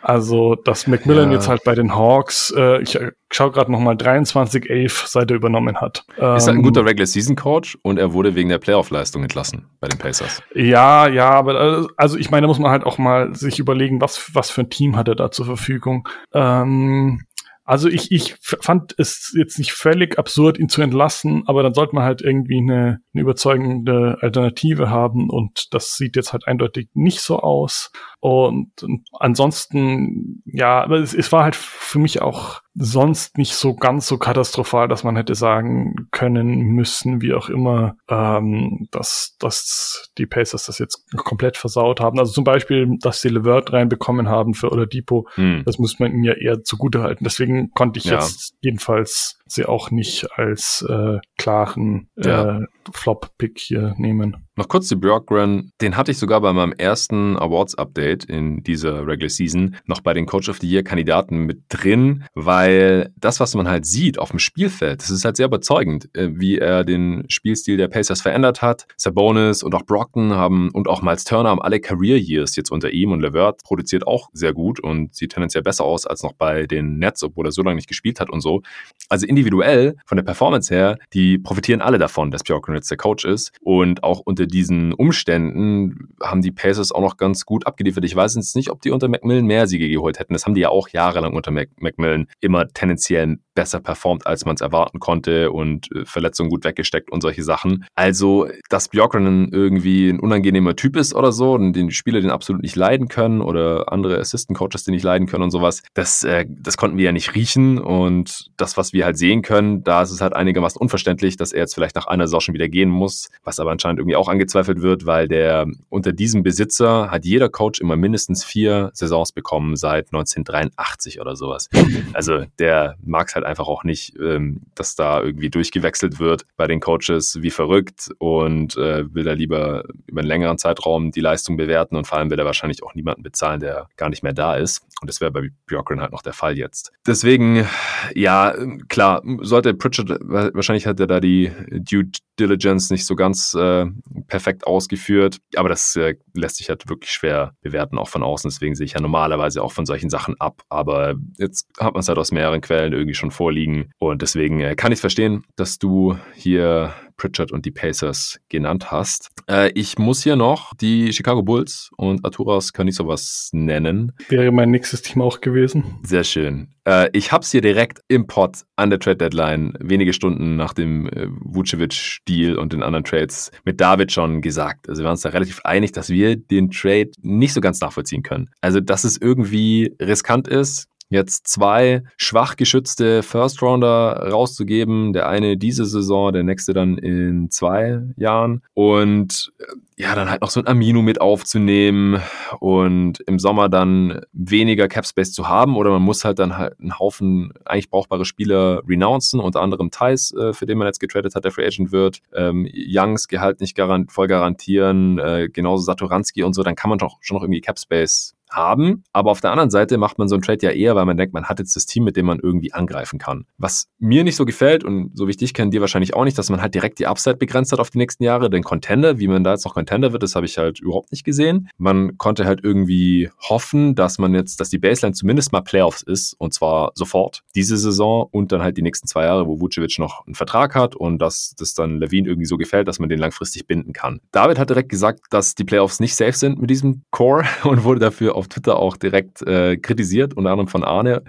[0.00, 1.36] Also, dass Macmillan ja.
[1.36, 2.98] jetzt halt bei den Hawks, äh, ich
[3.32, 6.04] schaue gerade nochmal 23-11 seit er übernommen hat.
[6.16, 9.66] Ist halt ein ähm, guter Regular Season Coach und er wurde wegen der Playoff-Leistung entlassen
[9.80, 10.40] bei den Pacers.
[10.54, 14.00] Ja, ja, aber äh, also ich meine, da muss man halt auch mal sich überlegen,
[14.00, 16.08] was, was für ein Team hat er da zur Verfügung.
[16.32, 17.22] Ähm,
[17.68, 21.94] Also ich, ich fand es jetzt nicht völlig absurd, ihn zu entlassen, aber dann sollte
[21.94, 27.20] man halt irgendwie eine, eine überzeugende Alternative haben und das sieht jetzt halt eindeutig nicht
[27.20, 27.90] so aus.
[28.20, 33.74] Und, und ansonsten, ja, aber es, es war halt für mich auch sonst nicht so
[33.74, 40.10] ganz so katastrophal, dass man hätte sagen können müssen, wie auch immer, ähm, dass, dass
[40.18, 42.18] die Pacers das jetzt komplett versaut haben.
[42.18, 45.62] Also zum Beispiel, dass sie Levert reinbekommen haben für Oladipo, hm.
[45.64, 47.24] das muss man ihnen ja eher zugute halten.
[47.24, 48.14] Deswegen konnte ich ja.
[48.14, 52.60] jetzt jedenfalls sie auch nicht als äh, klaren ja.
[52.60, 54.48] äh, Flop-Pick hier nehmen.
[54.58, 55.70] Noch kurz zu Björkgren.
[55.80, 60.26] Den hatte ich sogar bei meinem ersten Awards-Update in dieser Regular Season noch bei den
[60.26, 65.00] Coach of the Year-Kandidaten mit drin, weil das, was man halt sieht auf dem Spielfeld,
[65.00, 68.86] das ist halt sehr überzeugend, äh, wie er den Spielstil der Pacers verändert hat.
[68.96, 72.90] Sabonis und auch Brockton haben und auch Miles Turner haben alle Career Years jetzt unter
[72.90, 76.66] ihm und Levert produziert auch sehr gut und sieht tendenziell besser aus als noch bei
[76.66, 78.62] den Nets, obwohl er so lange nicht gespielt hat und so.
[79.08, 82.98] Also in individuell, von der Performance her, die profitieren alle davon, dass Bjorkgren jetzt der
[82.98, 83.52] Coach ist.
[83.60, 88.04] Und auch unter diesen Umständen haben die Pacers auch noch ganz gut abgeliefert.
[88.04, 90.32] Ich weiß jetzt nicht, ob die unter Macmillan mehr Siege geholt hätten.
[90.32, 94.54] Das haben die ja auch jahrelang unter Mac Macmillan immer tendenziell besser performt, als man
[94.54, 97.84] es erwarten konnte und äh, Verletzungen gut weggesteckt und solche Sachen.
[97.96, 102.62] Also, dass Bjorkgren irgendwie ein unangenehmer Typ ist oder so und den Spieler den absolut
[102.62, 106.46] nicht leiden können oder andere Assistant Coaches den nicht leiden können und sowas, das, äh,
[106.48, 110.10] das konnten wir ja nicht riechen und das, was wir halt sehen können, da ist
[110.10, 113.28] es halt einigermaßen unverständlich, dass er jetzt vielleicht nach einer Saison schon wieder gehen muss,
[113.44, 117.80] was aber anscheinend irgendwie auch angezweifelt wird, weil der unter diesem Besitzer hat jeder Coach
[117.80, 121.68] immer mindestens vier Saisons bekommen seit 1983 oder sowas.
[122.14, 126.66] Also der mag es halt einfach auch nicht, ähm, dass da irgendwie durchgewechselt wird bei
[126.66, 131.56] den Coaches wie verrückt und äh, will da lieber über einen längeren Zeitraum die Leistung
[131.56, 134.54] bewerten und vor allem will er wahrscheinlich auch niemanden bezahlen, der gar nicht mehr da
[134.54, 134.84] ist.
[135.00, 136.92] Und das wäre bei Björkgren halt noch der Fall jetzt.
[137.06, 137.66] Deswegen,
[138.14, 138.54] ja,
[138.88, 143.86] klar, sollte Pritchard, wahrscheinlich hat er da die Due Diligence nicht so ganz äh,
[144.26, 148.50] perfekt ausgeführt, aber das äh, lässt sich halt wirklich schwer bewerten, auch von außen.
[148.50, 150.62] Deswegen sehe ich ja normalerweise auch von solchen Sachen ab.
[150.68, 153.90] Aber jetzt hat man es halt aus mehreren Quellen irgendwie schon vorliegen.
[153.98, 159.28] Und deswegen äh, kann ich verstehen, dass du hier Pritchard und die Pacers genannt hast.
[159.48, 164.12] Äh, ich muss hier noch die Chicago Bulls und Arturas Kanisovas nennen.
[164.28, 165.98] Wäre mein nächstes Team auch gewesen.
[166.02, 166.68] Sehr schön.
[166.86, 170.72] Äh, ich habe es hier direkt im Pod an der Trade Deadline, wenige Stunden nach
[170.72, 174.88] dem äh, Vucevic-Deal und den anderen Trades mit David schon gesagt.
[174.88, 178.22] Also wir waren uns da relativ einig, dass wir den Trade nicht so ganz nachvollziehen
[178.22, 178.48] können.
[178.62, 185.12] Also dass es irgendwie riskant ist, jetzt zwei schwach geschützte First Rounder rauszugeben.
[185.12, 188.62] Der eine diese Saison, der nächste dann in zwei Jahren.
[188.74, 189.64] Und äh,
[189.96, 192.20] ja, dann halt noch so ein Amino mit aufzunehmen
[192.60, 196.78] und im Sommer dann weniger Cap Space zu haben oder man muss halt dann halt
[196.78, 201.34] einen Haufen eigentlich brauchbare Spieler renouncen, unter anderem Thais, äh, für den man jetzt getradet
[201.34, 206.44] hat, der Free Agent wird, ähm, Youngs Gehalt nicht garant voll garantieren, äh, genauso Satoranski
[206.44, 209.04] und so, dann kann man doch schon noch irgendwie Cap Space haben.
[209.12, 211.34] Aber auf der anderen Seite macht man so einen Trade ja eher, weil man denkt,
[211.34, 213.44] man hat jetzt das Team, mit dem man irgendwie angreifen kann.
[213.58, 216.60] Was mir nicht so gefällt und so wie ich dir wahrscheinlich auch nicht, dass man
[216.60, 218.50] halt direkt die Upside begrenzt hat auf die nächsten Jahre.
[218.50, 221.24] Den Contender, wie man da jetzt noch Contender wird, das habe ich halt überhaupt nicht
[221.24, 221.68] gesehen.
[221.78, 226.34] Man konnte halt irgendwie hoffen, dass man jetzt, dass die Baseline zumindest mal Playoffs ist
[226.38, 230.26] und zwar sofort diese Saison und dann halt die nächsten zwei Jahre, wo Vucevic noch
[230.26, 233.66] einen Vertrag hat und dass das dann Levine irgendwie so gefällt, dass man den langfristig
[233.66, 234.20] binden kann.
[234.32, 238.00] David hat direkt gesagt, dass die Playoffs nicht safe sind mit diesem Core und wurde
[238.00, 241.22] dafür auf Twitter auch direkt äh, kritisiert, unter anderem von Arne,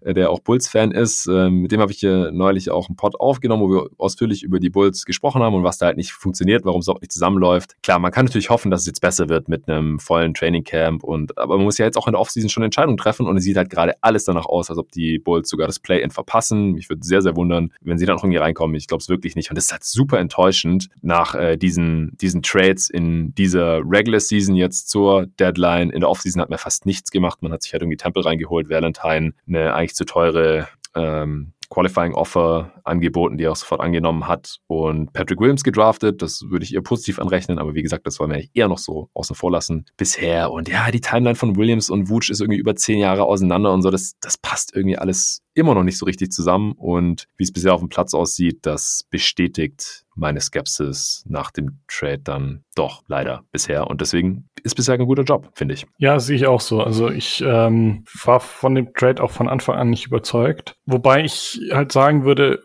[0.00, 1.26] äh, der auch Bulls-Fan ist.
[1.26, 4.58] Äh, mit dem habe ich hier neulich auch einen Pod aufgenommen, wo wir ausführlich über
[4.58, 7.76] die Bulls gesprochen haben und was da halt nicht funktioniert, warum es auch nicht zusammenläuft.
[7.82, 11.36] Klar, man kann natürlich hoffen, dass es jetzt besser wird mit einem vollen Trainingcamp und
[11.38, 13.56] aber man muss ja jetzt auch in der Offseason schon Entscheidungen treffen und es sieht
[13.56, 16.72] halt gerade alles danach aus, als ob die Bulls sogar das Play-In verpassen.
[16.72, 18.76] Mich würde sehr, sehr wundern, wenn sie dann noch irgendwie reinkommen.
[18.76, 19.50] Ich glaube es wirklich nicht.
[19.50, 24.54] Und das ist halt super enttäuschend nach äh, diesen, diesen Trades in dieser Regular Season
[24.54, 25.90] jetzt zur Deadline.
[25.90, 27.42] In der Offseason hat man fast nichts gemacht.
[27.42, 32.72] Man hat sich halt irgendwie Temple reingeholt, Valentine, eine eigentlich zu teure ähm, Qualifying Offer
[32.84, 36.22] angeboten, die er auch sofort angenommen hat und Patrick Williams gedraftet.
[36.22, 39.10] Das würde ich ihr positiv anrechnen, aber wie gesagt, das wollen wir eher noch so
[39.14, 40.52] außen vor lassen bisher.
[40.52, 43.82] Und ja, die Timeline von Williams und Wooch ist irgendwie über zehn Jahre auseinander und
[43.82, 43.90] so.
[43.90, 46.72] Das, das passt irgendwie alles immer noch nicht so richtig zusammen.
[46.72, 52.18] Und wie es bisher auf dem Platz aussieht, das bestätigt meine Skepsis nach dem Trade
[52.18, 53.88] dann doch leider bisher.
[53.88, 55.86] Und deswegen ist bisher ein guter Job, finde ich.
[55.98, 56.82] Ja, sehe ich auch so.
[56.82, 60.76] Also ich ähm, war von dem Trade auch von Anfang an nicht überzeugt.
[60.86, 62.62] Wobei ich halt sagen würde,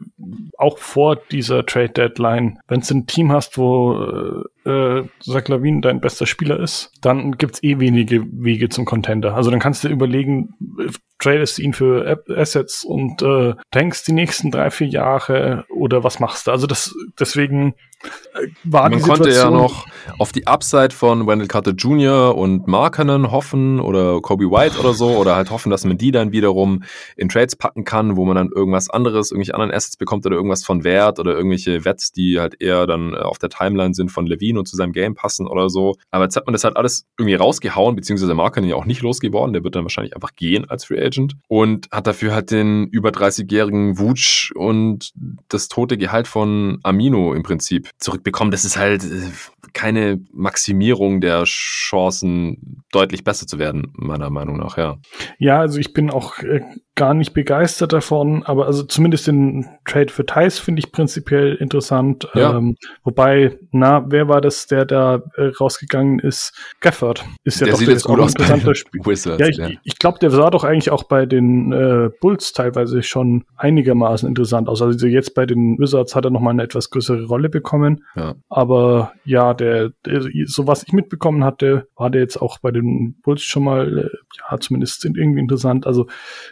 [0.58, 5.82] auch vor dieser Trade Deadline, wenn du ein Team hast, wo äh, äh, Zach Lavin
[5.82, 9.36] dein bester Spieler ist, dann gibt's eh wenige Wege zum Contender.
[9.36, 10.54] Also dann kannst du überlegen,
[11.20, 16.48] tradest ihn für Assets und äh, tankst die nächsten drei, vier Jahre oder was machst
[16.48, 16.52] du?
[16.52, 17.99] Also das deswegen äh,
[18.64, 19.86] war Man konnte ja noch
[20.18, 22.36] auf die Upside von Wendell Carter Jr.
[22.36, 26.32] und Markkanen hoffen oder Kobe White oder so oder halt hoffen, dass man die dann
[26.32, 26.84] wiederum
[27.18, 30.64] in Trades packen kann, wo man dann irgendwas anderes, irgendwelche anderen Assets bekommt oder irgendwas
[30.64, 34.26] von Wert oder irgendwelche Wets, die halt eher dann äh, auf der Timeline sind von
[34.26, 35.96] Levine und zu seinem Game passen oder so.
[36.12, 39.54] Aber jetzt hat man das halt alles irgendwie rausgehauen, beziehungsweise Markkanen ja auch nicht losgeworden,
[39.54, 43.10] der wird dann wahrscheinlich einfach gehen als Free Agent und hat dafür halt den über
[43.10, 45.12] 30-jährigen Wutsch und
[45.50, 48.52] das tote Gehalt von Amino im Prinzip zurückbekommen.
[48.52, 49.32] Das ist halt äh,
[49.74, 54.98] keine Maximierung der Chancen, deutlich besser zu werden, meiner Meinung nach, ja.
[55.38, 56.62] Ja, also ich bin auch äh,
[57.00, 62.28] gar nicht begeistert davon, aber also zumindest den Trade für Thais finde ich prinzipiell interessant.
[62.34, 62.58] Ja.
[62.58, 62.76] Ähm,
[63.06, 66.54] wobei, na, wer war das, der da äh, rausgegangen ist?
[66.82, 69.02] Gafford ist ja der doch sieht jetzt gut aus interessanter Spiel.
[69.06, 69.70] Wizards, ja, ich, ja.
[69.82, 74.68] ich glaube, der sah doch eigentlich auch bei den äh, Bulls teilweise schon einigermaßen interessant
[74.68, 74.82] aus.
[74.82, 78.04] Also jetzt bei den Wizards hat er noch mal eine etwas größere Rolle bekommen.
[78.18, 78.36] Ja.
[78.50, 83.16] Aber ja, der, der, so was ich mitbekommen hatte, war der jetzt auch bei den
[83.24, 85.88] Bulls schon mal, äh, ja, zumindest irgendwie interessant.
[85.88, 86.08] Also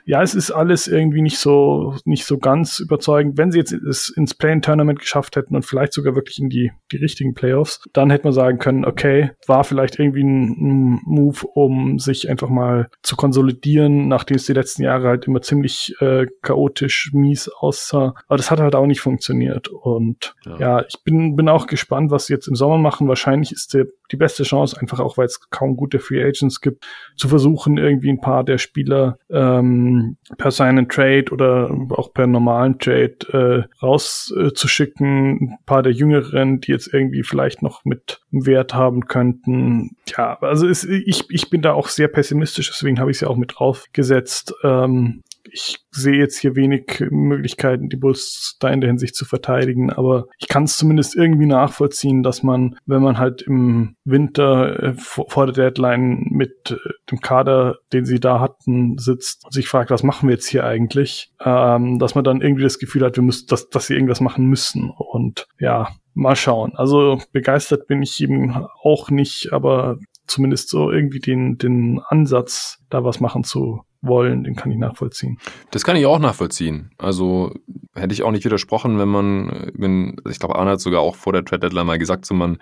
[0.05, 3.37] ja, es ist alles irgendwie nicht so, nicht so ganz überzeugend.
[3.37, 6.97] Wenn sie jetzt es ins Play-in-Tournament geschafft hätten und vielleicht sogar wirklich in die, die
[6.97, 11.99] richtigen Playoffs, dann hätte man sagen können, okay, war vielleicht irgendwie ein, ein Move, um
[11.99, 17.11] sich einfach mal zu konsolidieren, nachdem es die letzten Jahre halt immer ziemlich äh, chaotisch
[17.13, 18.15] mies aussah.
[18.27, 19.67] Aber das hat halt auch nicht funktioniert.
[19.69, 23.09] Und ja, ja ich bin, bin auch gespannt, was sie jetzt im Sommer machen.
[23.09, 26.85] Wahrscheinlich ist der, die beste Chance, einfach auch, weil es kaum gute Free Agents gibt,
[27.17, 32.79] zu versuchen, irgendwie ein paar der Spieler ähm, per seinen Trade oder auch per normalen
[32.79, 35.07] Trade äh, rauszuschicken.
[35.07, 39.97] Äh, ein paar der Jüngeren, die jetzt irgendwie vielleicht noch mit Wert haben könnten.
[40.17, 43.27] Ja, also es, ich, ich bin da auch sehr pessimistisch, deswegen habe ich es ja
[43.27, 44.53] auch mit draufgesetzt.
[44.63, 49.91] Ähm, ich sehe jetzt hier wenig Möglichkeiten, die Bulls da in der Hinsicht zu verteidigen,
[49.91, 54.93] aber ich kann es zumindest irgendwie nachvollziehen, dass man, wenn man halt im Winter äh,
[54.95, 59.91] vor, der Deadline mit äh, dem Kader, den sie da hatten, sitzt und sich fragt,
[59.91, 63.23] was machen wir jetzt hier eigentlich, ähm, dass man dann irgendwie das Gefühl hat, wir
[63.23, 66.73] müssen, dass, dass sie irgendwas machen müssen und ja, mal schauen.
[66.75, 73.03] Also begeistert bin ich eben auch nicht, aber zumindest so irgendwie den, den Ansatz, da
[73.03, 75.37] was machen zu wollen, den kann ich nachvollziehen.
[75.71, 76.91] Das kann ich auch nachvollziehen.
[76.97, 77.53] Also
[77.95, 81.33] hätte ich auch nicht widersprochen, wenn man, wenn, ich glaube, Arne hat sogar auch vor
[81.33, 82.57] der Trade Deadline mal gesagt, so man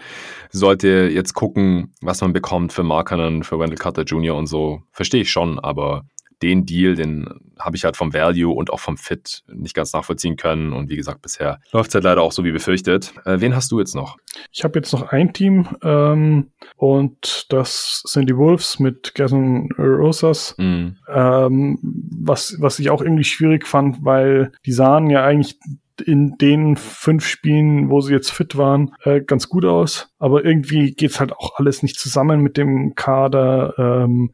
[0.50, 4.36] sollte jetzt gucken, was man bekommt für Markern, für Wendell Carter Jr.
[4.36, 4.82] und so.
[4.92, 6.06] Verstehe ich schon, aber
[6.42, 7.28] den Deal, den
[7.60, 10.74] habe ich halt vom Value und auch vom Fit nicht ganz nachvollziehen können.
[10.74, 13.14] Und wie gesagt, bisher läuft es halt leider auch so wie befürchtet.
[13.26, 14.18] Äh, wen hast du jetzt noch?
[14.52, 20.56] Ich habe jetzt noch ein Team ähm, und das sind die Wolves mit Gerson Rosas.
[20.58, 20.98] Mhm.
[21.08, 25.60] Ähm, was, was ich auch irgendwie schwierig fand, weil die sahen ja eigentlich
[26.02, 30.10] in den fünf Spielen, wo sie jetzt fit waren, äh, ganz gut aus.
[30.20, 33.74] Aber irgendwie geht's halt auch alles nicht zusammen mit dem Kader.
[33.78, 34.34] Ähm,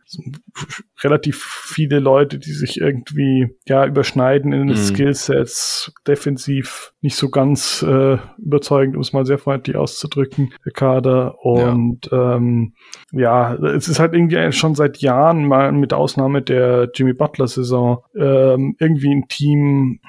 [1.03, 4.81] relativ viele Leute, die sich irgendwie ja überschneiden in den mhm.
[4.81, 11.43] Skillsets, defensiv nicht so ganz äh, überzeugend, um es mal sehr freundlich auszudrücken, der Kader.
[11.43, 12.35] Und ja.
[12.35, 12.73] Ähm,
[13.11, 18.75] ja, es ist halt irgendwie schon seit Jahren mal mit Ausnahme der Jimmy Butler-Saison ähm,
[18.79, 19.99] irgendwie ein Team,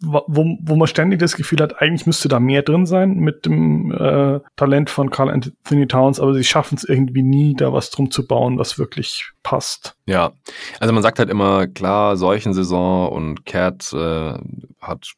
[0.00, 3.92] wo, wo man ständig das Gefühl hat, eigentlich müsste da mehr drin sein mit dem
[3.92, 8.10] äh, Talent von Carl Anthony Towns, aber sie schaffen es irgendwie nie, da was drum
[8.10, 9.96] zu bauen, was wirklich passt.
[10.06, 10.32] Ja,
[10.80, 14.34] also man sagt halt immer, klar, Seuchensaison und Cat äh,
[14.80, 15.12] hat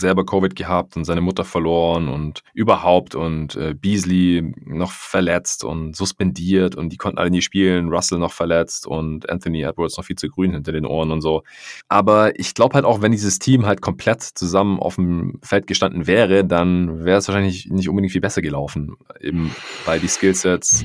[0.00, 5.96] selber Covid gehabt und seine Mutter verloren und überhaupt und äh, Beasley noch verletzt und
[5.96, 10.16] suspendiert und die konnten alle nie spielen, Russell noch verletzt und Anthony Edwards noch viel
[10.16, 11.42] zu grün hinter den Ohren und so.
[11.88, 16.06] Aber ich glaube halt auch, wenn dieses Team halt komplett zusammen auf dem Feld gestanden
[16.06, 19.54] wäre, dann wäre es wahrscheinlich nicht unbedingt viel besser gelaufen, eben
[19.84, 20.84] weil die Skillsets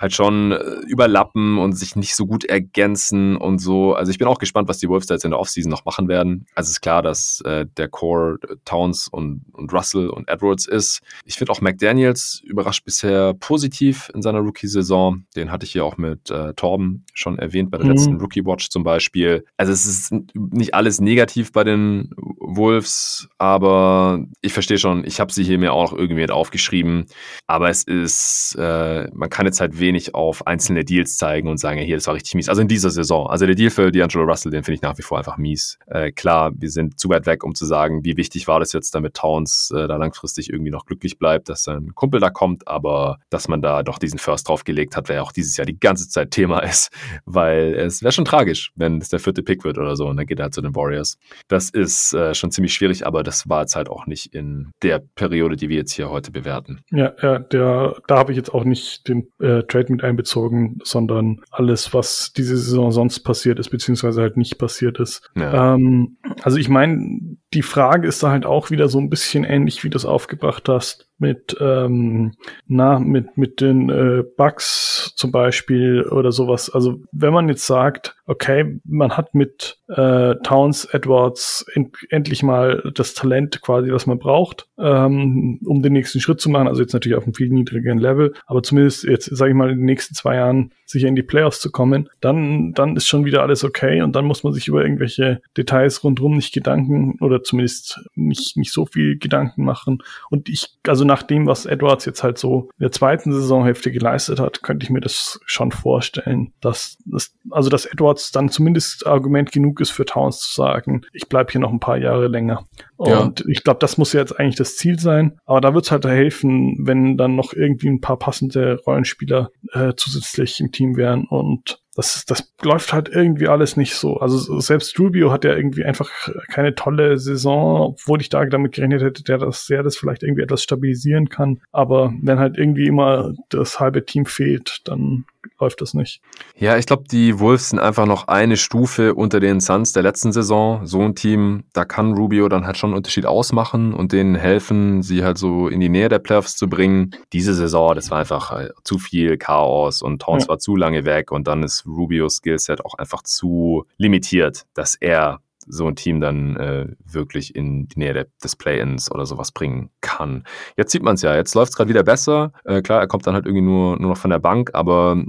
[0.00, 3.94] halt schon äh, überlappen und sich nicht so gut ergänzen und so.
[3.94, 6.08] Also ich bin auch gespannt, was die Wolves da jetzt in der Offseason noch machen
[6.08, 6.46] werden.
[6.54, 10.66] Also es ist klar, dass äh, der Core äh, Towns und, und Russell und Edwards
[10.66, 11.02] ist.
[11.26, 15.24] Ich finde auch McDaniels überrascht bisher positiv in seiner Rookie-Saison.
[15.36, 17.92] Den hatte ich hier auch mit äh, Torben schon erwähnt bei der mhm.
[17.92, 19.44] letzten Rookie-Watch zum Beispiel.
[19.58, 25.32] Also es ist nicht alles negativ bei den Wolves, aber ich verstehe schon, ich habe
[25.32, 27.06] sie hier mir auch noch irgendwie mit aufgeschrieben.
[27.46, 31.58] Aber es ist, äh, man kann jetzt halt wenig wenig auf einzelne Deals zeigen und
[31.58, 32.48] sagen, hier, das war richtig mies.
[32.48, 33.26] Also in dieser Saison.
[33.26, 35.78] Also der Deal für D'Angelo Russell, den finde ich nach wie vor einfach mies.
[35.86, 38.94] Äh, klar, wir sind zu weit weg, um zu sagen, wie wichtig war das jetzt,
[38.94, 43.18] damit Towns äh, da langfristig irgendwie noch glücklich bleibt, dass sein Kumpel da kommt, aber
[43.30, 46.30] dass man da doch diesen First draufgelegt hat, wer auch dieses Jahr die ganze Zeit
[46.30, 46.92] Thema ist,
[47.24, 50.26] weil es wäre schon tragisch, wenn es der vierte Pick wird oder so und dann
[50.26, 51.18] geht er halt zu den Warriors.
[51.48, 55.00] Das ist äh, schon ziemlich schwierig, aber das war jetzt halt auch nicht in der
[55.16, 56.80] Periode, die wir jetzt hier heute bewerten.
[56.90, 61.40] Ja, ja, der, da habe ich jetzt auch nicht den äh, Trade mit einbezogen, sondern
[61.50, 65.30] alles, was diese Saison sonst passiert ist, beziehungsweise halt nicht passiert ist.
[65.34, 65.74] Ja.
[65.74, 69.82] Ähm, also ich meine, die Frage ist da halt auch wieder so ein bisschen ähnlich,
[69.82, 72.32] wie du es aufgebracht hast mit, ähm,
[72.66, 76.70] na, mit, mit den äh, Bugs zum Beispiel oder sowas.
[76.70, 82.90] Also wenn man jetzt sagt, okay, man hat mit äh, Towns Edwards end endlich mal
[82.94, 86.68] das Talent quasi, was man braucht, ähm, um den nächsten Schritt zu machen.
[86.68, 89.78] Also jetzt natürlich auf einem viel niedrigeren Level, aber zumindest jetzt, sage ich mal, in
[89.78, 93.42] den nächsten zwei Jahren sicher in die Playoffs zu kommen, dann, dann ist schon wieder
[93.42, 98.00] alles okay und dann muss man sich über irgendwelche Details rundherum nicht Gedanken oder zumindest
[98.14, 100.02] nicht, nicht so viel Gedanken machen.
[100.30, 104.40] Und ich, also nach dem, was Edwards jetzt halt so in der zweiten Saisonhälfte geleistet
[104.40, 109.52] hat, könnte ich mir das schon vorstellen, dass das, also dass Edwards dann zumindest Argument
[109.52, 112.66] genug ist für Towns zu sagen, ich bleibe hier noch ein paar Jahre länger.
[112.96, 113.46] Und ja.
[113.48, 115.38] ich glaube, das muss jetzt eigentlich das Ziel sein.
[115.46, 119.94] Aber da wird es halt helfen, wenn dann noch irgendwie ein paar passende Rollenspieler äh,
[119.96, 124.18] zusätzlich im Team wären und das, das läuft halt irgendwie alles nicht so.
[124.18, 126.10] Also selbst Rubio hat ja irgendwie einfach
[126.48, 130.42] keine tolle Saison, obwohl ich da damit gerechnet hätte, der das, der das vielleicht irgendwie
[130.42, 131.60] etwas stabilisieren kann.
[131.72, 135.24] Aber wenn halt irgendwie immer das halbe Team fehlt, dann
[135.58, 136.20] läuft das nicht.
[136.56, 140.32] Ja, ich glaube, die Wolves sind einfach noch eine Stufe unter den Suns der letzten
[140.32, 140.86] Saison.
[140.86, 145.02] So ein Team, da kann Rubio dann halt schon einen Unterschied ausmachen und denen helfen,
[145.02, 147.14] sie halt so in die Nähe der Playoffs zu bringen.
[147.32, 150.50] Diese Saison, das war einfach äh, zu viel Chaos und Towns ja.
[150.50, 155.40] war zu lange weg und dann ist Rubios Skillset auch einfach zu limitiert, dass er
[155.66, 160.44] so ein Team dann äh, wirklich in die Nähe des Play-Ins oder sowas bringen kann.
[160.76, 162.52] Jetzt sieht man es ja, jetzt läuft es gerade wieder besser.
[162.64, 165.22] Äh, klar, er kommt dann halt irgendwie nur, nur noch von der Bank, aber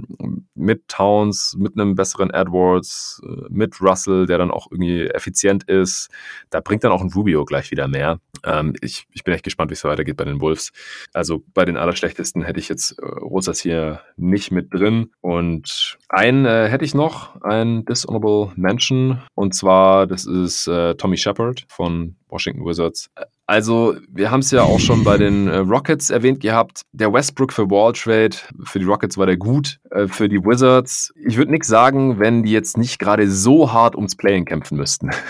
[0.54, 6.10] mit Towns, mit einem besseren Edwards, äh, mit Russell, der dann auch irgendwie effizient ist,
[6.50, 8.18] da bringt dann auch ein Rubio gleich wieder mehr.
[8.44, 10.72] Ähm, ich, ich bin echt gespannt, wie es weitergeht bei den Wolves.
[11.12, 15.10] Also bei den Allerschlechtesten hätte ich jetzt äh, Rosas hier nicht mit drin.
[15.20, 21.16] Und einen äh, hätte ich noch, ein Dishonorable Mention, und zwar, das ist äh, Tommy
[21.16, 23.10] Shepard von Washington Wizards.
[23.52, 26.86] Also, wir haben es ja auch schon bei den äh, Rockets erwähnt gehabt.
[26.92, 28.34] Der Westbrook für Wall Trade,
[28.64, 29.78] für die Rockets war der gut.
[29.90, 33.94] Äh, für die Wizards, ich würde nichts sagen, wenn die jetzt nicht gerade so hart
[33.94, 35.10] ums Playen kämpfen müssten.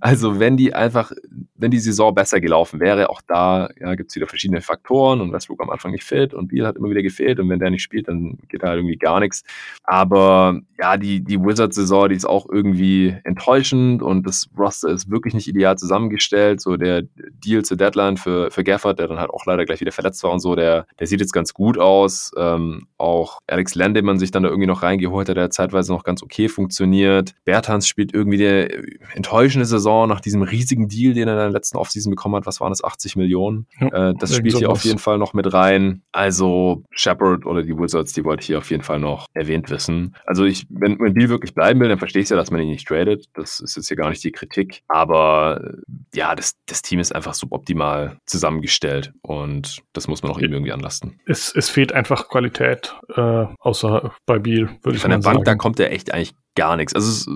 [0.00, 1.10] Also, wenn die einfach,
[1.56, 5.32] wenn die Saison besser gelaufen wäre, auch da ja, gibt es wieder verschiedene Faktoren und
[5.32, 7.82] Westbrook am Anfang nicht fit und Beal hat immer wieder gefehlt und wenn der nicht
[7.82, 9.42] spielt, dann geht da halt irgendwie gar nichts.
[9.82, 15.34] Aber ja, die, die Wizards-Saison, die ist auch irgendwie enttäuschend und das Roster ist wirklich
[15.34, 16.60] nicht ideal zusammengestellt.
[16.60, 17.02] So der
[17.44, 20.30] Deal zur Deadline für, für Gafford, der dann halt auch leider gleich wieder verletzt war
[20.30, 22.30] und so, der, der sieht jetzt ganz gut aus.
[22.36, 25.90] Ähm, auch Alex Len, den man sich dann da irgendwie noch reingeholt hat, der zeitweise
[25.92, 27.32] noch ganz okay funktioniert.
[27.46, 28.68] Bertans spielt irgendwie eine
[29.14, 32.44] enttäuschende Saison nach diesem riesigen Deal, den er in der letzten Offseason bekommen hat.
[32.44, 32.84] Was waren das?
[32.84, 33.66] 80 Millionen?
[33.80, 36.02] Ja, äh, das spielt hier auf jeden Fall noch mit rein.
[36.12, 40.14] Also Shepard oder die Wizards, die wollte ich hier auf jeden Fall noch erwähnt wissen.
[40.26, 42.68] Also ich, wenn, wenn Deal wirklich bleiben will, dann verstehe ich ja, dass man ihn
[42.68, 43.26] nicht tradet.
[43.34, 44.82] Das ist jetzt hier gar nicht die Kritik.
[44.88, 45.72] Aber
[46.14, 50.72] ja, das, das Team ist einfach suboptimal zusammengestellt und das muss man auch ihm irgendwie
[50.72, 51.20] anlasten.
[51.26, 55.44] Es, es fehlt einfach Qualität, äh, außer bei Biel, würde ich Von der Bank, sagen.
[55.44, 56.94] da kommt er echt eigentlich gar nichts.
[56.94, 57.26] Also es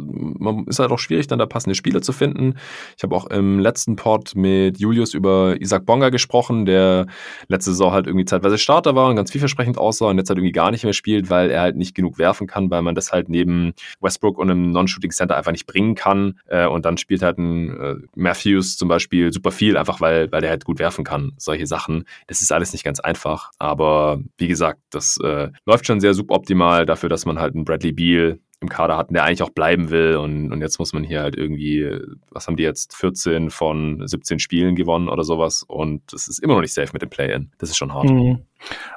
[0.67, 2.55] ist halt auch schwierig, dann da passende Spieler zu finden.
[2.97, 7.07] Ich habe auch im letzten Pod mit Julius über Isaac Bonga gesprochen, der
[7.49, 10.53] letzte Saison halt irgendwie zeitweise Starter war und ganz vielversprechend aussah und jetzt halt irgendwie
[10.53, 13.29] gar nicht mehr spielt, weil er halt nicht genug werfen kann, weil man das halt
[13.29, 16.39] neben Westbrook und einem Non-Shooting Center einfach nicht bringen kann.
[16.47, 20.41] Äh, und dann spielt halt ein äh, Matthews zum Beispiel super viel, einfach weil, weil
[20.41, 21.33] der halt gut werfen kann.
[21.39, 22.05] Solche Sachen.
[22.27, 23.51] Das ist alles nicht ganz einfach.
[23.59, 27.93] Aber wie gesagt, das äh, läuft schon sehr suboptimal dafür, dass man halt einen Bradley
[27.93, 30.17] Beal im Kader hatten, der eigentlich auch bleiben will.
[30.17, 31.91] Und, und jetzt muss man hier halt irgendwie,
[32.31, 35.63] was haben die jetzt, 14 von 17 Spielen gewonnen oder sowas.
[35.63, 37.51] Und das ist immer noch nicht safe mit dem Play-In.
[37.59, 38.11] Das ist schon hart.
[38.11, 38.41] Mhm.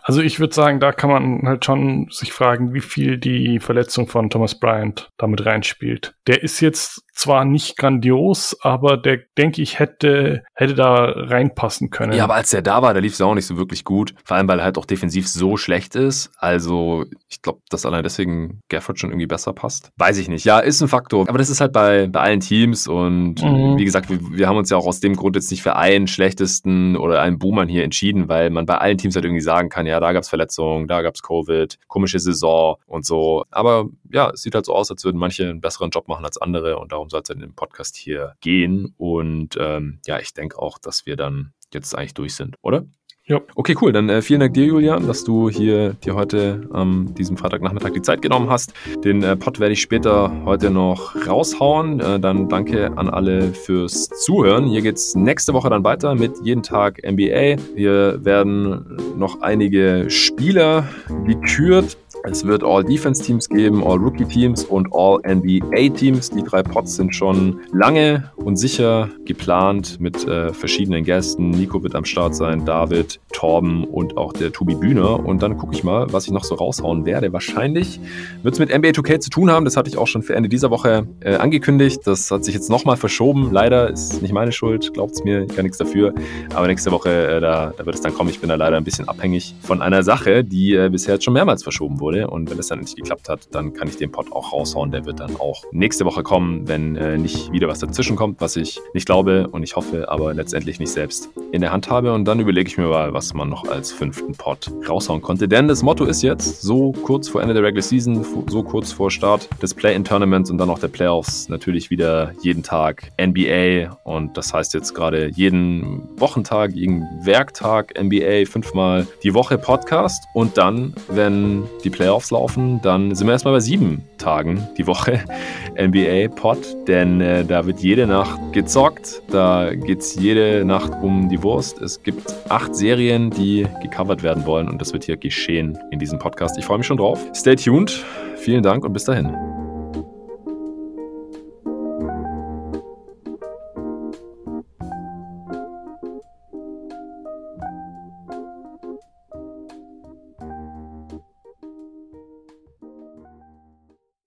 [0.04, 4.08] Also ich würde sagen, da kann man halt schon sich fragen, wie viel die Verletzung
[4.08, 6.16] von Thomas Bryant damit reinspielt.
[6.26, 12.14] Der ist jetzt zwar nicht grandios, aber der, denke ich, hätte, hätte da reinpassen können.
[12.14, 14.16] Ja, aber als der da war, da lief es auch nicht so wirklich gut.
[14.24, 16.32] Vor allem, weil er halt auch defensiv so schlecht ist.
[16.38, 19.92] Also, ich glaube, dass allein deswegen Gafford schon irgendwie besser passt.
[19.98, 20.46] Weiß ich nicht.
[20.46, 21.28] Ja, ist ein Faktor.
[21.28, 22.88] Aber das ist halt bei, bei allen Teams.
[22.88, 23.78] Und mhm.
[23.78, 26.08] wie gesagt, wir, wir haben uns ja auch aus dem Grund jetzt nicht für einen
[26.08, 29.88] schlechtesten oder einen Boomern hier entschieden, weil man bei allen Teams halt irgendwie sagen kann,
[29.88, 33.46] ja, da gab es Verletzungen, da gab es Covid, komische Saison und so.
[33.50, 36.38] Aber ja, es sieht halt so aus, als würden manche einen besseren Job machen als
[36.38, 38.94] andere und darum soll es in dem Podcast hier gehen.
[38.98, 42.86] Und ähm, ja, ich denke auch, dass wir dann jetzt eigentlich durch sind, oder?
[43.30, 43.40] Ja.
[43.54, 43.92] Okay, cool.
[43.92, 48.02] Dann äh, vielen Dank dir, Julian, dass du hier dir heute ähm, diesem Freitagnachmittag die
[48.02, 48.74] Zeit genommen hast.
[49.04, 52.00] Den äh, Pod werde ich später heute noch raushauen.
[52.00, 54.66] Äh, dann danke an alle fürs Zuhören.
[54.66, 57.58] Hier geht es nächste Woche dann weiter mit jeden Tag NBA.
[57.76, 60.88] Wir werden noch einige Spieler
[61.28, 66.32] gekürt es wird All-Defense-Teams geben, All-Rookie-Teams und All-NBA-Teams.
[66.32, 71.50] Die drei Pots sind schon lange und sicher geplant mit äh, verschiedenen Gästen.
[71.52, 75.26] Nico wird am Start sein, David, Torben und auch der Tobi Bühner.
[75.26, 77.32] Und dann gucke ich mal, was ich noch so raushauen werde.
[77.32, 78.00] Wahrscheinlich
[78.44, 79.66] wird es mit NBA 2K zu tun haben.
[79.66, 82.02] Das hatte ich auch schon für Ende dieser Woche äh, angekündigt.
[82.06, 83.52] Das hat sich jetzt nochmal verschoben.
[83.52, 86.14] Leider ist nicht meine Schuld, glaubt es mir, ich kann nichts dafür.
[86.54, 88.30] Aber nächste Woche, äh, da, da, wird es dann kommen.
[88.30, 91.34] Ich bin da leider ein bisschen abhängig von einer Sache, die äh, bisher jetzt schon
[91.34, 92.28] mehrmals verschoben wurde.
[92.28, 94.92] Und wenn es dann nicht geklappt hat, dann kann ich den Pod auch raushauen.
[94.92, 98.56] Der wird dann auch nächste Woche kommen, wenn äh, nicht wieder was dazwischen kommt, was
[98.56, 102.14] ich nicht glaube und ich hoffe, aber letztendlich nicht selbst in der Hand habe.
[102.14, 105.48] Und dann überlege ich mir mal, was man noch als fünften Pod raushauen konnte.
[105.48, 109.12] Denn das Motto ist jetzt, so kurz vor Ende der Regular Season, so kurz vor
[109.12, 113.98] Start des Play-In-Tournaments und dann auch der Playoffs, natürlich wieder jeden Tag NBA.
[114.04, 120.24] Und das heißt jetzt gerade jeden Wochentag, jeden Werktag NBA, fünfmal die Woche Podcast.
[120.34, 125.24] Und dann, wenn die Playoffs laufen, dann sind wir erstmal bei sieben Tagen die Woche
[125.80, 131.42] NBA-Pod, denn äh, da wird jede Nacht gezockt, da geht es jede Nacht um die
[131.42, 131.82] Wurst.
[131.82, 136.20] Es gibt acht Serien, die gecovert werden wollen und das wird hier geschehen in diesem
[136.20, 136.58] Podcast.
[136.58, 137.20] Ich freue mich schon drauf.
[137.36, 138.04] Stay tuned,
[138.38, 139.59] vielen Dank und bis dahin.